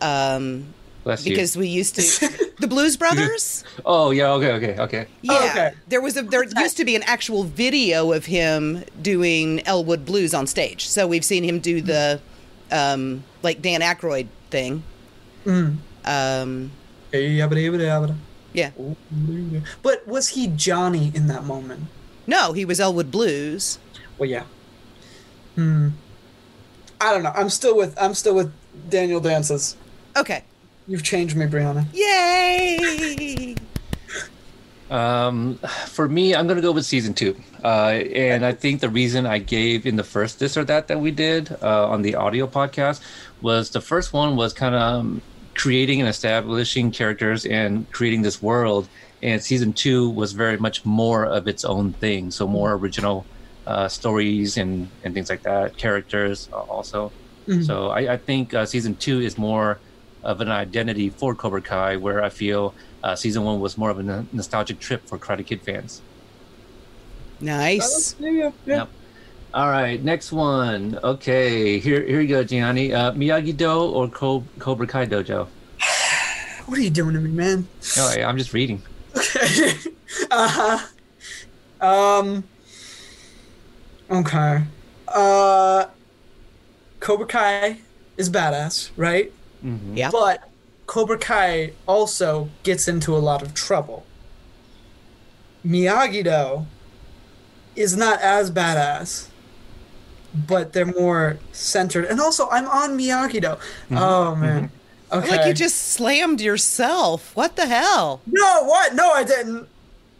Um, 0.00 0.74
Bless 1.08 1.24
you. 1.24 1.32
because 1.32 1.56
we 1.56 1.68
used 1.68 1.94
to. 1.94 2.52
the 2.58 2.66
Blues 2.66 2.98
Brothers? 2.98 3.64
Oh 3.86 4.10
yeah, 4.10 4.30
okay, 4.32 4.52
okay, 4.52 4.78
okay. 4.78 5.06
Yeah. 5.22 5.48
okay. 5.50 5.70
There 5.88 6.02
was 6.02 6.18
a 6.18 6.22
there 6.22 6.44
used 6.44 6.76
to 6.76 6.84
be 6.84 6.94
an 6.96 7.02
actual 7.04 7.44
video 7.44 8.12
of 8.12 8.26
him 8.26 8.84
doing 9.00 9.66
Elwood 9.66 10.04
Blues 10.04 10.34
on 10.34 10.46
stage. 10.46 10.86
So 10.86 11.06
we've 11.06 11.24
seen 11.24 11.44
him 11.44 11.60
do 11.60 11.80
the 11.80 12.20
um 12.70 13.24
like 13.42 13.62
Dan 13.62 13.80
Aykroyd 13.80 14.26
thing. 14.50 14.82
Um 15.46 16.72
Hey, 17.10 17.38
yabba 17.38 17.54
dabba 17.54 17.78
dabba. 17.80 18.14
yeah. 18.52 18.70
But 19.82 20.06
was 20.06 20.28
he 20.28 20.48
Johnny 20.48 21.10
in 21.14 21.26
that 21.28 21.44
moment? 21.44 21.84
No, 22.26 22.52
he 22.52 22.66
was 22.66 22.80
Elwood 22.80 23.10
Blues. 23.10 23.78
Well, 24.18 24.28
yeah. 24.28 24.44
Hmm. 25.54 25.88
I 27.00 27.14
don't 27.14 27.22
know. 27.22 27.32
I'm 27.34 27.48
still 27.48 27.78
with 27.78 27.96
I'm 27.98 28.12
still 28.12 28.34
with 28.34 28.52
Daniel 28.90 29.20
Dances. 29.20 29.74
Okay. 30.14 30.44
You've 30.88 31.02
changed 31.02 31.36
me, 31.36 31.44
Brianna. 31.44 31.84
Yay! 31.92 33.54
Um, 34.90 35.56
for 35.86 36.08
me, 36.08 36.34
I'm 36.34 36.46
gonna 36.46 36.62
go 36.62 36.72
with 36.72 36.86
season 36.86 37.12
two, 37.12 37.36
uh, 37.62 37.88
and 37.88 38.42
I 38.42 38.52
think 38.52 38.80
the 38.80 38.88
reason 38.88 39.26
I 39.26 39.36
gave 39.36 39.84
in 39.84 39.96
the 39.96 40.02
first 40.02 40.38
this 40.38 40.56
or 40.56 40.64
that 40.64 40.88
that 40.88 40.98
we 40.98 41.10
did 41.10 41.54
uh, 41.62 41.88
on 41.90 42.00
the 42.00 42.14
audio 42.14 42.46
podcast 42.46 43.02
was 43.42 43.68
the 43.68 43.82
first 43.82 44.14
one 44.14 44.34
was 44.34 44.54
kind 44.54 44.74
of 44.74 44.80
um, 44.80 45.20
creating 45.54 46.00
and 46.00 46.08
establishing 46.08 46.90
characters 46.90 47.44
and 47.44 47.90
creating 47.92 48.22
this 48.22 48.40
world, 48.40 48.88
and 49.22 49.42
season 49.42 49.74
two 49.74 50.08
was 50.08 50.32
very 50.32 50.56
much 50.56 50.86
more 50.86 51.26
of 51.26 51.46
its 51.46 51.66
own 51.66 51.92
thing, 51.92 52.30
so 52.30 52.46
more 52.46 52.72
original 52.72 53.26
uh, 53.66 53.88
stories 53.88 54.56
and 54.56 54.88
and 55.04 55.12
things 55.12 55.28
like 55.28 55.42
that, 55.42 55.76
characters 55.76 56.48
uh, 56.50 56.60
also. 56.60 57.12
So 57.62 57.88
I, 57.88 58.12
I 58.12 58.16
think 58.18 58.52
uh, 58.52 58.66
season 58.66 58.94
two 58.96 59.20
is 59.20 59.38
more 59.38 59.78
of 60.22 60.40
an 60.40 60.48
identity 60.50 61.10
for 61.10 61.34
Cobra 61.34 61.62
Kai, 61.62 61.96
where 61.96 62.22
I 62.22 62.28
feel 62.28 62.74
uh, 63.02 63.14
season 63.14 63.44
one 63.44 63.60
was 63.60 63.78
more 63.78 63.90
of 63.90 63.98
a 63.98 64.26
nostalgic 64.32 64.78
trip 64.80 65.06
for 65.06 65.18
Karate 65.18 65.46
Kid 65.46 65.62
fans. 65.62 66.02
Nice. 67.40 68.16
Yeah, 68.18 68.30
yeah, 68.30 68.50
yeah. 68.66 68.76
Yep. 68.76 68.88
All 69.54 69.70
right, 69.70 70.02
next 70.02 70.30
one. 70.30 70.98
Okay, 71.02 71.78
here 71.78 72.02
here 72.04 72.20
you 72.20 72.28
go, 72.28 72.44
Gianni. 72.44 72.92
Uh, 72.92 73.12
Miyagi 73.12 73.56
Do 73.56 73.70
or 73.70 74.08
Co- 74.08 74.44
Cobra 74.58 74.86
Kai 74.86 75.06
Dojo? 75.06 75.48
What 76.66 76.78
are 76.78 76.82
you 76.82 76.90
doing 76.90 77.14
to 77.14 77.20
me, 77.20 77.30
man? 77.30 77.66
Oh, 77.96 78.14
yeah, 78.14 78.28
I'm 78.28 78.36
just 78.36 78.52
reading. 78.52 78.82
Okay. 79.16 79.72
uh 80.30 80.78
huh. 81.80 81.86
Um. 81.86 82.44
Okay. 84.10 84.64
Uh. 85.08 85.86
Cobra 87.00 87.26
Kai 87.26 87.78
is 88.18 88.28
badass, 88.28 88.90
right? 88.98 89.32
Yeah. 89.62 90.10
But 90.10 90.48
Cobra 90.86 91.18
Kai 91.18 91.72
also 91.86 92.48
gets 92.62 92.88
into 92.88 93.16
a 93.16 93.18
lot 93.18 93.42
of 93.42 93.54
trouble. 93.54 94.04
Miyagi 95.66 96.24
Do 96.24 96.66
is 97.76 97.96
not 97.96 98.20
as 98.20 98.50
badass, 98.50 99.28
but 100.34 100.72
they're 100.72 100.86
more 100.86 101.38
centered. 101.52 102.04
And 102.04 102.20
also, 102.20 102.48
I'm 102.50 102.66
on 102.68 102.98
Miyagi 102.98 103.42
Do. 103.42 103.56
Oh 103.96 104.34
man. 104.34 104.70
Okay. 105.10 105.36
Like 105.36 105.46
you 105.46 105.54
just 105.54 105.76
slammed 105.76 106.40
yourself. 106.40 107.34
What 107.34 107.56
the 107.56 107.66
hell? 107.66 108.20
No, 108.26 108.64
what? 108.64 108.94
No, 108.94 109.10
I 109.10 109.24
didn't. 109.24 109.68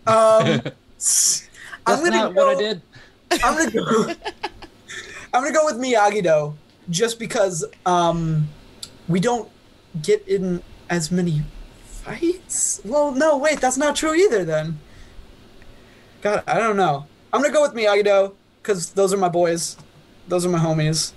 Um, 0.06 0.62
That's 0.98 1.48
I'm 1.86 1.98
gonna 2.04 2.10
not 2.10 2.34
go, 2.34 2.46
what 2.46 2.56
I 2.56 2.60
did. 2.60 2.82
I'm 3.44 3.56
gonna 3.56 3.70
go. 3.70 4.14
I'm 5.32 5.42
gonna 5.42 5.52
go 5.52 5.64
with 5.66 5.76
Miyagi 5.76 6.22
Do, 6.22 6.56
just 6.90 7.18
because 7.18 7.64
um, 7.84 8.48
we 9.08 9.20
don't 9.20 9.48
get 10.02 10.26
in 10.28 10.62
as 10.90 11.10
many 11.10 11.42
fights. 11.84 12.80
Well, 12.84 13.12
no, 13.12 13.36
wait, 13.38 13.60
that's 13.60 13.76
not 13.76 13.96
true 13.96 14.14
either. 14.14 14.44
Then, 14.44 14.78
God, 16.22 16.42
I 16.46 16.58
don't 16.58 16.76
know. 16.76 17.06
I'm 17.32 17.42
gonna 17.42 17.52
go 17.52 17.62
with 17.62 17.72
Miyagi 17.74 18.04
Do 18.04 18.34
because 18.62 18.90
those 18.90 19.12
are 19.12 19.16
my 19.18 19.28
boys. 19.28 19.76
Those 20.28 20.44
are 20.46 20.48
my 20.50 20.58
homies. 20.58 21.12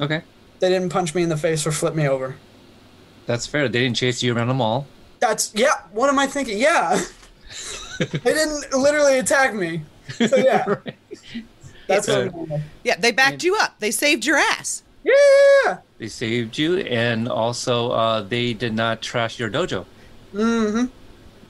Okay, 0.00 0.22
They 0.60 0.68
didn't 0.70 0.88
punch 0.90 1.14
me 1.14 1.22
in 1.22 1.28
the 1.28 1.36
face 1.36 1.66
or 1.66 1.72
flip 1.72 1.94
me 1.94 2.08
over. 2.08 2.36
that's 3.26 3.46
fair. 3.46 3.68
They 3.68 3.80
didn't 3.80 3.96
chase 3.96 4.22
you 4.22 4.34
around 4.34 4.48
the 4.48 4.54
mall. 4.54 4.86
That's 5.20 5.52
yeah. 5.54 5.82
What 5.92 6.08
am 6.08 6.18
I 6.18 6.26
thinking? 6.26 6.58
Yeah, 6.58 7.00
they 7.98 8.06
didn't 8.34 8.72
literally 8.74 9.18
attack 9.18 9.54
me. 9.54 9.82
So 10.08 10.36
yeah, 10.36 10.64
that's 11.86 12.08
what 12.08 12.18
I'm 12.22 12.30
going. 12.30 12.62
Yeah, 12.84 12.96
they 12.98 13.12
backed 13.12 13.44
you 13.44 13.56
up. 13.56 13.78
They 13.78 13.90
saved 13.90 14.26
your 14.26 14.36
ass. 14.38 14.82
Yeah. 15.04 15.78
They 16.02 16.08
saved 16.08 16.58
you, 16.58 16.78
and 16.78 17.28
also 17.28 17.92
uh, 17.92 18.22
they 18.22 18.54
did 18.54 18.74
not 18.74 19.02
trash 19.02 19.38
your 19.38 19.48
dojo. 19.48 19.86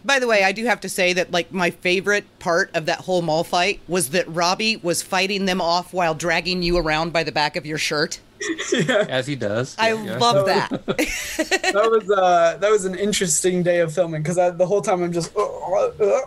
By 0.04 0.18
the 0.18 0.26
way, 0.26 0.44
I 0.44 0.52
do 0.52 0.66
have 0.66 0.78
to 0.82 0.90
say 0.90 1.14
that 1.14 1.30
like 1.30 1.54
my 1.54 1.70
favorite 1.70 2.26
part 2.38 2.70
of 2.74 2.84
that 2.84 2.98
whole 2.98 3.22
mall 3.22 3.44
fight 3.44 3.80
was 3.88 4.10
that 4.10 4.28
Robbie 4.28 4.76
was 4.76 5.00
fighting 5.00 5.46
them 5.46 5.62
off 5.62 5.94
while 5.94 6.14
dragging 6.14 6.62
you 6.62 6.76
around 6.76 7.14
by 7.14 7.22
the 7.22 7.32
back 7.32 7.56
of 7.56 7.64
your 7.64 7.78
shirt. 7.78 8.20
As 9.08 9.26
he 9.26 9.36
does. 9.36 9.74
I 9.78 9.94
Yeah, 9.94 10.04
yeah. 10.04 10.18
love 10.18 10.44
that. 10.44 10.68
that 10.86 11.88
was 11.90 12.10
uh 12.10 12.58
that 12.60 12.70
was 12.70 12.84
an 12.84 12.94
interesting 12.94 13.62
day 13.62 13.78
of 13.78 13.94
filming 13.94 14.22
because 14.22 14.36
the 14.36 14.66
whole 14.66 14.82
time 14.82 15.02
I'm 15.02 15.14
just 15.14 15.34
uh, 15.34 15.40
uh, 15.40 16.20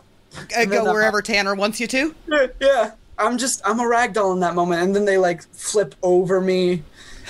I 0.58 0.66
go 0.66 0.92
wherever 0.92 1.22
Tanner 1.22 1.54
wants 1.54 1.80
you 1.80 1.86
to. 1.86 2.16
uh, 2.32 2.48
yeah 2.60 2.94
I'm 3.20 3.38
just 3.38 3.62
I'm 3.64 3.80
a 3.80 3.84
ragdoll 3.84 4.34
in 4.34 4.40
that 4.40 4.56
moment 4.56 4.82
and 4.82 4.96
then 4.96 5.06
they 5.06 5.20
like 5.20 5.44
flip 5.54 5.94
over 6.02 6.42
me 6.42 6.82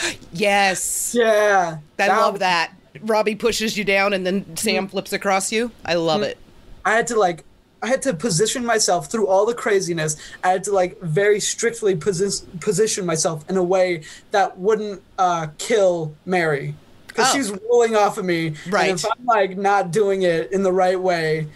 Yes. 0.33 1.15
yeah 1.17 1.77
I 1.97 2.07
love 2.07 2.39
that. 2.39 2.73
Robbie 3.01 3.35
pushes 3.35 3.77
you 3.77 3.83
down 3.83 4.13
and 4.13 4.25
then 4.25 4.57
Sam 4.57 4.83
mm-hmm. 4.83 4.91
flips 4.91 5.13
across 5.13 5.51
you. 5.51 5.71
I 5.85 5.95
love 5.95 6.21
mm-hmm. 6.21 6.31
it. 6.31 6.37
I 6.83 6.93
had 6.93 7.07
to 7.07 7.15
like 7.19 7.43
I 7.81 7.87
had 7.87 8.01
to 8.03 8.13
position 8.13 8.65
myself 8.65 9.11
through 9.11 9.27
all 9.27 9.45
the 9.45 9.53
craziness 9.53 10.17
I 10.43 10.49
had 10.49 10.63
to 10.65 10.71
like 10.71 10.99
very 11.01 11.39
strictly 11.39 11.95
posi- 11.95 12.45
position 12.59 13.05
myself 13.05 13.47
in 13.49 13.57
a 13.57 13.63
way 13.63 14.03
that 14.31 14.57
wouldn't 14.57 15.01
uh 15.17 15.47
kill 15.57 16.15
Mary 16.25 16.75
because 17.07 17.31
Oh. 17.31 17.35
she's 17.35 17.51
rolling 17.69 17.95
off 17.95 18.17
of 18.17 18.25
me 18.25 18.55
Right. 18.69 18.89
and 18.89 18.99
if 18.99 19.05
I'm 19.05 19.25
like 19.25 19.57
not 19.57 19.91
doing 19.91 20.23
it 20.23 20.51
in 20.51 20.63
the 20.63 20.71
right 20.71 20.99
way 20.99 21.47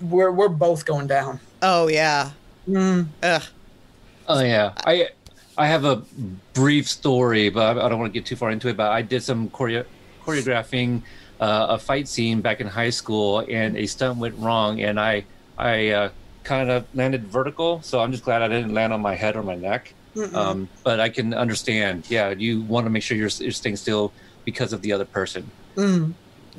we're 0.00 0.30
we're 0.30 0.48
both 0.48 0.84
going 0.84 1.06
down 1.06 1.40
Oh 1.62 1.86
yeah. 1.88 2.30
Mm-hmm. 2.68 3.08
Ugh. 3.22 3.42
Oh 4.28 4.40
yeah, 4.40 4.72
I 4.84 5.08
I 5.56 5.66
have 5.66 5.84
a 5.84 6.02
brief 6.54 6.88
story, 6.88 7.48
but 7.48 7.78
I 7.78 7.88
don't 7.88 7.98
want 7.98 8.12
to 8.12 8.18
get 8.18 8.26
too 8.26 8.36
far 8.36 8.50
into 8.50 8.68
it. 8.68 8.76
But 8.76 8.90
I 8.90 9.02
did 9.02 9.22
some 9.22 9.48
choreo- 9.50 9.86
choreographing 10.24 11.02
uh, 11.40 11.66
a 11.70 11.78
fight 11.78 12.08
scene 12.08 12.40
back 12.40 12.60
in 12.60 12.66
high 12.66 12.90
school, 12.90 13.44
and 13.48 13.76
a 13.76 13.86
stunt 13.86 14.18
went 14.18 14.36
wrong, 14.38 14.80
and 14.80 14.98
I 15.00 15.24
I 15.58 15.88
uh, 15.88 16.08
kind 16.44 16.70
of 16.70 16.86
landed 16.94 17.26
vertical. 17.26 17.82
So 17.82 18.00
I'm 18.00 18.10
just 18.12 18.24
glad 18.24 18.42
I 18.42 18.48
didn't 18.48 18.74
land 18.74 18.92
on 18.92 19.00
my 19.00 19.14
head 19.14 19.36
or 19.36 19.42
my 19.42 19.56
neck. 19.56 19.94
Um, 20.34 20.68
but 20.84 21.00
I 21.00 21.08
can 21.08 21.32
understand. 21.32 22.04
Yeah, 22.10 22.30
you 22.30 22.62
want 22.62 22.84
to 22.86 22.90
make 22.90 23.02
sure 23.02 23.16
you're, 23.16 23.30
you're 23.38 23.50
staying 23.50 23.76
still 23.76 24.12
because 24.44 24.74
of 24.74 24.82
the 24.82 24.92
other 24.92 25.06
person. 25.06 25.50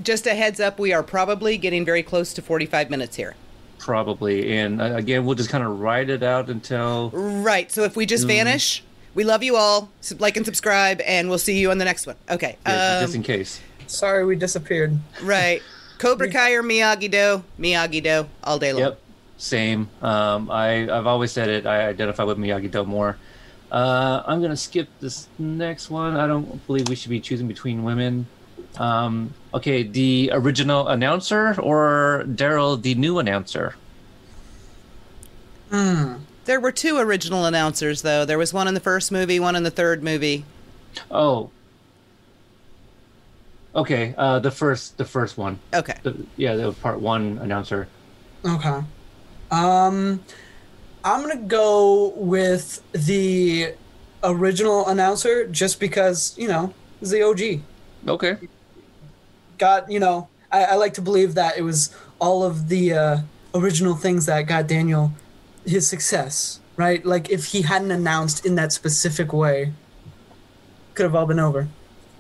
Just 0.01 0.25
a 0.25 0.34
heads 0.34 0.60
up, 0.60 0.79
we 0.79 0.91
are 0.91 1.03
probably 1.03 1.56
getting 1.58 1.86
very 1.86 2.01
close 2.01 2.34
to 2.34 2.41
45 2.41 2.89
minutes 2.89 3.15
here. 3.15 3.36
Probably, 3.77 4.58
and 4.58 4.82
uh, 4.82 4.95
again, 4.95 5.23
we'll 5.23 5.36
just 5.36 5.49
kind 5.51 5.63
of 5.63 5.79
ride 5.82 6.10
it 6.10 6.23
out 6.23 6.49
until 6.49 7.12
Right. 7.13 7.71
So 7.71 7.84
if 7.84 7.95
we 7.95 8.06
Mm. 8.06 8.10
just 8.10 8.25
vanish, 8.25 8.84
we 9.15 9.23
love 9.23 9.43
you 9.43 9.56
all. 9.56 9.89
Like 10.19 10.38
and 10.38 10.45
subscribe, 10.45 11.02
and 11.06 11.30
we'll 11.30 11.38
see 11.38 11.60
you 11.60 11.71
on 11.71 11.78
the 11.78 11.86
next 11.86 12.08
one. 12.08 12.15
Okay. 12.30 12.58
yeah, 12.65 12.97
Um, 12.97 13.04
just 13.04 13.15
in 13.15 13.23
case. 13.23 13.60
sorry 13.88 14.26
we 14.26 14.36
disappeared 14.36 14.97
right. 15.21 15.62
Cobra 15.99 16.30
Kai 16.30 16.52
or 16.54 16.63
Miyagi 16.63 17.10
Do? 17.10 17.43
Miyagi 17.60 18.04
Do 18.04 18.28
all 18.43 18.60
day 18.60 18.73
long. 18.73 18.82
Yep, 18.82 18.99
same. 19.38 19.89
Um, 20.02 20.49
I 20.52 20.89
I've 20.91 21.08
always 21.08 21.32
said 21.32 21.47
it. 21.49 21.65
I 21.65 21.88
identify 21.88 22.23
with 22.23 22.38
Miyagi 22.38 22.69
Do 22.71 22.84
more. 22.84 23.18
Uh, 23.72 24.22
I'm 24.28 24.41
gonna 24.41 24.57
skip 24.57 24.88
this 24.99 25.28
next 25.39 25.89
one. 25.89 26.18
I 26.18 26.28
don't 26.28 26.66
believe 26.68 26.89
we 26.89 26.95
should 26.95 27.09
be 27.09 27.20
choosing 27.22 27.47
between 27.47 27.84
women. 27.84 28.28
Um, 28.78 29.34
okay, 29.53 29.84
the 29.84 30.32
original 30.34 30.88
announcer 30.88 31.59
or 31.61 32.24
Daryl, 32.28 32.82
the 32.82 32.95
new 32.95 33.20
announcer. 33.20 33.76
There 36.46 36.60
were 36.60 36.72
two 36.72 36.98
original 36.98 37.46
announcers, 37.46 38.02
though. 38.02 38.26
There 38.26 38.38
was 38.38 38.54
one 38.54 38.68
in 38.68 38.74
the 38.74 38.80
first 38.80 39.12
movie, 39.12 39.39
one 39.39 39.56
in 39.56 39.64
the 39.64 39.72
third 39.72 40.04
movie. 40.04 40.44
Oh, 41.10 41.50
okay. 43.74 44.14
Uh, 44.18 44.39
the 44.39 44.52
first, 44.52 44.98
the 44.98 45.06
first 45.06 45.38
one. 45.38 45.60
Okay. 45.74 45.96
The, 46.04 46.26
yeah, 46.36 46.56
the 46.56 46.74
part 46.74 47.00
one 47.00 47.39
announcer. 47.41 47.88
okay 48.46 48.82
Um, 49.52 50.22
I'm 51.04 51.22
gonna 51.22 51.38
go 51.38 52.10
with 52.16 52.82
the 52.91 53.74
original 54.24 54.88
announcer 54.88 55.48
just 55.48 55.80
because 55.80 56.36
you 56.38 56.48
know 56.48 56.74
he's 57.00 57.12
the 57.12 57.24
OG. 57.24 57.62
Okay. 58.08 58.38
Got 59.58 59.89
you 59.89 60.00
know 60.00 60.28
I, 60.52 60.64
I 60.64 60.76
like 60.76 60.94
to 60.96 61.02
believe 61.02 61.36
that 61.36 61.58
it 61.58 61.62
was 61.62 61.96
all 62.20 62.44
of 62.44 62.70
the 62.70 62.94
uh, 62.94 63.18
original 63.56 63.96
things 63.96 64.26
that 64.28 64.44
got 64.44 64.68
Daniel 64.68 65.12
his 65.66 65.88
success. 65.88 66.59
Right, 66.76 67.05
like 67.05 67.30
if 67.30 67.45
he 67.45 67.61
hadn't 67.61 67.91
announced 67.91 68.47
in 68.47 68.55
that 68.55 68.74
specific 68.74 69.32
way, 69.32 69.74
could 70.95 71.03
have 71.03 71.14
all 71.14 71.28
been 71.28 71.39
over. 71.39 71.68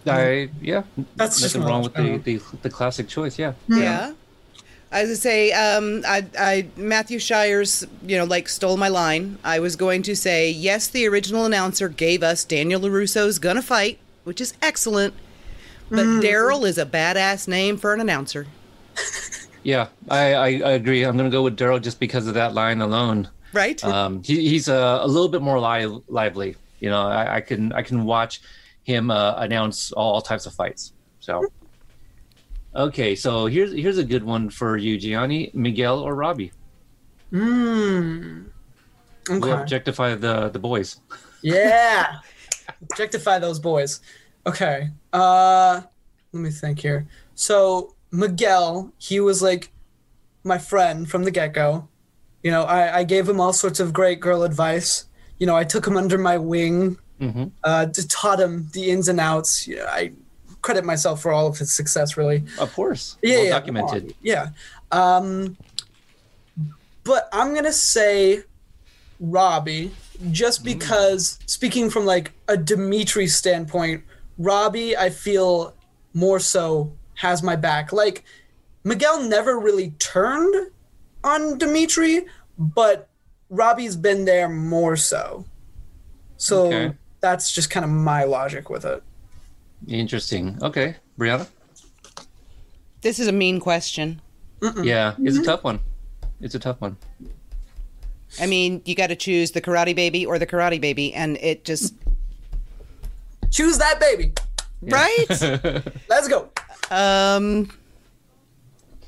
I 0.05 0.49
yeah. 0.61 0.83
That's 1.15 1.41
just 1.41 1.55
nothing 1.55 1.61
my 1.61 1.67
wrong 1.67 1.83
with 1.83 1.93
the, 1.95 2.17
the 2.17 2.41
the 2.61 2.69
classic 2.69 3.07
choice. 3.07 3.39
Yeah. 3.39 3.53
Yeah. 3.67 4.13
I 4.91 5.05
would 5.05 5.17
say, 5.17 5.51
um, 5.53 6.03
I, 6.05 6.23
I, 6.37 6.67
Matthew 6.77 7.17
Shires, 7.17 7.83
you 8.05 8.15
know, 8.15 8.25
like 8.25 8.47
stole 8.47 8.77
my 8.77 8.89
line. 8.89 9.39
I 9.43 9.59
was 9.59 9.75
going 9.75 10.03
to 10.03 10.15
say, 10.15 10.51
yes, 10.51 10.87
the 10.87 11.07
original 11.07 11.45
announcer 11.45 11.89
gave 11.89 12.21
us 12.21 12.45
Daniel 12.45 12.79
LaRusso's 12.79 13.39
Gonna 13.39 13.63
Fight, 13.63 13.97
which 14.23 14.39
is 14.39 14.53
excellent, 14.61 15.15
but 15.89 16.05
Daryl 16.05 16.63
is 16.67 16.77
a 16.77 16.85
badass 16.85 17.47
name 17.47 17.77
for 17.77 17.95
an 17.95 18.01
announcer. 18.01 18.45
Yeah, 19.63 19.87
I, 20.09 20.33
I, 20.33 20.47
I 20.47 20.71
agree. 20.71 21.03
I'm 21.03 21.15
gonna 21.15 21.29
go 21.29 21.41
with 21.41 21.57
Daryl 21.57 21.81
just 21.81 21.99
because 21.99 22.27
of 22.27 22.33
that 22.33 22.53
line 22.53 22.81
alone. 22.81 23.29
Right? 23.53 23.83
Um, 23.83 24.23
he, 24.23 24.49
he's 24.49 24.67
a, 24.67 24.99
a 25.01 25.07
little 25.07 25.29
bit 25.29 25.41
more 25.41 25.59
li- 25.59 26.01
lively. 26.07 26.55
You 26.79 26.89
know, 26.89 27.03
I, 27.03 27.35
I 27.35 27.41
can 27.41 27.71
I 27.73 27.81
can 27.81 28.03
watch 28.03 28.41
him 28.83 29.09
uh, 29.11 29.35
announce 29.37 29.91
all, 29.93 30.21
types 30.21 30.45
of 30.45 30.53
fights. 30.53 30.93
So, 31.19 31.45
okay, 32.75 33.15
so 33.15 33.45
here's 33.45 33.71
here's 33.71 33.97
a 33.97 34.03
good 34.03 34.23
one 34.23 34.49
for 34.49 34.75
you, 34.77 34.97
Gianni, 34.97 35.51
Miguel 35.53 35.99
or 35.99 36.15
Robbie. 36.15 36.51
Mm. 37.31 38.45
We 39.29 39.35
Okay. 39.35 39.51
objectify 39.51 40.15
the 40.15 40.49
the 40.49 40.59
boys. 40.59 40.99
Yeah. 41.41 42.19
Objectify 42.91 43.39
those 43.39 43.59
boys. 43.59 44.01
Okay. 44.45 44.89
Uh 45.13 45.81
let 46.33 46.39
me 46.41 46.49
think 46.49 46.79
here. 46.79 47.07
So 47.35 47.95
Miguel, 48.11 48.91
he 48.97 49.19
was 49.19 49.41
like 49.41 49.71
my 50.43 50.57
friend 50.57 51.09
from 51.09 51.23
the 51.23 51.31
get-go. 51.31 51.87
You 52.43 52.51
know, 52.51 52.63
I, 52.63 52.99
I 52.99 53.03
gave 53.03 53.27
him 53.27 53.39
all 53.39 53.53
sorts 53.53 53.79
of 53.79 53.93
great 53.93 54.19
girl 54.19 54.43
advice. 54.43 55.05
You 55.39 55.47
know, 55.47 55.55
I 55.55 55.63
took 55.63 55.87
him 55.87 55.97
under 55.97 56.17
my 56.17 56.37
wing, 56.37 56.97
hmm 57.19 57.45
uh, 57.63 57.85
to 57.87 58.07
taught 58.07 58.39
him 58.39 58.69
the 58.73 58.91
ins 58.91 59.07
and 59.07 59.19
outs. 59.19 59.67
You 59.67 59.77
know, 59.77 59.85
I 59.85 60.11
credit 60.61 60.83
myself 60.85 61.21
for 61.21 61.31
all 61.31 61.47
of 61.47 61.57
his 61.57 61.73
success, 61.73 62.17
really. 62.17 62.43
Of 62.59 62.73
course, 62.73 63.17
Yeah, 63.21 63.35
well 63.35 63.43
yeah, 63.45 63.49
documented. 63.51 64.15
Yeah. 64.21 64.47
Um, 64.91 65.57
but 67.03 67.29
I'm 67.33 67.53
gonna 67.53 67.73
say 67.73 68.43
Robbie, 69.19 69.91
just 70.31 70.63
because 70.63 71.39
speaking 71.45 71.89
from 71.89 72.05
like 72.05 72.31
a 72.47 72.57
Demetri 72.57 73.27
standpoint, 73.27 74.03
Robbie, 74.37 74.95
I 74.97 75.09
feel 75.09 75.73
more 76.13 76.39
so 76.39 76.93
has 77.15 77.41
my 77.43 77.55
back. 77.55 77.91
Like 77.93 78.23
Miguel 78.83 79.21
never 79.23 79.59
really 79.59 79.91
turned 79.99 80.71
on 81.23 81.57
Demetri, 81.57 82.25
but 82.57 83.09
Robbie's 83.49 83.95
been 83.95 84.25
there 84.25 84.49
more 84.49 84.95
so. 84.95 85.45
So 86.37 86.67
Okay. 86.67 86.93
that's 87.21 87.51
just 87.51 87.69
kind 87.69 87.83
of 87.83 87.89
my 87.91 88.23
logic 88.23 88.69
with 88.69 88.85
it. 88.85 89.01
Interesting. 89.87 90.57
Okay, 90.61 90.95
Brianna. 91.19 91.47
this 93.01 93.19
is 93.19 93.27
a 93.27 93.31
mean 93.31 93.59
question. 93.59 94.21
Yeah, 94.81 95.15
it's 95.19 95.37
a 95.37 95.43
tough 95.43 95.63
one. 95.63 95.79
It's 96.39 96.55
a 96.55 96.59
tough 96.59 96.79
one. 96.79 96.95
I 98.41 98.45
mean, 98.47 98.81
you 98.85 98.95
got 98.95 99.07
to 99.07 99.15
choose 99.15 99.51
the 99.51 99.61
Karate 99.61 99.93
Baby 99.95 100.25
or 100.25 100.39
the 100.39 100.47
Karate 100.47 100.79
Baby, 100.81 101.13
and 101.13 101.37
it 101.37 101.65
just, 101.65 101.93
Choose 103.51 103.77
that 103.77 103.99
baby. 103.99 104.31
right? 104.81 105.25
Let's 106.09 106.27
go. 106.27 106.49
um, 106.89 107.69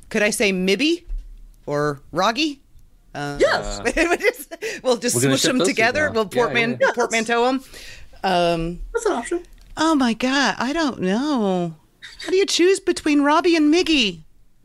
could 0.09 0.21
I 0.21 0.29
say 0.29 0.51
Mibby 0.51 1.05
or 1.65 2.01
Roggy? 2.13 2.59
Uh, 3.13 3.37
Yes. 3.39 3.79
we'll 4.83 4.97
just 4.97 5.15
We're 5.15 5.21
gonna 5.21 5.37
smush 5.37 5.41
them 5.43 5.59
together. 5.63 6.07
now. 6.09 6.13
We'll 6.13 6.29
Yeah, 6.31 6.41
portman- 6.43 6.77
yeah. 6.81 6.91
portmanteau 6.93 7.45
them. 7.45 7.63
Um, 8.23 8.81
That's 8.93 9.05
an 9.05 9.11
option. 9.13 9.43
oh 9.77 9.95
my 9.95 10.13
God, 10.13 10.55
I 10.57 10.73
don't 10.73 11.01
know. 11.01 11.75
How 12.23 12.29
do 12.29 12.35
you 12.35 12.45
choose 12.45 12.79
between 12.79 13.21
Robbie 13.21 13.55
and 13.55 13.73
Miggy? 13.73 14.21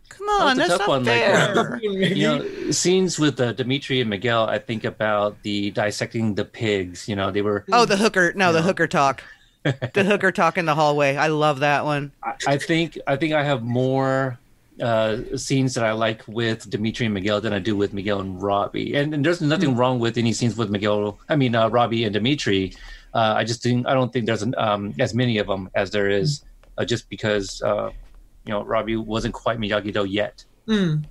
Come 0.09 0.29
on, 0.29 0.59
it's 0.61 0.67
a 0.67 0.69
that's 0.69 0.79
tough 0.79 0.81
not 0.81 0.89
one, 0.89 1.05
like, 1.05 1.21
fair. 1.21 1.79
you 1.83 2.27
know, 2.29 2.71
scenes 2.71 3.19
with 3.19 3.41
uh, 3.41 3.53
Demetri 3.53 4.01
and 4.01 4.11
Miguel. 4.11 4.47
I 4.49 4.59
think 4.59 4.85
about 4.85 5.43
the 5.43 5.71
dissecting 5.71 6.35
the 6.35 6.45
pigs. 6.45 7.09
You 7.09 7.17
know, 7.17 7.31
they 7.31 7.41
were. 7.43 7.65
oh, 7.73 7.85
the 7.87 7.97
hooker. 7.97 8.33
No, 8.35 8.53
the 8.53 8.61
hooker 8.63 8.87
talk. 8.87 9.23
the 9.63 10.05
hooker 10.05 10.31
talk 10.33 10.59
in 10.59 10.65
the 10.67 10.75
hallway. 10.75 11.17
I 11.17 11.29
love 11.29 11.61
that 11.61 11.85
one. 11.85 12.13
I- 12.23 12.35
I 12.47 12.57
think 12.59 12.99
I 13.07 13.17
think 13.17 13.33
I 13.33 13.43
have 13.45 13.63
more 13.63 14.39
uh, 14.81 15.37
scenes 15.37 15.75
that 15.75 15.85
I 15.85 15.93
like 15.93 16.23
with 16.27 16.69
Demetri 16.71 17.07
and 17.07 17.15
Miguel 17.15 17.41
than 17.41 17.53
I 17.53 17.59
do 17.59 17.77
with 17.77 17.93
Miguel 17.93 18.21
and 18.21 18.41
Robbie. 18.43 18.95
And, 18.95 19.15
and 19.15 19.25
there's 19.25 19.41
nothing 19.41 19.77
wrong 19.77 19.99
with 19.99 20.17
any 20.19 20.33
scenes 20.33 20.57
with 20.57 20.71
Miguel. 20.71 21.19
I 21.29 21.37
mean, 21.37 21.55
uh, 21.55 21.69
Robbie 21.69 22.05
and 22.05 22.13
Demetri. 22.15 22.75
Uh, 23.15 23.35
I 23.37 23.45
just 23.45 23.63
think 23.63 23.87
I 23.87 23.95
don't 23.95 24.13
think 24.13 24.27
there's 24.27 24.43
an, 24.43 24.55
um, 24.57 24.95
as 24.99 25.15
many 25.15 25.39
of 25.39 25.47
them 25.47 25.69
as 25.75 25.91
there 25.91 26.09
is, 26.09 26.45
uh, 26.79 26.85
just 26.85 27.09
because 27.11 27.61
uh, 27.63 27.91
you 28.47 28.53
know 28.53 28.65
Robbie 28.65 28.97
wasn't 28.97 29.35
quite 29.35 29.59
Miyagi 29.59 29.93
Do 29.93 30.05
yet. 30.05 30.45
Mm. 30.69 31.05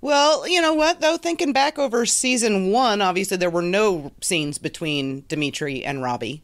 Well, 0.00 0.46
you 0.46 0.60
know 0.60 0.74
what 0.74 1.00
though? 1.00 1.16
Thinking 1.16 1.52
back 1.52 1.78
over 1.78 2.04
season 2.06 2.70
one, 2.70 3.00
obviously 3.00 3.36
there 3.36 3.50
were 3.50 3.62
no 3.62 4.12
scenes 4.20 4.58
between 4.58 5.24
Demetri 5.28 5.84
and 5.84 6.02
Robbie 6.02 6.42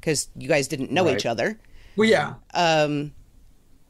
because 0.00 0.28
you 0.36 0.48
guys 0.48 0.68
didn't 0.68 0.90
know 0.90 1.04
Right. 1.04 1.14
each 1.16 1.26
other. 1.26 1.58
Well, 1.96 2.08
yeah. 2.08 2.34
Um, 2.52 3.12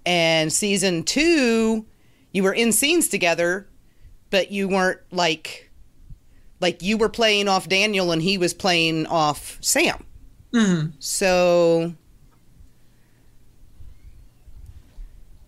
and 0.06 0.52
season 0.52 1.02
two, 1.02 1.86
you 2.34 2.42
were 2.42 2.52
in 2.52 2.72
scenes 2.72 3.08
together, 3.08 3.66
but 4.28 4.50
you 4.52 4.68
weren't 4.68 5.00
like, 5.10 5.70
like 6.60 6.82
you 6.82 6.98
were 6.98 7.08
playing 7.08 7.48
off 7.48 7.68
Daniel 7.68 8.12
and 8.12 8.20
he 8.20 8.36
was 8.36 8.52
playing 8.52 9.06
off 9.06 9.56
Sam. 9.62 10.04
Mhm. 10.52 10.92
So 10.98 11.94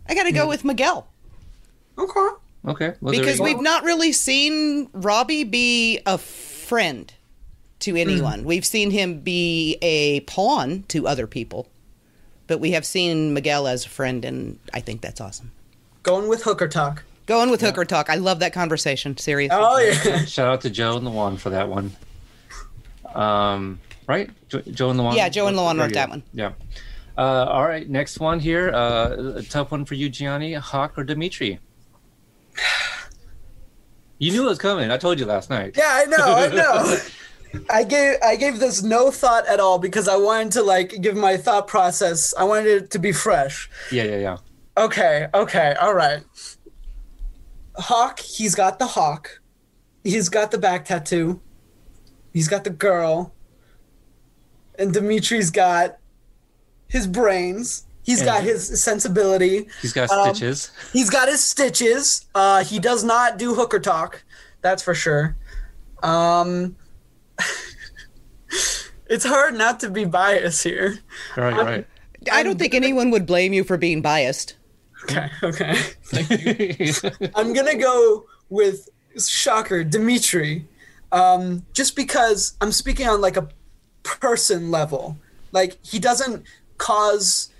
I 0.08 0.14
got 0.14 0.22
to 0.24 0.32
go 0.32 0.46
with 0.48 0.64
Miguel. 0.64 1.08
Okay. 1.98 2.28
Okay, 2.68 2.94
well, 3.00 3.12
because 3.12 3.38
we've 3.40 3.60
not 3.60 3.84
really 3.84 4.10
seen 4.10 4.88
Robbie 4.92 5.44
be 5.44 6.00
a 6.04 6.18
friend 6.18 7.12
to 7.80 7.94
anyone. 7.94 8.42
We've 8.42 8.66
seen 8.66 8.90
him 8.90 9.20
be 9.20 9.78
a 9.82 10.20
pawn 10.20 10.82
to 10.88 11.06
other 11.06 11.28
people, 11.28 11.68
but 12.48 12.58
we 12.58 12.72
have 12.72 12.84
seen 12.84 13.34
Miguel 13.34 13.68
as 13.68 13.86
a 13.86 13.88
friend, 13.88 14.24
and 14.24 14.58
I 14.74 14.80
think 14.80 15.00
that's 15.00 15.20
awesome. 15.20 15.52
Going 16.06 16.28
with 16.28 16.44
hooker 16.44 16.68
talk. 16.68 17.02
Going 17.26 17.50
with 17.50 17.60
hooker 17.60 17.84
talk. 17.84 18.08
I 18.08 18.14
love 18.14 18.38
that 18.38 18.52
conversation. 18.52 19.16
Seriously. 19.16 19.58
Oh 19.60 19.78
yeah. 19.78 20.24
Shout 20.24 20.46
out 20.46 20.60
to 20.60 20.70
Joe 20.70 20.96
and 20.96 21.04
Luan 21.04 21.36
for 21.36 21.50
that 21.50 21.68
one. 21.68 21.96
Um, 23.12 23.80
right? 24.06 24.30
Jo- 24.48 24.62
Joe 24.70 24.90
and 24.90 25.00
Luan. 25.00 25.16
Yeah, 25.16 25.28
Joe 25.28 25.48
and 25.48 25.56
Luan 25.56 25.76
Very 25.76 25.88
wrote 25.88 25.94
that 25.94 26.08
one. 26.08 26.22
Yeah. 26.32 26.52
Uh, 27.18 27.46
all 27.48 27.66
right, 27.66 27.88
next 27.88 28.20
one 28.20 28.38
here. 28.38 28.70
Uh, 28.72 29.38
a 29.38 29.42
tough 29.42 29.72
one 29.72 29.84
for 29.84 29.94
you, 29.94 30.08
Gianni. 30.08 30.52
Hawk 30.54 30.96
or 30.96 31.02
Demetri? 31.04 31.58
You 34.18 34.32
knew 34.32 34.46
it 34.46 34.48
was 34.48 34.58
coming. 34.58 34.90
I 34.90 34.96
told 34.96 35.20
you 35.20 35.26
last 35.26 35.50
night. 35.50 35.74
Yeah, 35.76 35.90
I 35.90 36.04
know. 36.06 36.16
I 36.24 36.48
know. 36.48 36.98
I 37.68 37.84
gave 37.84 38.16
I 38.24 38.36
gave 38.36 38.60
this 38.60 38.82
no 38.82 39.10
thought 39.10 39.46
at 39.46 39.60
all 39.60 39.78
because 39.78 40.08
I 40.08 40.16
wanted 40.16 40.52
to 40.52 40.62
like 40.62 41.02
give 41.02 41.16
my 41.16 41.36
thought 41.36 41.66
process. 41.66 42.32
I 42.38 42.44
wanted 42.44 42.68
it 42.84 42.90
to 42.92 42.98
be 42.98 43.12
fresh. 43.12 43.68
Yeah, 43.92 44.04
yeah, 44.04 44.16
yeah. 44.16 44.36
Okay, 44.76 45.26
okay, 45.32 45.74
all 45.80 45.94
right. 45.94 46.22
Hawk, 47.76 48.20
he's 48.20 48.54
got 48.54 48.78
the 48.78 48.86
hawk. 48.86 49.40
He's 50.04 50.28
got 50.28 50.50
the 50.50 50.58
back 50.58 50.84
tattoo. 50.84 51.40
He's 52.32 52.48
got 52.48 52.64
the 52.64 52.70
girl. 52.70 53.34
And 54.78 54.92
Demetri's 54.92 55.50
got 55.50 55.98
his 56.88 57.06
brains. 57.06 57.86
He's 58.02 58.22
got 58.22 58.44
his 58.44 58.80
sensibility. 58.82 59.66
He's 59.82 59.92
got 59.92 60.10
Um, 60.10 60.32
stitches. 60.34 60.70
He's 60.92 61.10
got 61.10 61.26
his 61.28 61.42
stitches. 61.42 62.26
Uh, 62.34 62.62
he 62.62 62.78
does 62.78 63.02
not 63.02 63.36
do 63.38 63.54
hooker 63.54 63.80
talk. 63.80 64.22
That's 64.60 64.82
for 64.82 64.94
sure. 64.94 65.36
Um, 66.02 66.76
it's 69.08 69.24
hard 69.24 69.54
not 69.54 69.80
to 69.80 69.90
be 69.90 70.04
biased 70.04 70.62
here. 70.62 70.98
Right, 71.36 71.56
right. 71.56 71.86
I 72.30 72.42
don't 72.42 72.58
think 72.58 72.74
anyone 72.74 73.10
would 73.10 73.26
blame 73.26 73.52
you 73.52 73.64
for 73.64 73.76
being 73.76 74.02
biased. 74.02 74.54
Okay, 75.10 75.30
okay. 75.42 76.92
I'm 77.34 77.52
gonna 77.52 77.76
go 77.76 78.26
with 78.48 78.88
shocker 79.18 79.84
Demetri, 79.84 80.66
um, 81.12 81.64
just 81.72 81.96
because 81.96 82.56
I'm 82.60 82.72
speaking 82.72 83.08
on 83.08 83.20
like 83.20 83.36
a 83.36 83.48
person 84.02 84.70
level. 84.70 85.16
Like 85.52 85.78
he 85.84 85.98
doesn't 85.98 86.44
cause 86.78 87.50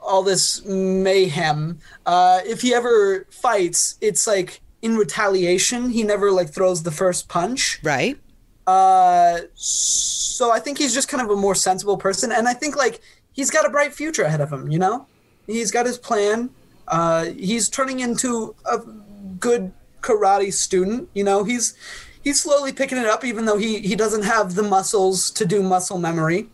all 0.00 0.22
this 0.22 0.64
mayhem. 0.64 1.78
Uh, 2.04 2.40
if 2.44 2.62
he 2.62 2.74
ever 2.74 3.26
fights, 3.30 3.96
it's 4.00 4.26
like 4.26 4.60
in 4.82 4.96
retaliation. 4.96 5.90
He 5.90 6.02
never 6.02 6.30
like 6.30 6.50
throws 6.50 6.82
the 6.82 6.90
first 6.90 7.28
punch. 7.28 7.80
Right. 7.82 8.18
Uh, 8.66 9.40
so 9.54 10.50
I 10.50 10.58
think 10.58 10.78
he's 10.78 10.92
just 10.92 11.08
kind 11.08 11.22
of 11.22 11.30
a 11.30 11.36
more 11.36 11.54
sensible 11.54 11.96
person, 11.96 12.32
and 12.32 12.48
I 12.48 12.52
think 12.52 12.76
like 12.76 13.00
he's 13.32 13.50
got 13.50 13.64
a 13.64 13.70
bright 13.70 13.94
future 13.94 14.24
ahead 14.24 14.40
of 14.40 14.52
him. 14.52 14.70
You 14.70 14.78
know, 14.78 15.06
he's 15.46 15.70
got 15.70 15.86
his 15.86 15.98
plan. 15.98 16.50
Uh, 16.88 17.26
he's 17.36 17.68
turning 17.68 18.00
into 18.00 18.54
a 18.64 18.78
good 19.38 19.72
karate 20.00 20.52
student. 20.52 21.08
You 21.14 21.24
know, 21.24 21.44
he's 21.44 21.74
he's 22.22 22.40
slowly 22.40 22.72
picking 22.72 22.98
it 22.98 23.06
up, 23.06 23.24
even 23.24 23.44
though 23.44 23.58
he 23.58 23.80
he 23.80 23.96
doesn't 23.96 24.22
have 24.22 24.54
the 24.54 24.62
muscles 24.62 25.30
to 25.32 25.44
do 25.44 25.62
muscle 25.62 25.98
memory. 25.98 26.48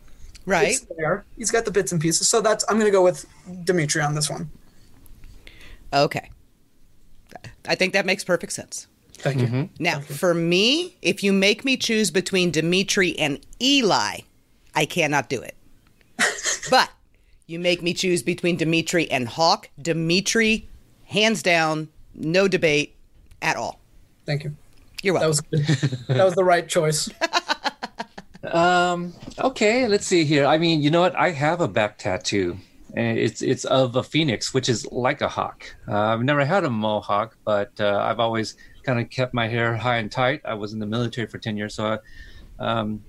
Right. 0.44 0.70
It's 0.70 0.86
there. 0.96 1.24
He's 1.36 1.50
got 1.50 1.64
the 1.64 1.70
bits 1.70 1.92
and 1.92 2.00
pieces. 2.00 2.28
So 2.28 2.40
that's 2.40 2.64
I'm 2.68 2.78
gonna 2.78 2.90
go 2.90 3.02
with 3.02 3.26
Demetri 3.64 4.02
on 4.02 4.14
this 4.14 4.28
one. 4.30 4.50
Okay. 5.92 6.30
I 7.66 7.74
think 7.74 7.92
that 7.92 8.06
makes 8.06 8.24
perfect 8.24 8.52
sense. 8.52 8.88
Thank 9.18 9.40
you. 9.40 9.68
Now, 9.78 10.00
for 10.00 10.34
me, 10.34 10.96
if 11.00 11.22
you 11.22 11.32
make 11.32 11.64
me 11.64 11.76
choose 11.76 12.10
between 12.10 12.50
Demetri 12.50 13.16
and 13.18 13.38
Eli, 13.60 14.20
I 14.74 14.84
cannot 14.84 15.28
do 15.28 15.40
it. 15.40 15.56
but 16.70 16.90
you 17.46 17.58
make 17.58 17.82
me 17.82 17.94
choose 17.94 18.22
between 18.22 18.56
Demetri 18.56 19.10
and 19.10 19.28
Hawk, 19.28 19.70
Demetri, 19.80 20.68
hands 21.04 21.42
down, 21.42 21.88
no 22.14 22.48
debate 22.48 22.96
at 23.40 23.56
all. 23.56 23.80
Thank 24.26 24.44
you. 24.44 24.56
You're 25.02 25.14
welcome. 25.14 25.32
That 25.50 25.58
welcome. 25.58 25.78
was 25.78 26.00
good. 26.06 26.16
that 26.16 26.24
was 26.24 26.34
the 26.34 26.44
right 26.44 26.68
choice. 26.68 27.08
Um. 28.44 29.14
Okay. 29.38 29.86
Let's 29.86 30.06
see 30.06 30.24
here. 30.24 30.46
I 30.46 30.58
mean, 30.58 30.82
you 30.82 30.90
know 30.90 31.00
what? 31.00 31.14
I 31.14 31.30
have 31.30 31.60
a 31.60 31.68
back 31.68 31.98
tattoo, 31.98 32.58
and 32.94 33.16
it's 33.16 33.40
it's 33.40 33.64
of 33.64 33.94
a 33.94 34.02
phoenix, 34.02 34.52
which 34.52 34.68
is 34.68 34.84
like 34.90 35.20
a 35.20 35.28
hawk. 35.28 35.74
Uh, 35.86 35.96
I've 35.96 36.24
never 36.24 36.44
had 36.44 36.64
a 36.64 36.70
mohawk, 36.70 37.36
but 37.44 37.70
uh, 37.80 37.98
I've 38.04 38.18
always 38.18 38.56
kind 38.82 39.00
of 39.00 39.10
kept 39.10 39.32
my 39.32 39.46
hair 39.46 39.76
high 39.76 39.98
and 39.98 40.10
tight. 40.10 40.40
I 40.44 40.54
was 40.54 40.72
in 40.72 40.80
the 40.80 40.86
military 40.86 41.28
for 41.28 41.38
ten 41.38 41.56
years, 41.56 41.74
so 41.74 41.98
I, 42.58 42.64
um, 42.64 43.04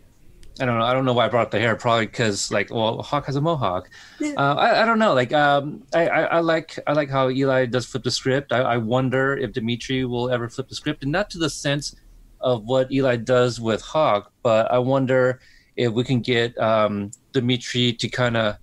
I 0.59 0.65
don't 0.65 0.77
know. 0.77 0.85
I 0.85 0.93
don't 0.93 1.05
know 1.05 1.13
why 1.13 1.25
I 1.25 1.29
brought 1.29 1.47
up 1.47 1.51
the 1.51 1.59
hair. 1.59 1.75
Probably 1.75 2.05
because 2.05 2.51
like, 2.51 2.71
well, 2.71 3.01
Hawk 3.01 3.25
has 3.25 3.35
a 3.35 3.41
mohawk. 3.41 3.89
Uh, 4.21 4.33
I, 4.37 4.83
I 4.83 4.85
don't 4.85 4.99
know. 4.99 5.13
Like, 5.13 5.33
um, 5.33 5.83
I, 5.93 6.07
I, 6.07 6.21
I 6.23 6.39
like 6.41 6.77
I 6.85 6.93
like 6.93 7.09
how 7.09 7.29
Eli 7.29 7.65
does 7.65 7.85
flip 7.85 8.03
the 8.03 8.11
script. 8.11 8.51
I, 8.53 8.59
I 8.59 8.77
wonder 8.77 9.35
if 9.35 9.53
Demetri 9.53 10.05
will 10.05 10.29
ever 10.29 10.47
flip 10.49 10.69
the 10.69 10.75
script, 10.75 11.03
and 11.03 11.11
not 11.11 11.29
to 11.31 11.39
the 11.39 11.49
sense 11.49 11.95
of 12.39 12.65
what 12.65 12.91
Eli 12.91 13.15
does 13.15 13.59
with 13.59 13.81
Hawk, 13.81 14.31
but 14.43 14.69
I 14.69 14.77
wonder 14.77 15.39
if 15.75 15.93
we 15.93 16.03
can 16.03 16.19
get 16.19 16.55
um, 16.59 17.09
Demetri 17.31 17.93
to 17.93 18.07
kind 18.09 18.37
of, 18.37 18.57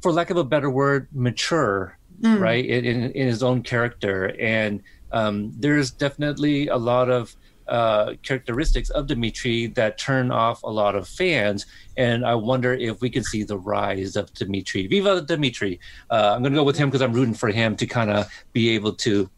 for 0.00 0.12
lack 0.12 0.30
of 0.30 0.36
a 0.36 0.44
better 0.44 0.70
word, 0.70 1.08
mature, 1.12 1.98
right, 2.22 2.64
in, 2.64 2.84
in, 2.84 3.10
in 3.10 3.26
his 3.26 3.42
own 3.42 3.62
character. 3.62 4.34
And 4.40 4.82
um, 5.12 5.52
there's 5.58 5.90
definitely 5.90 6.68
a 6.68 6.76
lot 6.76 7.10
of 7.10 7.36
uh, 7.68 8.14
characteristics 8.22 8.90
of 8.90 9.06
Demetri 9.06 9.68
that 9.68 9.98
turn 9.98 10.30
off 10.30 10.62
a 10.62 10.70
lot 10.70 10.94
of 10.94 11.08
fans. 11.08 11.66
And 11.96 12.24
I 12.24 12.34
wonder 12.34 12.74
if 12.74 13.00
we 13.00 13.10
can 13.10 13.24
see 13.24 13.42
the 13.42 13.58
rise 13.58 14.16
of 14.16 14.32
Demetri. 14.34 14.86
Viva 14.86 15.20
Demetri! 15.22 15.80
Uh, 16.10 16.32
I'm 16.34 16.42
going 16.42 16.52
to 16.52 16.58
go 16.58 16.64
with 16.64 16.76
him 16.76 16.88
because 16.88 17.02
I'm 17.02 17.12
rooting 17.12 17.34
for 17.34 17.48
him 17.48 17.76
to 17.76 17.86
kind 17.86 18.10
of 18.10 18.26
be 18.52 18.70
able 18.70 18.92
to. 18.94 19.30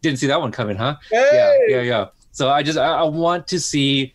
Didn't 0.00 0.18
see 0.18 0.28
that 0.28 0.40
one 0.40 0.52
coming, 0.52 0.76
huh? 0.76 0.96
Yeah, 1.10 1.56
yeah, 1.66 1.80
yeah. 1.82 2.06
So 2.32 2.48
I 2.48 2.62
just 2.62 2.78
I, 2.78 2.98
I 2.98 3.02
want 3.04 3.48
to 3.48 3.60
see. 3.60 4.14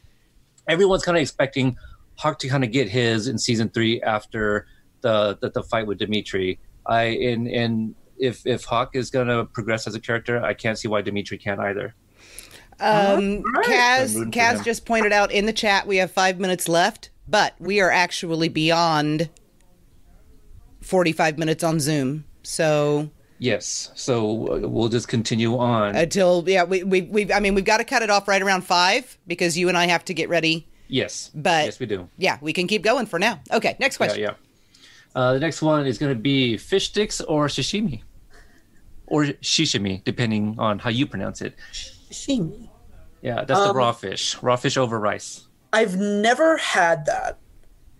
Everyone's 0.67 1.03
kind 1.03 1.17
of 1.17 1.21
expecting 1.21 1.75
Hawk 2.15 2.39
to 2.39 2.47
kind 2.47 2.63
of 2.63 2.71
get 2.71 2.87
his 2.87 3.27
in 3.27 3.37
season 3.37 3.69
three 3.69 4.01
after 4.01 4.65
the 5.01 5.37
the, 5.41 5.49
the 5.49 5.63
fight 5.63 5.87
with 5.87 5.99
Demetri. 5.99 6.59
I 6.85 7.03
and 7.03 7.47
and 7.47 7.95
if 8.17 8.45
if 8.45 8.63
Hawk 8.63 8.95
is 8.95 9.09
going 9.09 9.27
to 9.27 9.45
progress 9.45 9.87
as 9.87 9.95
a 9.95 9.99
character, 9.99 10.43
I 10.43 10.53
can't 10.53 10.77
see 10.77 10.87
why 10.87 11.01
Demetri 11.01 11.37
can't 11.37 11.59
either. 11.59 11.93
Um, 12.79 13.43
I'm 13.55 13.63
Kaz, 13.63 14.31
Kaz 14.31 14.63
just 14.63 14.85
pointed 14.85 15.11
out 15.11 15.31
in 15.31 15.45
the 15.45 15.53
chat 15.53 15.87
we 15.87 15.97
have 15.97 16.11
five 16.11 16.39
minutes 16.39 16.67
left, 16.67 17.09
but 17.27 17.53
we 17.59 17.79
are 17.81 17.91
actually 17.91 18.49
beyond 18.49 19.29
45 20.81 21.37
minutes 21.37 21.63
on 21.63 21.79
Zoom. 21.79 22.25
So 22.43 23.09
Yes. 23.39 23.91
So 23.95 24.53
uh, 24.63 24.67
we'll 24.67 24.89
just 24.89 25.07
continue 25.07 25.57
on. 25.57 25.95
until, 25.95 26.43
yeah, 26.47 26.63
we, 26.63 26.83
we, 26.83 27.01
we, 27.01 27.33
I 27.33 27.39
mean, 27.41 27.55
we've 27.55 27.65
got 27.65 27.77
to 27.77 27.83
cut 27.83 28.01
it 28.01 28.09
off 28.09 28.27
right 28.27 28.41
around 28.41 28.61
five 28.61 29.17
because 29.27 29.57
you 29.57 29.67
and 29.69 29.77
I 29.77 29.87
have 29.87 30.05
to 30.05 30.13
get 30.13 30.29
ready. 30.29 30.67
yes. 30.87 31.29
but- 31.35 31.65
yes, 31.65 31.79
we 31.79 31.85
do. 31.85 32.07
Yeah, 32.17 32.37
we 32.41 32.53
can 32.53 32.67
keep 32.67 32.83
going 32.83 33.05
for 33.05 33.19
now. 33.19 33.41
Okay, 33.51 33.75
next 33.79 33.95
Yeah, 33.95 33.97
question. 34.05 34.23
yeah. 34.23 34.33
Uh, 35.15 35.33
the 35.33 35.39
next 35.39 35.61
one 35.61 35.85
is 35.85 35.97
going 35.97 36.13
to 36.15 36.19
be 36.19 36.57
fish 36.57 36.87
sticks 36.87 37.21
or 37.21 37.47
sashimi, 37.47 38.01
or 39.05 39.25
shishimi, 39.25 40.03
depending 40.03 40.55
on 40.57 40.79
how 40.79 40.89
you 40.89 41.05
pronounce 41.05 41.41
it. 41.41 41.53
Shimi. 42.13 42.69
Yeah, 43.21 43.43
that's 43.45 43.59
the 43.59 43.69
Um, 43.69 43.77
raw 43.77 43.91
fish. 43.91 44.41
Raw 44.41 44.55
fish 44.55 44.77
over 44.77 44.99
rice. 44.99 45.47
I've 45.71 45.95
never 45.97 46.57
had 46.57 47.05
that. 47.05 47.39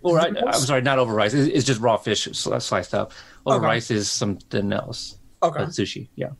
Or 0.01 0.19
I, 0.19 0.31
I'm 0.47 0.53
sorry, 0.53 0.81
not 0.81 0.99
over 0.99 1.13
rice. 1.13 1.33
It's, 1.33 1.47
it's 1.47 1.65
just 1.65 1.79
raw 1.79 1.95
fish 1.97 2.27
sliced 2.33 2.93
up. 2.93 3.13
Over 3.45 3.57
Okay. 3.57 3.65
rice 3.65 3.89
is 3.91 4.11
something 4.11 4.73
else. 4.73 5.17
Okay. 5.41 5.59
But 5.59 5.69
sushi, 5.69 6.09
yeah. 6.15 6.31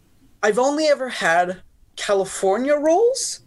I've 0.43 0.59
only 0.59 0.87
ever 0.87 1.07
had 1.07 1.61
California 1.95 2.75
rolls, 2.75 3.39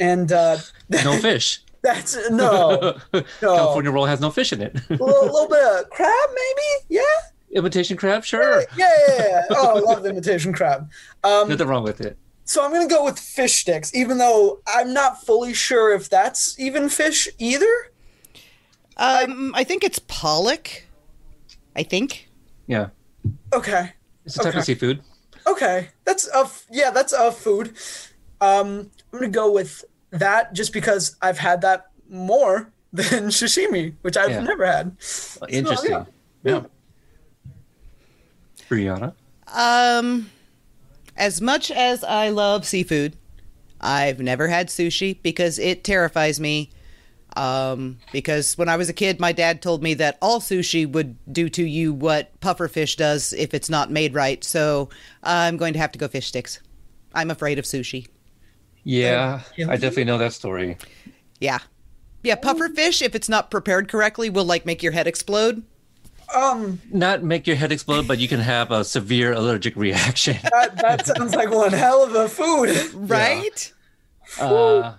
and 0.00 0.32
uh, 0.32 0.56
No 0.88 1.18
fish. 1.18 1.60
that's 1.82 2.16
no, 2.30 2.96
no. 3.12 3.22
California 3.40 3.90
roll 3.90 4.06
has 4.06 4.20
no 4.20 4.30
fish 4.30 4.52
in 4.54 4.62
it. 4.62 4.74
a 4.88 4.92
little, 4.94 5.06
little 5.26 5.48
bit 5.48 5.62
of 5.62 5.90
crab, 5.90 6.28
maybe. 6.30 6.86
Yeah, 7.00 7.02
Imitation 7.52 7.96
crab, 7.98 8.24
sure. 8.24 8.62
yeah, 8.76 8.88
yeah. 9.08 9.14
yeah. 9.18 9.42
Oh, 9.50 9.76
I 9.76 9.80
love 9.80 10.02
the 10.02 10.08
imitation 10.10 10.52
crab. 10.54 10.90
Um, 11.24 11.48
Nothing 11.50 11.66
wrong 11.68 11.82
with 11.82 12.00
it. 12.00 12.16
So 12.48 12.64
I'm 12.64 12.72
gonna 12.72 12.88
go 12.88 13.04
with 13.04 13.18
fish 13.18 13.60
sticks, 13.60 13.94
even 13.94 14.16
though 14.16 14.60
I'm 14.66 14.94
not 14.94 15.22
fully 15.24 15.52
sure 15.52 15.92
if 15.94 16.08
that's 16.08 16.58
even 16.58 16.88
fish 16.88 17.28
either. 17.38 17.66
Um, 18.96 19.52
I 19.54 19.64
think 19.64 19.84
it's 19.84 19.98
pollock. 20.08 20.84
I 21.76 21.82
think. 21.82 22.28
Yeah. 22.66 22.88
Okay, 23.52 23.92
It's 24.24 24.36
a 24.36 24.38
type 24.38 24.48
Okay. 24.48 24.58
of 24.60 24.64
seafood. 24.64 25.02
okay, 25.46 25.88
that's 26.04 26.26
a 26.34 26.38
f- 26.40 26.66
yeah, 26.70 26.90
that's 26.90 27.12
a 27.12 27.30
food. 27.30 27.76
Um, 28.40 28.90
I'm 29.12 29.18
gonna 29.20 29.28
go 29.28 29.52
with 29.52 29.84
that 30.10 30.54
just 30.54 30.72
because 30.72 31.16
I've 31.20 31.38
had 31.38 31.60
that 31.60 31.90
more 32.08 32.72
than 32.92 33.28
sashimi, 33.28 33.94
which 34.00 34.16
I've 34.16 34.30
Yeah. 34.30 34.40
never 34.40 34.64
had. 34.66 34.96
Interesting. 35.50 35.90
yeah. 35.92 36.04
yeah. 36.42 36.62
Brianna? 38.68 39.14
Um, 39.46 40.30
as 41.18 41.40
much 41.40 41.70
as 41.70 42.02
I 42.04 42.30
love 42.30 42.64
seafood, 42.66 43.16
I've 43.80 44.20
never 44.20 44.48
had 44.48 44.68
sushi 44.68 45.20
because 45.22 45.58
it 45.58 45.84
terrifies 45.84 46.40
me. 46.40 46.70
Um, 47.36 47.98
because 48.10 48.56
when 48.56 48.68
I 48.68 48.76
was 48.76 48.88
a 48.88 48.92
kid, 48.92 49.20
my 49.20 49.32
dad 49.32 49.60
told 49.60 49.82
me 49.82 49.94
that 49.94 50.16
all 50.22 50.40
sushi 50.40 50.90
would 50.90 51.16
do 51.32 51.48
to 51.50 51.62
you 51.62 51.92
what 51.92 52.40
pufferfish 52.40 52.96
does 52.96 53.32
if 53.32 53.52
it's 53.52 53.68
not 53.68 53.90
made 53.90 54.14
right. 54.14 54.42
So 54.42 54.88
I'm 55.22 55.56
going 55.56 55.74
to 55.74 55.78
have 55.78 55.92
to 55.92 55.98
go 55.98 56.08
fish 56.08 56.28
sticks. 56.28 56.60
I'm 57.14 57.30
afraid 57.30 57.58
of 57.58 57.64
sushi. 57.64 58.08
Yeah, 58.84 59.42
kill 59.54 59.70
I 59.70 59.74
definitely 59.74 60.04
know 60.04 60.18
that 60.18 60.32
story. 60.32 60.78
Yeah. 61.40 61.58
Yeah, 62.22 62.36
pufferfish, 62.36 63.02
if 63.02 63.14
it's 63.14 63.28
not 63.28 63.50
prepared 63.50 63.88
correctly, 63.88 64.30
will 64.30 64.44
like 64.44 64.66
make 64.66 64.82
your 64.82 64.92
head 64.92 65.06
explode. 65.06 65.62
Um, 66.34 66.80
Not 66.92 67.22
make 67.22 67.46
your 67.46 67.56
head 67.56 67.72
explode, 67.72 68.06
but 68.06 68.18
you 68.18 68.28
can 68.28 68.40
have 68.40 68.70
a 68.70 68.84
severe 68.84 69.32
allergic 69.32 69.74
reaction. 69.76 70.36
that, 70.52 70.76
that 70.76 71.06
sounds 71.06 71.34
like 71.34 71.50
one 71.50 71.72
hell 71.72 72.04
of 72.04 72.14
a 72.14 72.28
food. 72.28 72.76
Right? 72.94 73.72
Uh, 74.38 74.94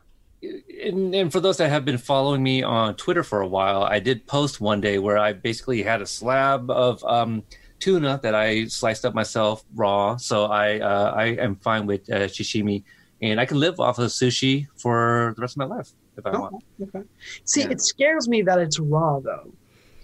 and, 0.83 1.13
and 1.13 1.31
for 1.31 1.39
those 1.39 1.57
that 1.57 1.69
have 1.69 1.85
been 1.85 1.97
following 1.99 2.41
me 2.41 2.63
on 2.63 2.95
Twitter 2.95 3.23
for 3.23 3.41
a 3.41 3.47
while, 3.47 3.83
I 3.83 3.99
did 3.99 4.25
post 4.25 4.59
one 4.59 4.81
day 4.81 4.97
where 4.97 5.17
I 5.17 5.33
basically 5.33 5.83
had 5.83 6.01
a 6.01 6.05
slab 6.07 6.71
of 6.71 7.03
um, 7.03 7.43
tuna 7.79 8.19
that 8.23 8.33
I 8.33 8.65
sliced 8.65 9.05
up 9.05 9.13
myself 9.13 9.63
raw. 9.75 10.17
So 10.17 10.45
I 10.45 10.79
uh, 10.79 11.13
I 11.15 11.25
am 11.25 11.57
fine 11.57 11.85
with 11.85 12.09
uh, 12.11 12.27
sashimi, 12.27 12.83
and 13.21 13.39
I 13.39 13.45
can 13.45 13.59
live 13.59 13.79
off 13.79 13.99
of 13.99 14.09
sushi 14.09 14.67
for 14.77 15.33
the 15.35 15.41
rest 15.41 15.53
of 15.53 15.57
my 15.57 15.65
life 15.65 15.91
if 16.17 16.25
I 16.25 16.31
want. 16.37 16.63
Okay. 16.81 17.03
See, 17.43 17.61
Yeah. 17.61 17.69
it 17.71 17.81
scares 17.81 18.27
me 18.27 18.41
that 18.43 18.57
it's 18.59 18.79
raw 18.79 19.19
though. 19.19 19.53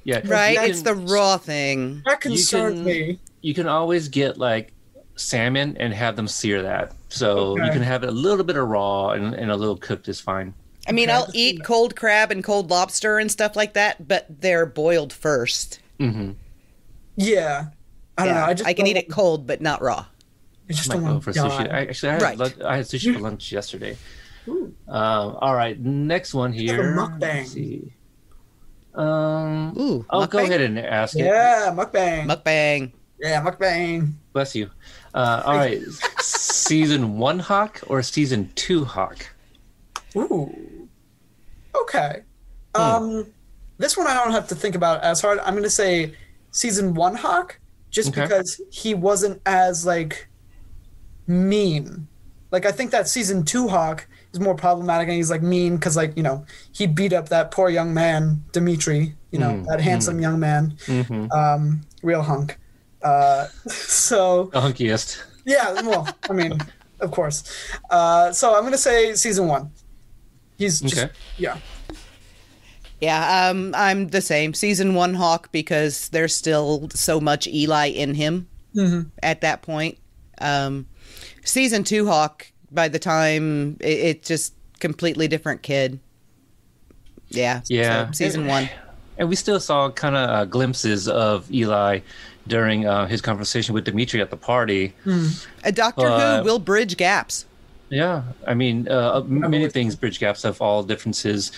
Yeah, 0.05 0.21
Right? 0.23 0.53
you 0.53 0.61
It's 0.69 0.83
the 0.83 0.93
raw 0.93 1.37
thing. 1.37 2.03
That 2.05 2.21
concerns 2.21 2.79
me. 2.79 3.19
you 3.41 3.53
can 3.53 3.67
always 3.67 4.07
get 4.07 4.37
like 4.37 4.71
salmon 5.15 5.75
and 5.79 5.93
have 5.93 6.15
them 6.15 6.27
sear 6.27 6.61
that. 6.61 6.93
So 7.09 7.57
you 7.57 7.71
can 7.71 7.81
have 7.81 8.03
a 8.03 8.11
little 8.11 8.43
bit 8.45 8.55
of 8.55 8.67
raw 8.67 9.09
and, 9.09 9.33
and 9.33 9.49
a 9.51 9.55
little 9.55 9.75
cooked 9.77 10.07
is 10.07 10.21
fine. 10.21 10.53
I 10.87 10.91
mean, 10.91 11.09
Okay. 11.09 11.17
I'll 11.17 11.27
eat 11.33 11.63
cold 11.63 11.95
crab 11.95 12.31
and 12.31 12.43
cold 12.43 12.69
lobster 12.69 13.17
and 13.17 13.31
stuff 13.31 13.55
like 13.55 13.73
that, 13.73 14.07
but 14.07 14.27
they're 14.29 14.67
boiled 14.67 15.11
first. 15.11 15.79
hmm 15.99 16.31
Yeah. 17.15 17.65
I 18.17 18.25
don't 18.25 18.33
Yeah, 18.35 18.41
know. 18.41 18.45
I 18.47 18.53
just 18.53 18.69
I 18.69 18.73
can 18.73 18.85
don't 18.85 18.91
eat 18.91 18.97
it 18.97 19.09
cold, 19.09 19.47
but 19.47 19.59
not 19.61 19.81
raw. 19.81 20.05
I 20.69 20.73
just 20.73 20.89
Might 20.89 20.95
don't 20.95 21.05
go 21.05 21.11
want 21.13 21.23
for 21.23 21.33
to 21.33 21.39
sushi. 21.39 21.71
I, 21.71 21.81
actually, 21.81 22.09
I 22.09 22.13
had, 22.13 22.21
Right. 22.21 22.37
lunch, 22.37 22.55
I 22.63 22.75
had 22.77 22.85
sushi 22.85 23.13
for 23.13 23.19
lunch 23.19 23.51
yesterday. 23.51 23.97
Um, 24.47 24.75
all 24.87 25.55
right, 25.55 25.79
next 25.79 26.33
one 26.33 26.53
here. 26.53 26.95
mukbang. 26.95 27.91
Let's. 28.95 29.07
Um, 29.07 29.73
Ooh, 29.77 30.05
I'll 30.09 30.27
go 30.27 30.39
ahead 30.39 30.61
and 30.61 30.79
ask 30.79 31.15
it. 31.17 31.25
Yeah, 31.25 31.73
mukbang. 31.75 32.25
Mukbang. 32.27 32.91
yeah, 33.19 33.43
mukbang. 33.43 34.13
Bless 34.33 34.55
you. 34.55 34.69
Uh, 35.13 35.43
all 35.45 35.55
right, 35.55 35.81
season 36.19 37.17
one 37.17 37.39
Hawk 37.39 37.81
or 37.87 38.01
season 38.01 38.51
two 38.55 38.85
Hawk? 38.85 39.27
Ooh. 40.15 40.87
Okay. 41.75 42.21
Um, 42.73 43.27
this 43.77 43.95
one 43.97 44.07
I 44.07 44.13
don't 44.13 44.31
have 44.31 44.47
to 44.49 44.55
think 44.55 44.75
about 44.75 45.01
as 45.01 45.21
hard. 45.21 45.39
I'm 45.39 45.55
gonna 45.55 45.69
say 45.69 46.13
season 46.51 46.93
one 46.93 47.15
Hawk, 47.15 47.59
just 47.89 48.09
Okay. 48.09 48.21
because 48.23 48.61
he 48.71 48.93
wasn't 48.93 49.41
as 49.45 49.85
like 49.85 50.27
mean. 51.27 52.07
Like 52.51 52.65
I 52.65 52.71
think 52.71 52.91
that 52.91 53.07
season 53.07 53.43
two 53.43 53.67
Hawk 53.67 54.07
is 54.35 54.39
more 54.41 54.55
problematic, 54.55 55.07
and 55.07 55.15
he's 55.17 55.31
like 55.31 55.41
mean 55.41 55.75
because 55.75 55.95
like 55.95 56.15
you 56.15 56.23
know 56.23 56.45
he 56.71 56.85
beat 56.87 57.13
up 57.13 57.29
that 57.29 57.51
poor 57.51 57.69
young 57.69 57.93
man 57.93 58.43
Demetri, 58.51 59.15
you 59.31 59.39
know 59.39 59.63
that 59.67 59.81
handsome 59.81 60.19
young 60.19 60.39
man, 60.39 60.77
um, 61.31 61.81
real 62.03 62.21
hunk. 62.21 62.57
Uh, 63.01 63.47
so 63.67 64.49
The 64.53 64.61
hunkiest. 64.61 65.23
yeah, 65.45 65.73
well, 65.81 66.07
I 66.29 66.33
mean, 66.33 66.59
of 66.99 67.11
course. 67.11 67.43
Uh, 67.89 68.31
so 68.31 68.55
I'm 68.55 68.63
gonna 68.63 68.77
say 68.77 69.15
season 69.15 69.47
one. 69.47 69.71
He's 70.57 70.79
just 70.81 70.97
Okay. 70.97 71.11
yeah. 71.37 71.57
Yeah, 73.01 73.49
um, 73.49 73.73
I'm 73.75 74.07
the 74.07 74.21
same. 74.21 74.53
Season 74.53 74.95
one 74.95 75.13
Hawk 75.15 75.51
because 75.51 76.09
there's 76.09 76.33
still 76.33 76.89
so 76.93 77.19
much 77.19 77.45
Eli 77.47 77.87
in 77.87 78.13
him 78.15 78.47
at 79.21 79.41
that 79.41 79.61
point. 79.61 79.97
Um, 80.39 80.87
season 81.43 81.83
two 81.83 82.07
Hawk, 82.07 82.47
by 82.75 82.87
the 82.89 82.99
time 82.99 83.77
it, 83.79 83.87
it's 83.87 84.27
just 84.27 84.53
completely 84.79 85.27
different 85.27 85.61
kid. 85.63 85.99
Yeah. 87.29 87.61
Yeah. 87.67 88.07
so 88.07 88.11
season 88.11 88.47
one. 88.47 88.69
And 89.17 89.29
we 89.29 89.35
still 89.35 89.59
saw 89.59 89.89
kind 89.89 90.15
of 90.15 90.29
uh, 90.29 90.45
glimpses 90.45 91.07
of 91.07 91.51
Eli 91.51 92.01
during 92.47 92.85
uh, 92.85 93.07
his 93.07 93.21
conversation 93.21 93.73
with 93.73 93.85
Demetri 93.85 94.21
at 94.21 94.29
the 94.29 94.37
party. 94.37 94.93
A 95.63 95.71
Doctor 95.71 96.07
Uh, 96.07 96.39
Who 96.39 96.43
will 96.43 96.59
bridge 96.59 96.97
gaps. 96.97 97.45
Yeah, 97.89 98.23
I 98.45 98.55
mean, 98.55 98.87
uh, 98.89 99.21
many 99.25 99.69
things 99.69 99.95
bridge 99.95 100.19
gaps 100.19 100.43
have 100.43 100.59
all 100.59 100.83
differences. 100.83 101.51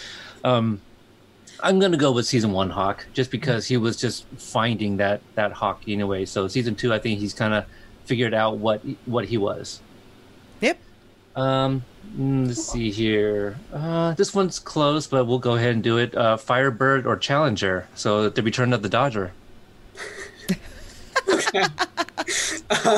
Um, 0.43 0.82
I'm 1.61 1.80
gonna 1.80 1.97
go 1.97 2.11
with 2.11 2.28
season 2.28 2.51
one 2.51 2.70
Hawk 2.70 3.07
just 3.13 3.32
because 3.32 3.65
he 3.65 3.78
was 3.78 3.97
just 3.97 4.26
finding 4.38 4.97
that 4.97 5.22
that 5.36 5.51
Hawk 5.53 5.82
anyway. 5.88 6.26
So 6.26 6.47
season 6.47 6.76
two, 6.76 6.93
I 6.93 6.99
think 6.99 7.20
he's 7.20 7.34
kind 7.34 7.53
of 7.53 7.65
figured 8.05 8.34
out 8.34 8.57
what 8.57 8.82
what 9.05 9.26
he 9.26 9.38
was. 9.38 9.82
Yep. 11.38 11.45
Um, 11.45 11.83
mm, 12.17 12.47
let's 12.47 12.63
see 12.71 12.89
here. 12.91 13.57
Uh, 13.71 14.13
this 14.15 14.33
one's 14.33 14.59
close, 14.59 15.07
but 15.07 15.25
we'll 15.25 15.39
go 15.39 15.55
ahead 15.55 15.71
and 15.75 15.83
do 15.83 15.97
it. 15.97 16.15
Uh, 16.15 16.38
Firebird 16.38 17.05
or 17.05 17.15
Challenger. 17.15 17.88
So 17.95 18.29
the 18.29 18.41
return 18.43 18.73
of 18.73 18.81
the 18.81 18.89
Dodger. 18.89 19.31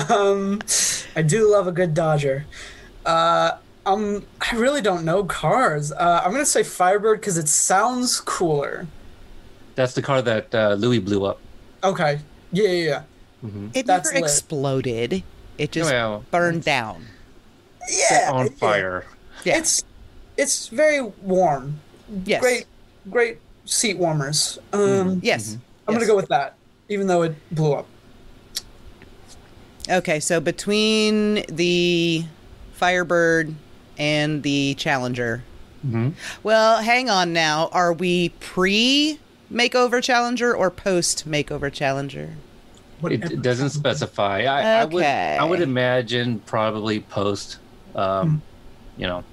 Um, 0.10 0.60
I 1.16 1.22
do 1.22 1.52
love 1.52 1.68
a 1.68 1.72
good 1.72 1.94
Dodger. 1.94 2.46
Uh, 3.06 3.52
um, 3.86 4.26
I 4.40 4.56
really 4.56 4.82
don't 4.82 5.06
know 5.06 5.24
cars. 5.24 5.92
Uh, 5.92 6.22
I'm 6.24 6.32
gonna 6.32 6.46
say 6.46 6.64
Firebird 6.64 7.20
because 7.22 7.38
it 7.38 7.48
sounds 7.48 8.20
cooler. 8.22 8.88
That's 9.76 9.94
the 9.94 10.02
car 10.02 10.22
that 10.22 10.54
uh, 10.54 10.74
Louis 10.74 11.00
blew 11.00 11.26
up. 11.26 11.40
Okay. 11.84 12.20
Yeah, 12.52 12.68
yeah, 12.70 13.04
yeah. 13.44 13.60
It 13.74 13.86
That's 13.86 14.10
never 14.12 14.22
lit. 14.26 14.32
exploded. 14.32 15.24
It 15.58 15.72
just 15.72 15.90
Well, 15.92 16.26
burned 16.32 16.64
down. 16.64 17.06
Yeah. 17.90 18.32
on 18.32 18.50
fire. 18.50 19.06
Yeah. 19.44 19.58
It's 19.58 19.84
it's 20.38 20.68
very 20.68 21.02
warm. 21.02 21.80
yes. 22.26 22.42
Great, 22.42 22.66
great 23.10 23.38
seat 23.66 23.98
warmers. 23.98 24.58
Um, 24.74 25.20
Yes. 25.24 25.58
I'm 25.88 25.94
gonna 25.94 26.06
go 26.06 26.16
with 26.16 26.28
that, 26.30 26.56
even 26.88 27.08
though 27.08 27.24
it 27.24 27.36
blew 27.52 27.74
up. 27.74 27.88
Okay, 29.90 30.20
so 30.20 30.40
between 30.40 31.44
the 31.48 32.24
Firebird 32.74 33.56
and 33.98 34.44
the 34.44 34.76
Challenger. 34.76 35.44
Mhm. 35.86 36.14
Well, 36.44 36.82
hang 36.82 37.10
on 37.10 37.34
now. 37.34 37.70
Are 37.72 37.92
we 37.94 38.30
pre 38.40 39.20
makeover 39.52 40.02
Challenger 40.04 40.56
or 40.56 40.70
post 40.70 41.30
makeover 41.30 41.72
Challenger? 41.72 42.36
It, 43.04 43.24
it 43.32 43.42
doesn't 43.42 43.70
specify. 43.72 44.44
I, 44.44 44.82
I 44.82 44.86
would 44.86 45.04
I 45.04 45.44
would 45.44 45.62
imagine 45.62 46.40
probably 46.46 47.00
post. 47.00 47.58
Um, 48.00 48.42
you 48.98 49.08
know, 49.08 49.24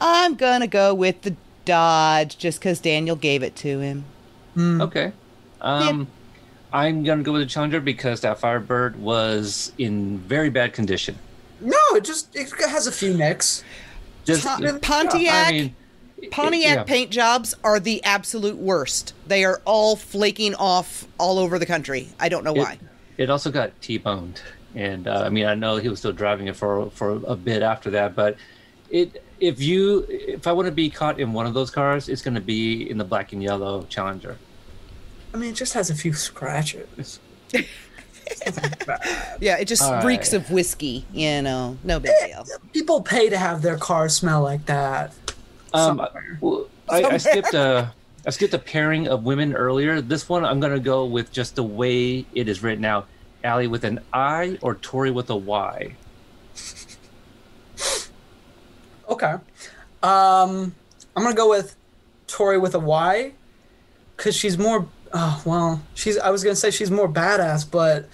I'm 0.00 0.34
going 0.34 0.60
to 0.60 0.66
go 0.66 0.94
with 0.94 1.22
the 1.22 1.36
Dodge 1.64 2.38
just 2.38 2.60
because 2.60 2.80
Daniel 2.80 3.16
gave 3.16 3.42
it 3.42 3.56
to 3.56 3.80
him. 3.80 4.04
okay. 4.56 5.12
Um, 5.60 6.06
I'm 6.72 7.02
gonna 7.02 7.22
go 7.22 7.32
with 7.32 7.42
the 7.42 7.46
Challenger 7.46 7.80
because 7.80 8.20
that 8.20 8.38
Firebird 8.38 8.96
was 9.00 9.72
in 9.78 10.18
very 10.18 10.50
bad 10.50 10.74
condition. 10.74 11.18
No, 11.60 11.78
it 11.92 12.04
just 12.04 12.36
it 12.36 12.50
has 12.68 12.86
a 12.86 12.92
few 12.92 13.14
nicks. 13.16 13.64
Just 14.24 14.44
Pon- 14.44 14.80
Pontiac. 14.80 15.48
I 15.48 15.52
mean, 15.52 15.76
Pontiac 16.30 16.76
yeah. 16.76 16.82
paint 16.84 17.10
jobs 17.10 17.54
are 17.64 17.80
the 17.80 18.04
absolute 18.04 18.56
worst. 18.58 19.14
They 19.26 19.44
are 19.44 19.62
all 19.64 19.96
flaking 19.96 20.54
off 20.54 21.06
all 21.18 21.38
over 21.38 21.58
the 21.58 21.66
country. 21.66 22.08
I 22.20 22.28
don't 22.28 22.44
know 22.44 22.54
It, 22.54 22.58
why. 22.58 22.78
it 23.16 23.30
also 23.30 23.50
got 23.50 23.78
T-boned, 23.80 24.42
and 24.76 25.08
uh, 25.08 25.22
I 25.26 25.30
mean, 25.30 25.46
I 25.46 25.54
know 25.54 25.78
he 25.78 25.88
was 25.88 25.98
still 25.98 26.12
driving 26.12 26.46
it 26.46 26.54
for 26.54 26.90
for 26.90 27.20
a 27.26 27.34
bit 27.34 27.62
after 27.62 27.90
that, 27.90 28.14
but 28.14 28.36
it. 28.90 29.22
If 29.38 29.60
you, 29.60 30.06
if 30.08 30.46
I 30.46 30.52
want 30.52 30.64
to 30.64 30.72
be 30.72 30.88
caught 30.88 31.20
in 31.20 31.34
one 31.34 31.44
of 31.44 31.52
those 31.52 31.70
cars, 31.70 32.08
it's 32.08 32.22
going 32.22 32.36
to 32.36 32.40
be 32.40 32.88
in 32.88 32.96
the 32.96 33.04
black 33.04 33.34
and 33.34 33.42
yellow 33.42 33.82
Challenger. 33.82 34.38
I 35.34 35.36
mean, 35.36 35.50
it 35.50 35.56
just 35.56 35.74
has 35.74 35.90
a 35.90 35.94
few 35.94 36.14
scratches. 36.14 37.20
Yeah, 39.40 39.58
it 39.58 39.66
just 39.66 39.82
All 39.82 40.04
reeks 40.04 40.32
right. 40.32 40.42
of 40.42 40.50
whiskey, 40.50 41.04
you 41.12 41.42
know. 41.42 41.76
No 41.84 42.00
big 42.00 42.12
deal. 42.24 42.44
People 42.72 43.00
pay 43.00 43.28
to 43.28 43.38
have 43.38 43.62
their 43.62 43.76
car 43.76 44.08
smell 44.08 44.42
like 44.42 44.66
that. 44.66 45.12
Um, 45.72 45.98
Somewhere. 45.98 46.38
well, 46.40 46.66
I, 46.88 47.04
I 47.04 47.16
skipped 47.18 47.54
a 47.54 47.92
I 48.26 48.30
skipped 48.30 48.54
a 48.54 48.58
pairing 48.58 49.06
of 49.06 49.24
women 49.24 49.54
earlier. 49.54 50.00
This 50.00 50.28
one 50.28 50.44
I'm 50.44 50.58
gonna 50.58 50.80
go 50.80 51.04
with 51.04 51.30
just 51.30 51.54
the 51.54 51.62
way 51.62 52.24
it 52.34 52.48
is 52.48 52.62
written 52.62 52.84
out. 52.84 53.06
Allie 53.46 53.68
with 53.68 53.84
an 53.84 54.00
I 54.12 54.58
or 54.60 54.74
Tori 54.74 55.10
with 55.12 55.30
a 55.30 55.36
Y. 55.36 55.94
Okay. 59.08 59.34
Um, 60.02 60.74
I'm 61.14 61.22
gonna 61.22 61.34
go 61.34 61.48
with 61.48 61.76
Tori 62.26 62.58
with 62.58 62.74
a 62.74 62.78
Y, 62.80 63.32
because 64.16 64.34
she's 64.34 64.58
more. 64.58 64.86
Oh 65.12 65.40
well, 65.46 65.80
she's. 65.94 66.18
I 66.18 66.30
was 66.30 66.42
gonna 66.42 66.56
say 66.56 66.70
she's 66.70 66.90
more 66.90 67.08
badass, 67.08 67.70
but 67.70 68.08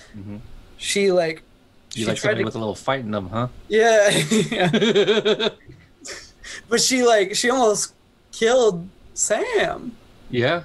she 0.77 1.11
like. 1.11 1.39
Mm-hmm. 1.39 1.47
You 1.95 2.05
she 2.05 2.09
like 2.09 2.19
somebody 2.19 2.39
to- 2.41 2.45
with 2.45 2.55
a 2.55 2.59
little 2.59 2.75
fight 2.75 3.01
in 3.01 3.11
them, 3.11 3.29
huh? 3.29 3.49
Yeah. 3.69 4.11
yeah. 4.11 5.49
but 6.69 6.81
she 6.81 7.03
like 7.03 7.35
she 7.35 7.51
almost 7.51 7.95
killed 8.33 8.89
Sam. 9.15 9.97
yeah. 10.31 10.65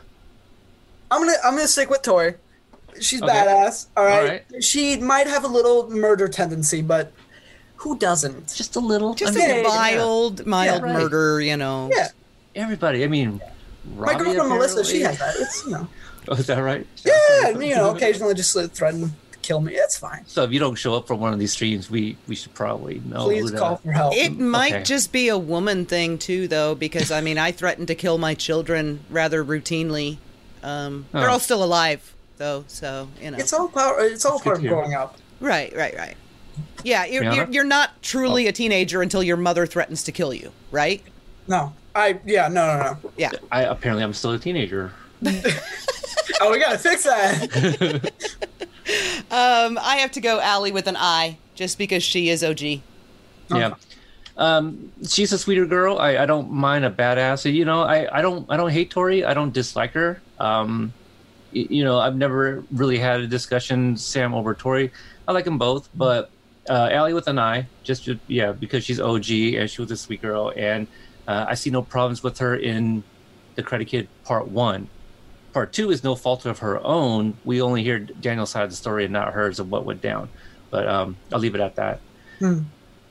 I'm 1.09 1.22
gonna 1.22 1.38
I'm 1.43 1.55
gonna 1.55 1.68
stick 1.70 1.89
with 1.89 2.01
Tori. 2.01 2.36
She's 3.02 3.22
Okay. 3.22 3.32
badass. 3.34 3.88
All 3.95 4.06
right? 4.06 4.20
All 4.20 4.26
right. 4.26 4.64
She 4.64 4.98
might 4.98 5.28
have 5.28 5.43
a 5.43 5.48
little 5.48 5.89
murder 5.89 6.28
tendency, 6.28 6.82
but 6.82 7.12
who 7.78 7.98
doesn't? 7.98 8.54
Just 8.56 8.76
a 8.76 8.80
little. 8.80 9.14
Just 9.14 9.38
I 9.38 9.48
mean, 9.48 9.66
a 9.66 9.68
mild, 9.68 10.45
mild 10.45 10.84
right. 10.84 10.93
murder, 10.93 11.41
you 11.41 11.58
know. 11.58 11.89
Yeah. 11.93 12.10
Everybody. 12.56 13.04
I 13.04 13.08
mean, 13.08 13.39
My 13.95 14.14
Robbie 14.14 14.24
girlfriend 14.26 14.50
Melissa, 14.50 14.84
she 14.84 15.04
apparently- 15.04 15.26
has 15.26 15.36
that. 15.38 15.41
It's 15.41 15.66
you 15.66 15.72
know. 15.72 15.88
Oh, 16.30 16.34
is 16.34 16.48
that 16.48 16.58
right? 16.58 16.86
Yeah, 17.06 17.58
you 17.58 17.74
know, 17.74 17.95
occasionally 17.95 18.34
just 18.34 18.52
threaten 18.74 19.14
to 19.32 19.38
kill 19.41 19.62
me. 19.62 19.76
It's 19.76 19.98
fine. 19.98 20.24
So 20.28 20.43
if 20.43 20.52
you 20.52 20.60
don't 20.60 20.76
show 20.76 20.93
up 20.93 21.08
for 21.08 21.16
one 21.16 21.32
of 21.32 21.39
these 21.39 21.54
streams, 21.54 21.89
we 21.89 22.18
we 22.28 22.36
should 22.36 22.54
probably 22.54 23.00
know. 23.06 23.24
Please 23.24 23.43
who 23.43 23.52
to- 23.52 23.58
call 23.58 23.76
for 23.78 23.93
help. 23.93 24.14
It 24.14 24.38
might 24.38 24.74
Okay. 24.74 24.84
just 24.84 25.14
be 25.14 25.30
a 25.30 25.38
woman 25.38 25.86
thing 25.86 26.18
too, 26.18 26.50
though, 26.50 26.76
because 26.76 27.12
I 27.12 27.22
mean, 27.22 27.38
I 27.38 27.54
threaten 27.54 27.86
to 27.86 27.95
kill 27.95 28.18
my 28.18 28.34
children 28.34 29.06
rather 29.10 29.41
routinely. 29.41 30.18
Um, 30.64 31.06
They're 31.14 31.30
Oh. 31.30 31.34
all 31.34 31.39
still 31.39 31.64
alive, 31.64 32.14
though, 32.38 32.64
so 32.68 33.10
you 33.22 33.32
know. 33.32 33.38
it's 33.38 33.54
all 33.54 33.68
part. 33.68 34.02
It's 34.04 34.26
all 34.26 34.40
part 34.40 34.58
of 34.58 34.64
growing 34.64 34.94
up. 34.94 35.18
right, 35.40 35.76
right, 35.76 35.96
right. 35.98 36.16
Yeah, 36.84 37.06
you're, 37.06 37.24
you're, 37.24 37.50
you're 37.50 37.64
not 37.64 38.02
truly 38.02 38.48
a 38.48 38.52
teenager 38.52 39.02
until 39.02 39.22
your 39.22 39.38
mother 39.38 39.66
threatens 39.66 40.04
to 40.04 40.12
kill 40.12 40.34
you, 40.34 40.52
right? 40.72 41.04
No, 41.48 41.74
I 41.94 42.20
yeah, 42.26 42.48
no, 42.48 42.66
no, 42.68 42.84
no. 42.84 43.12
Yeah. 43.18 43.32
I 43.52 43.64
apparently 43.64 44.04
I'm 44.04 44.14
still 44.14 44.32
a 44.32 44.40
teenager. 44.40 44.92
Oh, 46.40 46.52
we 46.52 46.60
gotta 46.60 46.78
fix 46.78 47.04
that. 47.04 48.12
Um, 49.30 49.78
I 49.82 49.98
have 49.98 50.12
to 50.14 50.22
go 50.22 50.40
Allie 50.40 50.72
with 50.72 50.88
an 50.88 50.96
I, 50.98 51.40
just 51.56 51.78
because 51.78 52.04
she 52.04 52.30
is 52.30 52.42
OG. 52.42 52.62
Yeah. 53.50 53.74
Um, 54.38 54.94
she's 55.06 55.34
a 55.34 55.38
sweeter 55.38 55.66
girl. 55.66 55.98
I, 55.98 56.20
I 56.20 56.26
don't 56.26 56.50
mind 56.52 56.86
a 56.86 56.90
badass. 56.90 57.52
You 57.52 57.66
know, 57.66 57.82
I, 57.82 58.20
I 58.20 58.22
don't 58.22 58.46
I 58.50 58.56
don't 58.56 58.70
hate 58.70 58.90
Tori. 58.90 59.26
I 59.26 59.34
don't 59.34 59.54
dislike 59.54 59.92
her. 59.92 60.22
Um, 60.40 60.94
y- 60.96 60.97
you 61.70 61.84
know, 61.84 61.99
I've 61.99 62.16
never 62.16 62.64
really 62.72 62.97
had 62.99 63.22
a 63.22 63.28
discussion 63.28 63.97
Sam 63.97 64.34
over 64.34 64.53
Tori. 64.53 64.91
I 65.28 65.32
like 65.32 65.45
them 65.45 65.58
both, 65.58 65.89
but 65.95 66.30
uh, 66.70 66.89
Allie 66.91 67.14
with 67.14 67.28
an 67.28 67.39
eye, 67.39 67.68
just 67.84 68.05
to- 68.05 68.20
yeah, 68.28 68.51
because 68.51 68.84
she's 68.84 68.99
OG 68.99 69.30
and 69.30 69.70
she 69.70 69.82
was 69.82 69.91
a 69.91 69.97
sweet 69.97 70.22
girl, 70.22 70.51
and 70.55 70.88
uh, 71.28 71.45
I 71.49 71.53
see 71.55 71.70
no 71.70 71.82
problems 71.82 72.24
with 72.24 72.38
her 72.39 72.55
in 72.55 73.03
the 73.55 73.64
Karate 73.64 73.88
Kid 73.88 74.08
Part 74.24 74.47
One. 74.47 74.88
Part 75.53 75.74
Two 75.74 75.91
is 75.91 76.03
no 76.03 76.16
fault 76.16 76.45
of 76.45 76.60
her 76.60 76.80
own. 76.84 77.36
We 77.45 77.62
only 77.62 77.84
hear 77.84 77.99
Daniel's 77.99 78.51
side 78.51 78.64
of 78.64 78.70
the 78.70 78.76
story 78.76 79.03
and 79.05 79.14
not 79.14 79.34
hers 79.34 79.60
of 79.60 79.72
what 79.72 79.86
went 79.86 80.01
down. 80.01 80.30
But 80.70 80.88
um, 80.88 81.16
I'll 81.34 81.39
leave 81.39 81.55
it 81.55 81.62
at 81.62 81.76
that. 81.76 81.99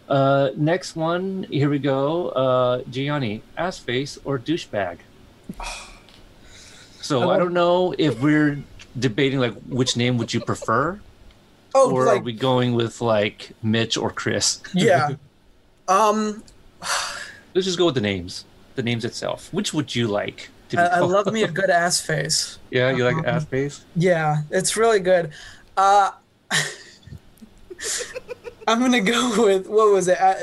Uh, 0.08 0.50
next 0.56 0.94
one, 0.94 1.44
here 1.50 1.68
we 1.68 1.78
go. 1.80 2.28
Uh, 2.28 2.82
Gianni, 2.90 3.42
ass 3.56 3.78
face 3.78 4.18
or 4.24 4.38
douchebag? 4.38 4.98
So 7.06 7.30
I 7.30 7.38
don't 7.38 7.52
know 7.52 7.94
if 7.98 8.20
we're 8.20 8.58
debating 8.98 9.38
like 9.38 9.54
which 9.68 9.96
name 9.96 10.18
would 10.18 10.32
you 10.34 10.40
prefer, 10.40 11.00
Oh, 11.74 11.90
or 11.92 12.04
like 12.06 12.20
are 12.20 12.24
we 12.24 12.32
going 12.32 12.74
with 12.74 13.00
like 13.00 13.52
Mitch 13.62 13.96
or 13.96 14.10
Chris? 14.10 14.60
yeah. 14.74 15.10
Um, 15.88 16.42
Let's 17.54 17.66
just 17.66 17.78
go 17.78 17.86
with 17.86 17.94
the 17.94 18.00
names. 18.00 18.44
The 18.74 18.82
names 18.82 19.04
itself. 19.04 19.52
Which 19.52 19.72
would 19.72 19.94
you 19.94 20.08
like 20.08 20.50
to 20.70 20.76
be 20.76 20.82
I, 20.82 20.96
I 20.98 21.00
love 21.00 21.32
me 21.32 21.42
a 21.44 21.48
good 21.48 21.70
ass 21.70 22.00
face. 22.00 22.58
Yeah, 22.70 22.90
you 22.90 23.04
like 23.04 23.24
ass 23.26 23.44
face? 23.44 23.84
Yeah, 23.94 24.42
it's 24.50 24.76
really 24.76 25.00
good. 25.00 25.30
Uh, 25.76 26.10
I'm 28.68 28.80
gonna 28.80 29.00
go 29.00 29.44
with 29.44 29.68
what 29.68 29.92
was 29.92 30.08
it? 30.08 30.20
Uh, 30.20 30.34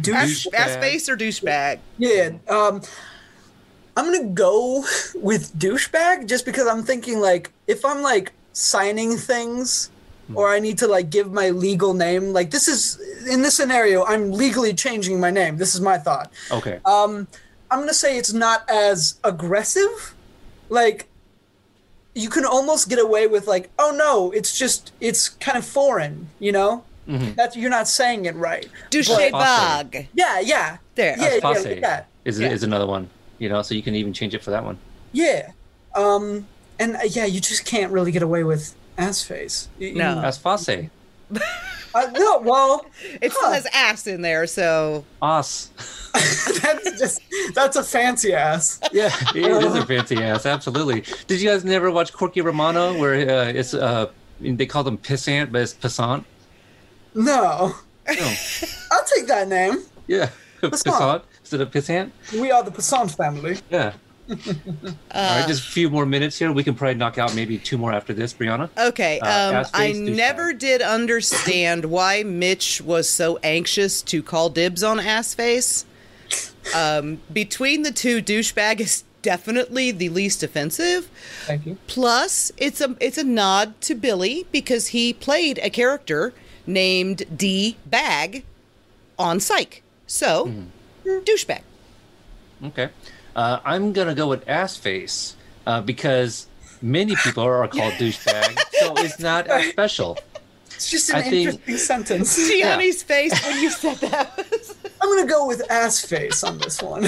douche. 0.00 0.46
Ass, 0.46 0.54
ass 0.54 0.76
face 0.76 1.08
or 1.08 1.16
douchebag? 1.16 1.80
Yeah. 1.98 2.30
Um, 2.48 2.82
I'm 3.96 4.06
gonna 4.12 4.24
go 4.30 4.84
with 5.14 5.54
douchebag 5.58 6.26
just 6.28 6.44
because 6.44 6.66
I'm 6.66 6.82
thinking 6.82 7.20
like 7.20 7.50
if 7.66 7.84
I'm 7.84 8.02
like 8.02 8.32
signing 8.52 9.16
things 9.16 9.90
or 10.34 10.48
I 10.48 10.58
need 10.58 10.78
to 10.78 10.86
like 10.86 11.10
give 11.10 11.32
my 11.32 11.50
legal 11.50 11.92
name, 11.94 12.32
like 12.32 12.50
this 12.50 12.66
is 12.66 12.98
in 13.28 13.42
this 13.42 13.54
scenario, 13.56 14.04
I'm 14.04 14.32
legally 14.32 14.72
changing 14.74 15.20
my 15.20 15.30
name. 15.30 15.58
This 15.58 15.74
is 15.74 15.80
my 15.80 15.98
thought. 15.98 16.32
Okay. 16.50 16.80
Um, 16.84 17.28
I'm 17.70 17.80
gonna 17.80 17.94
say 17.94 18.16
it's 18.18 18.32
not 18.32 18.68
as 18.70 19.18
aggressive. 19.22 20.14
Like, 20.70 21.08
you 22.14 22.30
can 22.30 22.44
almost 22.44 22.88
get 22.88 22.98
away 22.98 23.26
with 23.26 23.46
like, 23.46 23.70
oh 23.78 23.94
no, 23.96 24.30
it's 24.32 24.56
just 24.58 24.92
it's 25.00 25.28
kind 25.28 25.58
of 25.58 25.64
foreign, 25.64 26.28
you 26.40 26.52
know. 26.52 26.84
Mhm. 27.08 27.34
That 27.36 27.54
you're 27.54 27.68
not 27.70 27.86
saying 27.86 28.24
it 28.24 28.34
right. 28.34 28.66
Douchebag. 28.90 30.06
Yeah, 30.14 30.40
yeah, 30.40 30.78
There. 30.94 31.16
yeah, 31.18 31.34
yeah, 31.34 31.40
Passe 31.40 31.68
like 31.68 31.80
that. 31.82 32.06
is 32.24 32.40
Yeah. 32.40 32.48
is 32.50 32.62
another 32.62 32.86
one. 32.86 33.10
You 33.38 33.48
know, 33.48 33.62
so 33.62 33.74
you 33.74 33.82
can 33.82 33.94
even 33.94 34.12
change 34.12 34.34
it 34.34 34.42
for 34.42 34.50
that 34.50 34.64
one. 34.64 34.78
Yeah. 35.12 35.52
Um, 35.94 36.46
and 36.78 36.96
uh, 36.96 37.00
yeah, 37.08 37.24
you 37.24 37.40
just 37.40 37.64
can't 37.64 37.92
really 37.92 38.12
get 38.12 38.22
away 38.22 38.44
with 38.44 38.74
ass 38.98 39.22
face. 39.22 39.68
You- 39.78 39.88
you- 39.88 39.94
No. 39.94 40.20
As 40.22 40.38
face. 40.38 40.90
Uh, 41.96 42.10
no, 42.14 42.38
well, 42.40 42.84
It 43.22 43.32
still 43.32 43.52
has 43.52 43.66
ass 43.72 44.06
in 44.08 44.20
there, 44.22 44.46
so 44.48 45.04
ass. 45.22 45.70
that's 46.62 46.98
just 46.98 47.20
that's 47.54 47.76
a 47.76 47.84
fancy 47.84 48.32
ass. 48.34 48.80
Yeah, 48.92 49.10
it 49.34 49.36
is 49.64 49.74
a 49.76 49.86
fancy 49.86 50.16
ass. 50.22 50.44
Absolutely. 50.44 51.04
Did 51.28 51.40
you 51.40 51.48
guys 51.48 51.64
never 51.64 51.90
watch 51.92 52.12
Corky 52.12 52.40
Romano, 52.40 52.98
where 52.98 53.14
uh, 53.14 53.44
it's 53.46 53.74
uh, 53.74 54.06
they 54.40 54.66
call 54.66 54.82
them 54.82 54.98
pissant, 54.98 55.52
but 55.52 55.60
it's 55.62 55.74
pissant? 55.74 56.24
No, 57.14 57.74
No. 58.08 58.34
I'll 58.90 59.04
take 59.04 59.26
that 59.28 59.46
name. 59.48 59.84
Yeah, 60.08 60.30
Pissant. 60.62 60.82
pissant 60.84 61.22
instead 61.50 61.60
of 61.60 61.70
pissant. 61.70 62.10
We 62.32 62.50
are 62.50 62.62
the 62.62 62.70
Passant 62.70 63.10
family. 63.12 63.58
Yeah. 63.70 63.92
All 64.30 64.36
right, 65.12 65.46
just 65.46 65.60
a 65.68 65.70
few 65.70 65.90
more 65.90 66.06
minutes 66.06 66.38
here. 66.38 66.50
We 66.50 66.64
can 66.64 66.74
probably 66.74 66.94
knock 66.94 67.18
out 67.18 67.34
maybe 67.34 67.58
two 67.58 67.76
more 67.76 67.92
after 67.92 68.14
this, 68.14 68.32
Brianna. 68.32 68.70
Okay, 68.78 69.20
Uh, 69.20 69.26
um, 69.60 69.66
I 69.74 69.88
face, 69.88 69.98
douchebag. 69.98 70.16
never 70.16 70.52
did 70.54 70.80
understand 70.80 71.84
why 71.96 72.22
Mitch 72.22 72.80
was 72.80 73.06
so 73.08 73.38
anxious 73.42 74.00
to 74.02 74.22
call 74.22 74.48
dibs 74.48 74.82
on 74.82 74.98
ass 74.98 75.34
face. 75.34 75.84
Um, 76.74 77.20
between 77.30 77.82
the 77.82 77.92
two, 77.92 78.22
douchebag 78.22 78.80
is 78.80 79.04
definitely 79.20 79.90
the 79.90 80.08
least 80.08 80.42
offensive. 80.42 81.10
Thank 81.44 81.66
you. 81.66 81.76
Plus, 81.86 82.50
it's 82.56 82.80
a 82.80 82.96
it's 83.00 83.18
a 83.18 83.24
nod 83.24 83.78
to 83.82 83.94
Billy 83.94 84.46
because 84.50 84.88
he 84.88 85.12
played 85.12 85.58
a 85.58 85.68
character 85.68 86.32
named 86.66 87.24
D 87.36 87.76
Bag 87.84 88.44
on 89.18 89.38
Psych. 89.38 89.82
So, 90.06 90.50
douchebag. 91.04 91.62
Okay. 92.66 92.88
Uh, 93.36 93.60
I'm 93.64 93.92
gonna 93.92 94.14
go 94.14 94.28
with 94.28 94.48
ass 94.48 94.76
face 94.76 95.36
uh, 95.66 95.80
because 95.80 96.46
many 96.80 97.16
people 97.16 97.42
are 97.44 97.66
called 97.68 97.92
douchebag, 98.02 98.58
so 98.80 98.94
it's 98.98 99.18
not 99.18 99.46
as 99.48 99.70
special. 99.70 100.18
It's 100.66 100.90
just 100.90 101.10
an 101.10 101.16
I 101.16 101.22
think- 101.22 101.48
interesting 101.48 101.76
sentence. 101.78 102.36
Gianni's 102.50 103.02
face 103.02 103.32
when 103.46 103.60
you 103.60 103.70
said 103.70 103.96
that. 103.98 104.38
I'm 105.00 105.08
gonna 105.16 105.28
go 105.28 105.46
with 105.46 105.68
ass 105.70 106.00
face 106.04 106.42
on 106.44 106.58
this 106.58 106.80
one. 106.82 107.04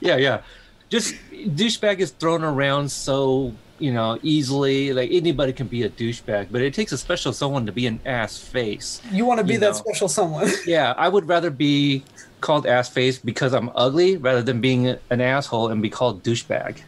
Yeah, 0.00 0.16
yeah. 0.16 0.42
Just 0.88 1.14
douchebag 1.32 1.98
is 1.98 2.10
thrown 2.12 2.44
around 2.44 2.90
so 2.90 3.52
you 3.78 3.92
know 3.92 4.18
easily. 4.22 4.92
Like 4.92 5.10
anybody 5.10 5.52
can 5.52 5.66
be 5.66 5.82
a 5.82 5.90
douchebag, 5.90 6.48
but 6.52 6.60
it 6.62 6.72
takes 6.74 6.92
a 6.92 6.98
special 6.98 7.32
someone 7.32 7.66
to 7.66 7.72
be 7.72 7.86
an 7.86 7.98
ass 8.06 8.38
face. 8.38 9.00
You 9.10 9.24
want 9.26 9.38
to 9.38 9.44
be 9.44 9.54
You 9.54 9.58
that 9.60 9.66
know. 9.68 9.72
special 9.72 10.08
someone. 10.08 10.48
Yeah, 10.66 10.94
I 10.96 11.08
would 11.08 11.26
rather 11.26 11.50
be 11.50 12.04
called 12.40 12.66
ass 12.66 12.88
face 12.88 13.18
because 13.18 13.52
I'm 13.52 13.70
ugly 13.74 14.16
rather 14.16 14.42
than 14.42 14.60
being 14.60 14.86
an 14.86 15.20
asshole 15.20 15.68
and 15.68 15.80
be 15.82 15.90
called 15.90 16.22
douchebag. 16.22 16.78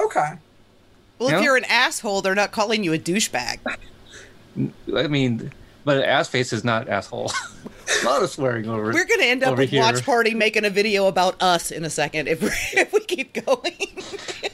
okay. 0.00 0.32
well, 1.18 1.30
Yeah. 1.30 1.38
if 1.38 1.44
you're 1.44 1.56
an 1.56 1.64
asshole, 1.64 2.22
they're 2.22 2.34
not 2.34 2.52
calling 2.52 2.84
you 2.84 2.92
a 2.92 2.98
douchebag. 2.98 3.58
I 4.96 5.06
mean, 5.06 5.52
but 5.84 6.02
ass 6.04 6.28
face 6.28 6.52
is 6.52 6.64
not 6.64 6.88
asshole. 6.88 7.32
a 8.02 8.04
lot 8.04 8.22
of 8.22 8.30
swearing 8.30 8.68
over. 8.68 8.92
We're 8.92 9.06
gonna 9.06 9.22
end 9.24 9.42
up 9.44 9.52
over 9.52 9.62
with 9.62 9.70
here. 9.70 9.80
Watch 9.82 10.04
Party 10.04 10.34
making 10.34 10.64
a 10.64 10.70
video 10.70 11.06
about 11.06 11.40
us 11.42 11.70
in 11.70 11.84
a 11.84 11.90
second 11.90 12.28
if 12.28 12.42
we 12.42 12.48
if 12.80 12.92
we 12.92 13.00
keep 13.00 13.32
going. 13.46 14.02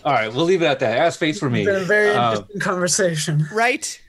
All 0.04 0.12
right, 0.12 0.32
we'll 0.32 0.44
leave 0.44 0.62
it 0.62 0.66
at 0.66 0.78
that. 0.80 0.98
Ass 0.98 1.16
face 1.16 1.38
for 1.38 1.48
me. 1.50 1.62
It's 1.62 1.66
been 1.70 1.82
a 1.82 1.84
very 1.86 2.10
Uh, 2.10 2.32
interesting 2.32 2.60
conversation. 2.60 3.46
right? 3.52 4.00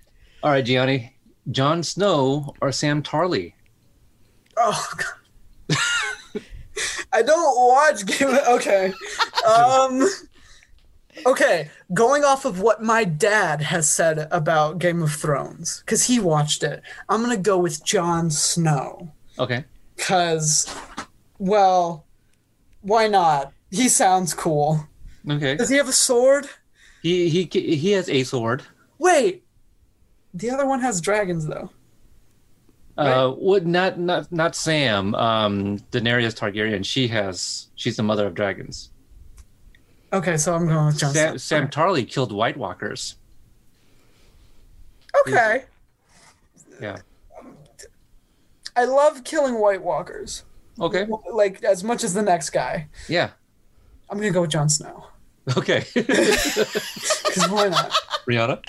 all 0.43 0.51
right, 0.51 0.63
Gianni. 0.65 1.13
Jon 1.49 1.81
Snow 1.83 2.53
or 2.61 2.71
Sam 2.71 3.01
Tarly? 3.01 3.53
Oh 4.57 4.87
god. 4.97 5.05
I 7.11 7.21
don't 7.21 7.57
watch 7.57 8.05
Game 8.05 8.29
of 8.29 8.47
Okay. 8.47 8.93
Um 9.47 10.07
Okay, 11.25 11.69
going 11.93 12.25
off 12.25 12.43
of 12.43 12.59
what 12.59 12.83
my 12.83 13.05
dad 13.05 13.61
has 13.61 13.87
said 13.89 14.27
about 14.31 14.79
Game 14.79 15.01
of 15.01 15.13
Thrones, 15.13 15.79
because 15.79 16.03
he 16.03 16.19
watched 16.19 16.61
it, 16.61 16.81
I'm 17.07 17.21
gonna 17.21 17.37
go 17.37 17.57
with 17.57 17.85
Jon 17.85 18.29
Snow. 18.29 19.11
Okay. 19.39 19.63
Cause 19.97 20.73
well, 21.39 22.05
why 22.81 23.07
not? 23.07 23.53
He 23.71 23.87
sounds 23.89 24.33
cool. 24.33 24.87
Okay. 25.29 25.55
Does 25.55 25.69
he 25.69 25.77
have 25.77 25.89
a 25.89 25.93
sword? 25.93 26.47
He 27.01 27.29
he 27.29 27.45
he 27.51 27.91
has 27.91 28.09
a 28.09 28.23
sword. 28.23 28.63
Wait. 28.99 29.43
The 30.33 30.49
other 30.49 30.65
one 30.65 30.81
has 30.81 30.99
dragons 30.99 31.47
though. 31.47 31.69
Uh, 32.97 33.29
what? 33.31 33.65
Not 33.65 33.99
not 33.99 34.31
not 34.31 34.55
Sam. 34.55 35.13
Um, 35.15 35.79
Daenerys 35.91 36.33
Targaryen. 36.33 36.85
She 36.85 37.07
has. 37.09 37.67
She's 37.75 37.97
the 37.97 38.03
mother 38.03 38.25
of 38.25 38.33
dragons. 38.33 38.91
Okay, 40.13 40.37
so 40.37 40.55
I'm 40.55 40.65
going 40.67 40.85
with 40.85 40.97
Sam, 40.97 41.11
Snow. 41.11 41.37
Sam 41.37 41.67
Tarly 41.67 42.07
killed 42.09 42.31
White 42.31 42.55
Walkers. 42.55 43.15
Okay. 45.27 45.65
Yeah. 46.81 46.97
I 48.75 48.85
love 48.85 49.23
killing 49.23 49.59
White 49.59 49.81
Walkers. 49.83 50.43
Okay. 50.79 51.05
Like 51.31 51.63
as 51.63 51.83
much 51.83 52.03
as 52.03 52.13
the 52.13 52.21
next 52.21 52.49
guy. 52.51 52.87
Yeah. 53.07 53.31
I'm 54.09 54.17
gonna 54.17 54.31
go 54.31 54.41
with 54.41 54.51
Jon 54.51 54.69
Snow. 54.69 55.07
Okay. 55.57 55.85
Because 55.93 57.47
why 57.49 57.67
not? 57.69 57.91
Brianna. 58.27 58.59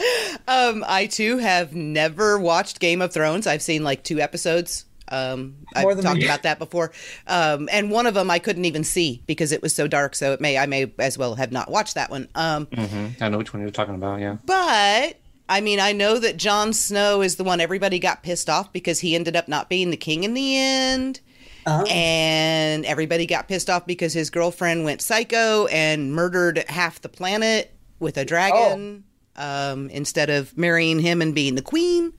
Um, 0.49 0.85
I 0.87 1.07
too 1.07 1.39
have 1.39 1.75
never 1.75 2.39
watched 2.39 2.81
Game 2.81 3.01
of 3.01 3.13
Thrones. 3.13 3.47
I've 3.47 3.63
seen 3.63 3.83
like 3.85 4.03
two 4.05 4.21
episodes. 4.21 4.85
Um, 5.09 5.55
I've 5.75 6.03
talked 6.03 6.19
me. 6.19 6.25
about 6.25 6.43
that 6.43 6.59
before. 6.59 6.93
Um, 7.27 7.69
and 7.71 7.91
one 7.91 8.07
of 8.07 8.15
them 8.15 8.31
I 8.31 8.39
couldn't 8.41 8.65
even 8.65 8.85
see 8.85 9.23
because 9.27 9.53
it 9.53 9.63
was 9.63 9.75
so 9.75 9.87
dark. 9.87 10.15
So 10.15 10.33
it 10.33 10.41
may 10.41 10.59
I 10.59 10.67
may 10.67 10.93
as 10.99 11.17
well 11.17 11.37
have 11.37 11.53
not 11.53 11.71
watched 11.71 11.95
that 11.95 12.11
one. 12.11 12.29
Um, 12.35 12.67
Mm-hmm. 12.67 13.23
I 13.23 13.29
know 13.29 13.39
which 13.39 13.53
one 13.53 13.63
you're 13.63 13.71
talking 13.71 13.95
about. 13.95 14.21
Yeah. 14.21 14.37
But 14.45 15.19
I 15.49 15.61
mean, 15.61 15.79
I 15.79 15.93
know 15.93 16.19
that 16.19 16.37
Jon 16.37 16.73
Snow 16.73 17.23
is 17.23 17.37
the 17.37 17.45
one 17.45 17.61
everybody 17.61 17.99
got 18.01 18.23
pissed 18.25 18.51
off 18.51 18.73
because 18.73 18.99
he 19.01 19.15
ended 19.15 19.37
up 19.37 19.47
not 19.49 19.69
being 19.69 19.91
the 19.91 19.97
king 19.97 20.25
in 20.25 20.35
the 20.35 20.57
end. 20.59 21.21
Uh-huh. 21.67 21.85
And 21.91 22.87
everybody 22.87 23.27
got 23.27 23.49
pissed 23.49 23.69
off 23.69 23.87
because 23.87 24.13
his 24.13 24.31
girlfriend 24.31 24.85
went 24.85 25.03
psycho 25.03 25.67
and 25.67 26.13
murdered 26.13 26.65
half 26.69 27.01
the 27.01 27.09
planet 27.09 27.75
with 27.99 28.17
a 28.17 28.25
dragon 28.25 29.03
um, 29.35 29.91
instead 29.91 30.31
of 30.31 30.57
marrying 30.57 31.01
him 31.01 31.21
and 31.21 31.35
being 31.35 31.57
the 31.57 31.63
queen. 31.63 32.13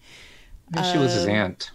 I 0.75 0.91
she 0.91 0.97
was 0.97 1.13
his 1.13 1.25
aunt. 1.25 1.71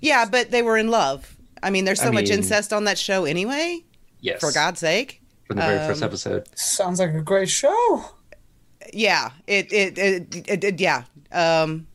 Yeah, 0.00 0.24
but 0.26 0.50
they 0.52 0.62
were 0.62 0.76
in 0.78 0.88
love. 0.88 1.36
I 1.62 1.70
mean, 1.70 1.84
there's 1.84 2.00
so 2.00 2.06
I 2.08 2.10
much 2.12 2.24
mean- 2.30 2.34
incest 2.38 2.72
on 2.72 2.84
that 2.84 2.98
show 2.98 3.24
anyway, 3.24 3.84
Yes. 4.20 4.40
for 4.40 4.52
God's 4.52 4.78
sake. 4.80 5.20
From 5.46 5.56
the 5.56 5.62
very 5.62 5.78
Um, 5.80 5.88
first 5.88 6.02
episode. 6.04 6.46
Sounds 6.56 7.00
like 7.00 7.12
a 7.14 7.20
great 7.20 7.50
show. 7.50 8.04
yeah 8.92 9.30
it 9.46 9.72
it, 9.72 9.98
it, 9.98 10.48
it, 10.48 10.64
it- 10.64 10.80
yeah 10.80 11.02
um 11.32 11.86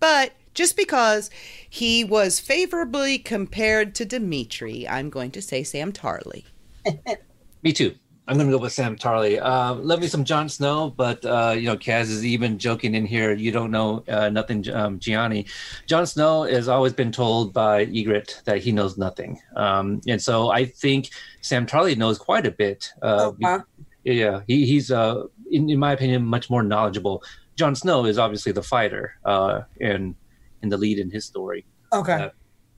but 0.00 0.32
just 0.58 0.76
because 0.76 1.30
he 1.68 2.04
was 2.04 2.40
favorably 2.40 3.18
compared 3.18 3.94
to 3.94 4.04
demetri 4.04 4.86
i'm 4.88 5.08
going 5.10 5.30
to 5.30 5.42
say 5.50 5.62
sam 5.62 5.92
tarly 5.92 6.44
Me 7.62 7.72
too. 7.72 7.94
I'm 8.26 8.36
gonna 8.36 8.50
go 8.50 8.58
with 8.58 8.72
Sam 8.72 8.94
Tarly. 8.94 9.40
Uh, 9.40 9.74
love 9.74 10.00
me 10.00 10.06
some 10.06 10.22
Jon 10.22 10.50
Snow, 10.50 10.92
but 10.94 11.24
uh, 11.24 11.54
you 11.56 11.64
know, 11.64 11.76
Kaz 11.76 12.10
is 12.10 12.26
even 12.26 12.58
joking 12.58 12.94
in 12.94 13.06
here. 13.06 13.32
You 13.32 13.50
don't 13.50 13.70
know 13.70 14.04
uh, 14.06 14.28
nothing, 14.28 14.68
um, 14.70 14.98
Gianni. 14.98 15.46
Jon 15.86 16.06
Snow 16.06 16.42
has 16.42 16.68
always 16.68 16.92
been 16.92 17.10
told 17.10 17.54
by 17.54 17.86
Ygritte 17.86 18.44
that 18.44 18.58
he 18.58 18.70
knows 18.70 18.98
nothing, 18.98 19.40
um, 19.56 20.02
and 20.06 20.20
so 20.20 20.50
I 20.50 20.66
think 20.66 21.08
Sam 21.40 21.66
Tarly 21.66 21.96
knows 21.96 22.18
quite 22.18 22.44
a 22.46 22.50
bit. 22.50 22.92
Uh, 23.02 23.32
Okay. 23.42 23.64
yeah, 24.04 24.42
he, 24.46 24.66
he's 24.66 24.90
uh, 24.90 25.24
in, 25.50 25.70
in 25.70 25.78
my 25.78 25.92
opinion, 25.92 26.24
much 26.24 26.50
more 26.50 26.62
knowledgeable. 26.62 27.22
Jon 27.56 27.74
Snow 27.74 28.04
is 28.04 28.18
obviously 28.18 28.52
the 28.52 28.62
fighter, 28.62 29.14
uh, 29.24 29.62
and 29.80 30.14
in 30.62 30.68
the 30.68 30.76
lead 30.76 30.98
in 30.98 31.10
his 31.10 31.24
story. 31.24 31.64
Okay. 31.92 32.12
Uh, 32.12 32.30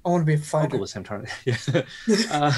I 0.05 0.09
want 0.09 0.23
to 0.23 0.27
be 0.27 0.33
a 0.35 0.37
I'll 0.37 0.41
go 0.41 0.45
fighter. 0.45 0.79
with 0.79 0.91
Sam 0.91 1.05
Tarly. 1.05 1.29
Yeah. 1.45 1.83
uh, 2.31 2.53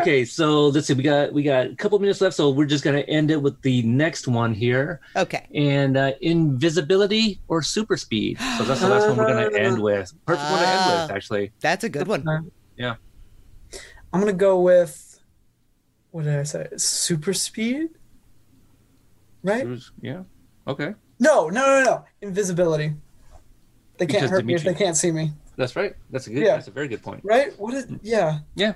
okay, 0.00 0.24
so 0.24 0.68
let's 0.68 0.86
see. 0.86 0.94
We 0.94 1.02
got 1.02 1.32
we 1.32 1.42
got 1.42 1.66
a 1.66 1.74
couple 1.76 1.98
minutes 1.98 2.20
left, 2.20 2.36
so 2.36 2.50
we're 2.50 2.64
just 2.64 2.84
gonna 2.84 3.00
end 3.00 3.30
it 3.30 3.40
with 3.42 3.60
the 3.62 3.82
next 3.82 4.26
one 4.28 4.54
here, 4.54 5.00
Okay. 5.16 5.46
and 5.54 5.96
uh, 5.96 6.12
invisibility 6.22 7.40
or 7.48 7.60
super 7.62 7.96
speed. 7.96 8.38
So 8.56 8.64
that's 8.64 8.80
the 8.80 8.88
last 8.88 9.08
one 9.08 9.16
we're 9.18 9.26
gonna 9.28 9.56
end 9.58 9.82
with. 9.88 10.12
Perfect 10.26 10.50
one 10.50 10.60
to 10.60 10.66
end 10.68 10.78
Ah. 10.80 11.02
with, 11.06 11.16
actually. 11.16 11.52
That's 11.60 11.84
a 11.84 11.88
good 11.88 12.06
one. 12.08 12.24
Yeah. 12.76 12.94
I'm 14.12 14.20
gonna 14.20 14.32
go 14.32 14.60
with 14.60 15.20
what 16.12 16.24
did 16.24 16.38
I 16.38 16.44
say? 16.44 16.68
Super 16.76 17.34
speed? 17.34 17.88
Right? 19.42 19.66
Yeah. 20.00 20.22
Okay, 20.66 20.94
No, 21.18 21.48
no, 21.50 21.60
no, 21.66 21.82
no. 21.84 22.04
Invisibility. 22.22 22.94
They 23.98 24.06
can't 24.06 24.22
Because 24.22 24.30
hurt 24.30 24.44
me 24.44 24.54
if 24.54 24.64
they 24.64 24.74
can't 24.74 24.96
see 24.96 25.12
me. 25.12 25.32
that's 25.56 25.76
right. 25.76 25.94
That's 26.10 26.26
a 26.26 26.30
good. 26.30 26.42
Yeah. 26.42 26.54
That's 26.56 26.68
a 26.68 26.72
very 26.72 26.88
good 26.88 27.02
point. 27.02 27.20
Right? 27.24 27.58
What 27.58 27.74
is 27.74 27.86
yeah. 28.02 28.40
Yeah. 28.56 28.74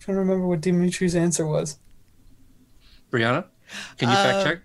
trying 0.00 0.16
to 0.16 0.20
remember 0.20 0.46
what 0.46 0.60
Demetri's 0.60 1.14
answer 1.14 1.46
was. 1.46 1.78
Brianna, 3.10 3.44
can 3.96 4.08
you 4.10 4.14
Uh, 4.14 4.22
fact 4.24 4.44
check? 4.46 4.60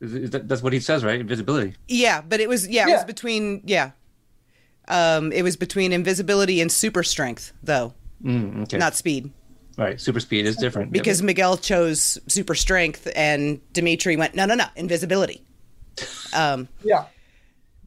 Is, 0.00 0.14
is 0.14 0.30
that, 0.30 0.48
that's 0.48 0.62
what 0.62 0.72
he 0.72 0.80
says, 0.80 1.04
right? 1.04 1.20
Invisibility. 1.20 1.74
Yeah, 1.88 2.20
but 2.20 2.40
it 2.40 2.48
was 2.48 2.66
yeah, 2.68 2.88
it 2.88 2.92
was 2.92 3.04
between 3.04 3.62
yeah. 3.64 3.90
Um, 4.88 5.32
it 5.32 5.42
was 5.42 5.56
between 5.56 5.92
invisibility 5.92 6.60
and 6.62 6.72
super 6.72 7.02
strength, 7.02 7.52
though, 7.62 7.92
Mm, 8.24 8.62
okay. 8.62 8.78
not 8.78 8.96
speed. 8.96 9.30
right. 9.76 10.00
Super 10.00 10.18
speed 10.20 10.46
is 10.46 10.56
different 10.56 10.88
Yeah, 10.88 10.92
Because 11.02 11.22
Miguel 11.22 11.58
chose 11.58 12.18
super 12.26 12.54
strength 12.54 13.06
and 13.14 13.60
Demetri 13.74 14.16
went, 14.16 14.34
no, 14.34 14.46
no, 14.46 14.54
no, 14.54 14.64
invisibility. 14.76 15.42
Um, 16.34 16.68
Yeah. 16.82 17.04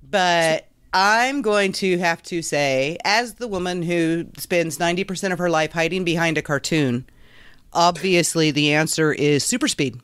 but 0.08 0.68
I'm 0.94 1.42
going 1.42 1.72
to 1.74 1.98
have 2.00 2.22
to 2.24 2.42
say, 2.42 2.98
as 3.06 3.36
the 3.36 3.48
woman 3.48 3.82
who 3.82 4.28
spends 4.38 4.78
90% 4.78 5.32
of 5.32 5.39
her 5.39 5.50
life 5.50 5.72
hiding 5.72 6.04
behind 6.04 6.38
a 6.38 6.42
cartoon, 6.42 7.06
obviously 7.72 8.52
the 8.52 8.74
answer 8.74 9.14
is 9.14 9.44
super 9.44 9.68
speed. 9.68 10.02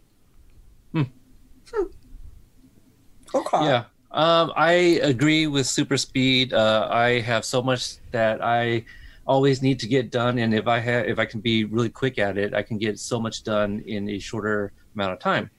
Okay. 3.35 3.65
Yeah. 3.65 3.83
Um, 4.11 4.51
I 4.55 4.71
agree 5.03 5.47
with 5.47 5.67
super 5.67 5.97
speed. 5.97 6.53
Uh, 6.53 6.87
I 6.89 7.19
have 7.19 7.45
so 7.45 7.61
much 7.61 7.97
that 8.11 8.43
I 8.43 8.85
always 9.25 9.61
need 9.61 9.79
to 9.81 9.87
get 9.87 10.11
done, 10.11 10.39
and 10.39 10.53
if 10.53 10.67
I 10.67 10.79
have, 10.79 11.05
if 11.07 11.19
I 11.19 11.25
can 11.25 11.41
be 11.41 11.65
really 11.65 11.89
quick 11.89 12.17
at 12.17 12.37
it, 12.37 12.53
I 12.53 12.63
can 12.63 12.77
get 12.77 12.97
so 12.99 13.19
much 13.19 13.43
done 13.43 13.83
in 13.85 14.09
a 14.09 14.19
shorter 14.19 14.71
amount 14.97 15.13
of 15.13 15.19
time. 15.19 15.49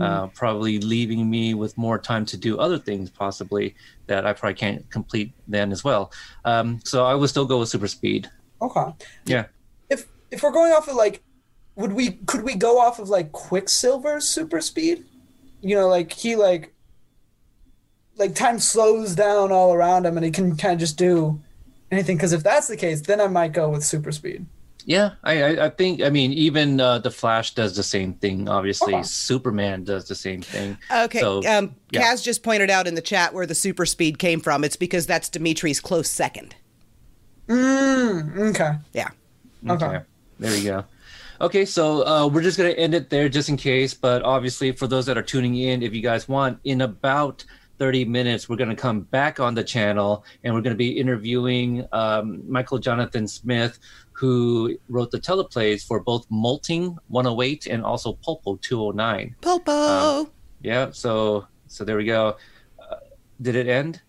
Uh, 0.00 0.28
probably 0.28 0.78
leaving 0.78 1.28
me 1.28 1.54
with 1.54 1.76
more 1.76 1.98
time 1.98 2.24
to 2.26 2.36
do 2.36 2.58
other 2.58 2.78
things, 2.78 3.10
possibly 3.10 3.74
that 4.06 4.24
I 4.24 4.32
probably 4.32 4.54
can't 4.54 4.88
complete 4.90 5.32
then 5.48 5.72
as 5.72 5.82
well. 5.82 6.12
Um, 6.44 6.80
so 6.84 7.04
I 7.04 7.14
would 7.14 7.28
still 7.28 7.44
go 7.44 7.58
with 7.58 7.68
super 7.68 7.88
speed. 7.88 8.30
Okay. 8.62 8.92
Yeah. 9.26 9.46
If 9.90 10.06
if 10.30 10.42
we're 10.42 10.52
going 10.52 10.72
off 10.72 10.88
of 10.88 10.94
like 10.94 11.22
would 11.76 11.92
we 11.92 12.12
could 12.26 12.42
we 12.42 12.54
go 12.54 12.78
off 12.78 12.98
of 12.98 13.08
like 13.08 13.32
Quicksilver's 13.32 14.28
super 14.28 14.60
speed? 14.60 15.04
You 15.60 15.76
know, 15.76 15.88
like 15.88 16.12
he 16.12 16.36
like 16.36 16.74
like 18.16 18.34
time 18.34 18.58
slows 18.58 19.14
down 19.14 19.50
all 19.50 19.74
around 19.74 20.06
him 20.06 20.16
and 20.16 20.24
he 20.24 20.30
can 20.30 20.56
kind 20.56 20.74
of 20.74 20.78
just 20.78 20.96
do 20.96 21.40
anything 21.90 22.16
because 22.16 22.32
if 22.32 22.42
that's 22.42 22.68
the 22.68 22.76
case 22.76 23.00
then 23.02 23.20
i 23.20 23.26
might 23.26 23.52
go 23.52 23.68
with 23.68 23.84
super 23.84 24.12
speed 24.12 24.44
Yeah, 24.86 25.12
I, 25.22 25.42
I, 25.42 25.66
I 25.66 25.70
think. 25.70 26.02
I 26.02 26.10
mean, 26.10 26.32
even 26.32 26.78
uh, 26.80 26.98
the 26.98 27.10
Flash 27.10 27.54
does 27.54 27.74
the 27.74 27.82
same 27.82 28.14
thing. 28.14 28.48
Obviously, 28.48 28.94
Okay. 28.94 29.02
Superman 29.02 29.84
does 29.84 30.06
the 30.08 30.14
same 30.14 30.42
thing. 30.42 30.76
Okay. 30.94 31.20
So, 31.20 31.38
um, 31.46 31.74
yeah. 31.90 32.02
Kaz 32.02 32.22
just 32.22 32.42
pointed 32.42 32.68
out 32.70 32.86
in 32.86 32.94
the 32.94 33.00
chat 33.00 33.32
where 33.32 33.46
the 33.46 33.54
super 33.54 33.86
speed 33.86 34.18
came 34.18 34.40
from. 34.40 34.62
It's 34.62 34.76
because 34.76 35.06
that's 35.06 35.30
Demetri's 35.30 35.80
close 35.80 36.10
second. 36.10 36.54
mm, 37.48 38.50
okay 38.50 38.74
Yeah. 38.92 39.08
Okay. 39.68 40.00
There 40.38 40.56
you 40.56 40.64
go. 40.64 40.84
Okay, 41.40 41.64
so 41.64 42.06
uh, 42.06 42.26
we're 42.26 42.42
just 42.42 42.58
going 42.58 42.72
to 42.72 42.78
end 42.78 42.94
it 42.94 43.10
there 43.10 43.28
just 43.28 43.48
in 43.48 43.56
case. 43.56 43.94
But 43.94 44.22
obviously, 44.22 44.72
for 44.72 44.86
those 44.86 45.06
that 45.06 45.16
are 45.18 45.22
tuning 45.22 45.56
in, 45.56 45.82
if 45.82 45.94
you 45.94 46.00
guys 46.02 46.28
want, 46.28 46.58
in 46.64 46.82
about 46.82 47.44
30 47.78 48.04
minutes, 48.04 48.48
we're 48.48 48.56
going 48.56 48.70
to 48.70 48.76
come 48.76 49.00
back 49.00 49.40
on 49.40 49.54
the 49.54 49.64
channel 49.64 50.24
and 50.42 50.54
we're 50.54 50.60
going 50.60 50.74
to 50.74 50.78
be 50.78 50.98
interviewing 50.98 51.86
um, 51.92 52.42
Michael 52.48 52.78
Jonathan 52.78 53.26
Smith, 53.26 53.78
who 54.12 54.76
wrote 54.88 55.10
the 55.10 55.18
teleplays 55.18 55.84
for 55.84 56.00
both 56.00 56.26
Molting 56.30 56.96
108 57.08 57.66
and 57.66 57.84
also 57.84 58.14
Pulpo 58.26 58.60
209. 58.60 59.36
Popo. 59.40 59.72
Um, 59.72 60.30
Yeah, 60.62 60.90
so 60.92 61.46
so 61.66 61.84
there 61.84 61.96
we 61.96 62.04
go. 62.04 62.36
Uh, 62.78 62.96
did 63.42 63.56
it 63.56 63.66
end? 63.68 64.00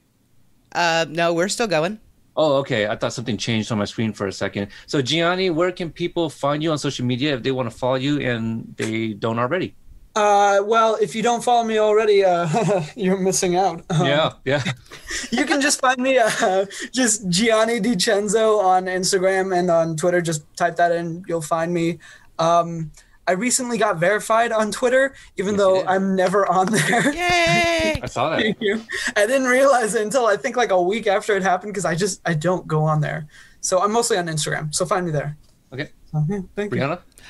uh, 0.73 1.05
no, 1.09 1.33
we're 1.33 1.47
still 1.47 1.67
going. 1.67 1.99
Oh, 2.37 2.55
okay. 2.57 2.85
I 2.87 2.97
thought 2.97 3.13
something 3.13 3.37
changed 3.37 3.71
on 3.71 3.77
my 3.77 3.85
screen 3.85 4.11
for 4.11 4.27
a 4.27 4.31
second. 4.31 4.67
So, 4.87 5.01
Gianni, 5.01 5.49
where 5.51 5.71
can 5.71 5.89
people 5.89 6.29
find 6.29 6.61
you 6.61 6.69
on 6.71 6.77
social 6.77 7.05
media 7.05 7.33
if 7.33 7.43
they 7.43 7.51
want 7.51 7.71
to 7.71 7.75
follow 7.75 7.95
you 7.95 8.19
and 8.19 8.73
they 8.77 9.13
don't 9.13 9.39
already? 9.39 9.73
Uh 10.15 10.61
well 10.63 10.95
if 11.01 11.13
you 11.13 11.21
don't 11.21 11.43
follow 11.43 11.63
me 11.65 11.77
already 11.77 12.23
uh 12.23 12.47
you're 12.95 13.17
missing 13.19 13.57
out 13.57 13.83
Um, 13.89 14.05
yeah, 14.05 14.31
yeah. 14.45 14.63
you 15.31 15.45
can 15.45 15.59
just 15.59 15.81
find 15.81 15.99
me 15.99 16.17
uh 16.17 16.65
just 16.93 17.27
gianni 17.29 17.81
decenzo 17.81 18.63
on 18.63 18.85
instagram 18.85 19.51
and 19.57 19.69
on 19.69 19.97
twitter 19.97 20.21
just 20.21 20.43
type 20.55 20.77
that 20.77 20.91
in 20.93 21.25
you'll 21.27 21.41
find 21.41 21.73
me 21.73 21.99
um 22.39 22.91
i 23.27 23.33
recently 23.33 23.77
got 23.77 23.97
verified 23.97 24.53
on 24.53 24.71
twitter 24.71 25.13
even 25.35 25.55
Yes, 25.55 25.59
though 25.61 25.83
i'm 25.85 26.15
never 26.15 26.49
on 26.49 26.67
there 26.71 27.13
Yay! 27.23 27.99
I 28.01 28.07
saw 28.07 28.29
that. 28.29 28.39
Thank 28.39 28.57
you. 28.61 28.81
I 29.17 29.25
didn't 29.27 29.47
realize 29.47 29.95
it 29.95 30.01
until 30.03 30.25
I 30.27 30.37
think 30.37 30.55
like 30.55 30.71
a 30.71 30.81
week 30.81 31.07
after 31.07 31.35
it 31.35 31.43
happened 31.43 31.73
because 31.73 31.85
I 31.85 31.95
just 31.95 32.21
I 32.25 32.33
don't 32.35 32.67
go 32.67 32.83
on 32.83 33.01
there. 33.01 33.27
So 33.61 33.81
I'm 33.81 33.91
mostly 33.91 34.17
on 34.17 34.27
Instagram. 34.27 34.73
So 34.75 34.85
find 34.85 35.05
me 35.05 35.11
there. 35.11 35.37
Okay. 35.73 35.89
So, 36.11 36.23
yeah, 36.29 36.39
thank 36.55 36.73
you. 36.73 36.79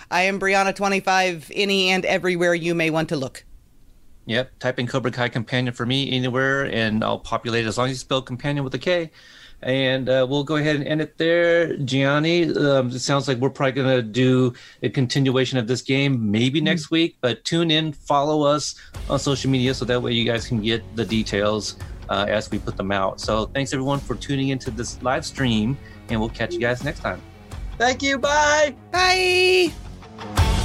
Brianna? 0.09 0.11
I 0.11 0.21
am 0.23 0.39
Brianna25, 0.39 1.51
any 1.53 1.89
and 1.89 2.05
everywhere 2.05 2.53
you 2.53 2.75
may 2.75 2.89
want 2.89 3.09
to 3.09 3.15
look. 3.15 3.45
Yep. 4.27 4.59
Type 4.59 4.79
in 4.79 4.87
Cobra 4.87 5.11
Kai 5.11 5.29
Companion 5.29 5.73
for 5.73 5.85
me 5.85 6.11
anywhere 6.11 6.65
and 6.65 7.03
I'll 7.03 7.19
populate 7.19 7.65
it 7.65 7.67
as 7.67 7.77
long 7.77 7.87
as 7.87 7.91
you 7.91 7.97
spell 7.97 8.21
companion 8.21 8.63
with 8.63 8.73
a 8.73 8.79
K. 8.79 9.11
And 9.61 10.09
uh, 10.09 10.27
we'll 10.29 10.43
go 10.43 10.57
ahead 10.57 10.75
and 10.75 10.85
end 10.85 11.01
it 11.01 11.17
there. 11.17 11.77
Gianni, 11.77 12.53
um, 12.55 12.89
it 12.89 12.99
sounds 12.99 13.27
like 13.27 13.37
we're 13.37 13.49
probably 13.49 13.71
going 13.71 13.95
to 13.95 14.01
do 14.01 14.53
a 14.83 14.89
continuation 14.89 15.57
of 15.57 15.67
this 15.67 15.81
game 15.81 16.29
maybe 16.29 16.59
next 16.59 16.91
week, 16.91 17.17
but 17.21 17.43
tune 17.45 17.71
in, 17.71 17.93
follow 17.93 18.43
us 18.43 18.75
on 19.09 19.17
social 19.17 19.49
media 19.49 19.73
so 19.73 19.85
that 19.85 20.01
way 20.01 20.11
you 20.11 20.25
guys 20.25 20.47
can 20.47 20.61
get 20.61 20.83
the 20.95 21.05
details 21.05 21.77
uh, 22.09 22.25
as 22.27 22.51
we 22.51 22.59
put 22.59 22.77
them 22.77 22.91
out. 22.91 23.19
So 23.21 23.45
thanks 23.47 23.73
everyone 23.73 23.99
for 23.99 24.15
tuning 24.15 24.49
into 24.49 24.71
this 24.71 25.01
live 25.01 25.25
stream, 25.25 25.77
and 26.09 26.19
we'll 26.19 26.29
catch 26.29 26.53
you 26.53 26.59
guys 26.59 26.83
next 26.83 26.99
time. 26.99 27.21
Thank 27.77 28.03
you. 28.03 28.17
Bye. 28.17 28.75
Bye! 28.91 29.73
Bye. 30.17 30.64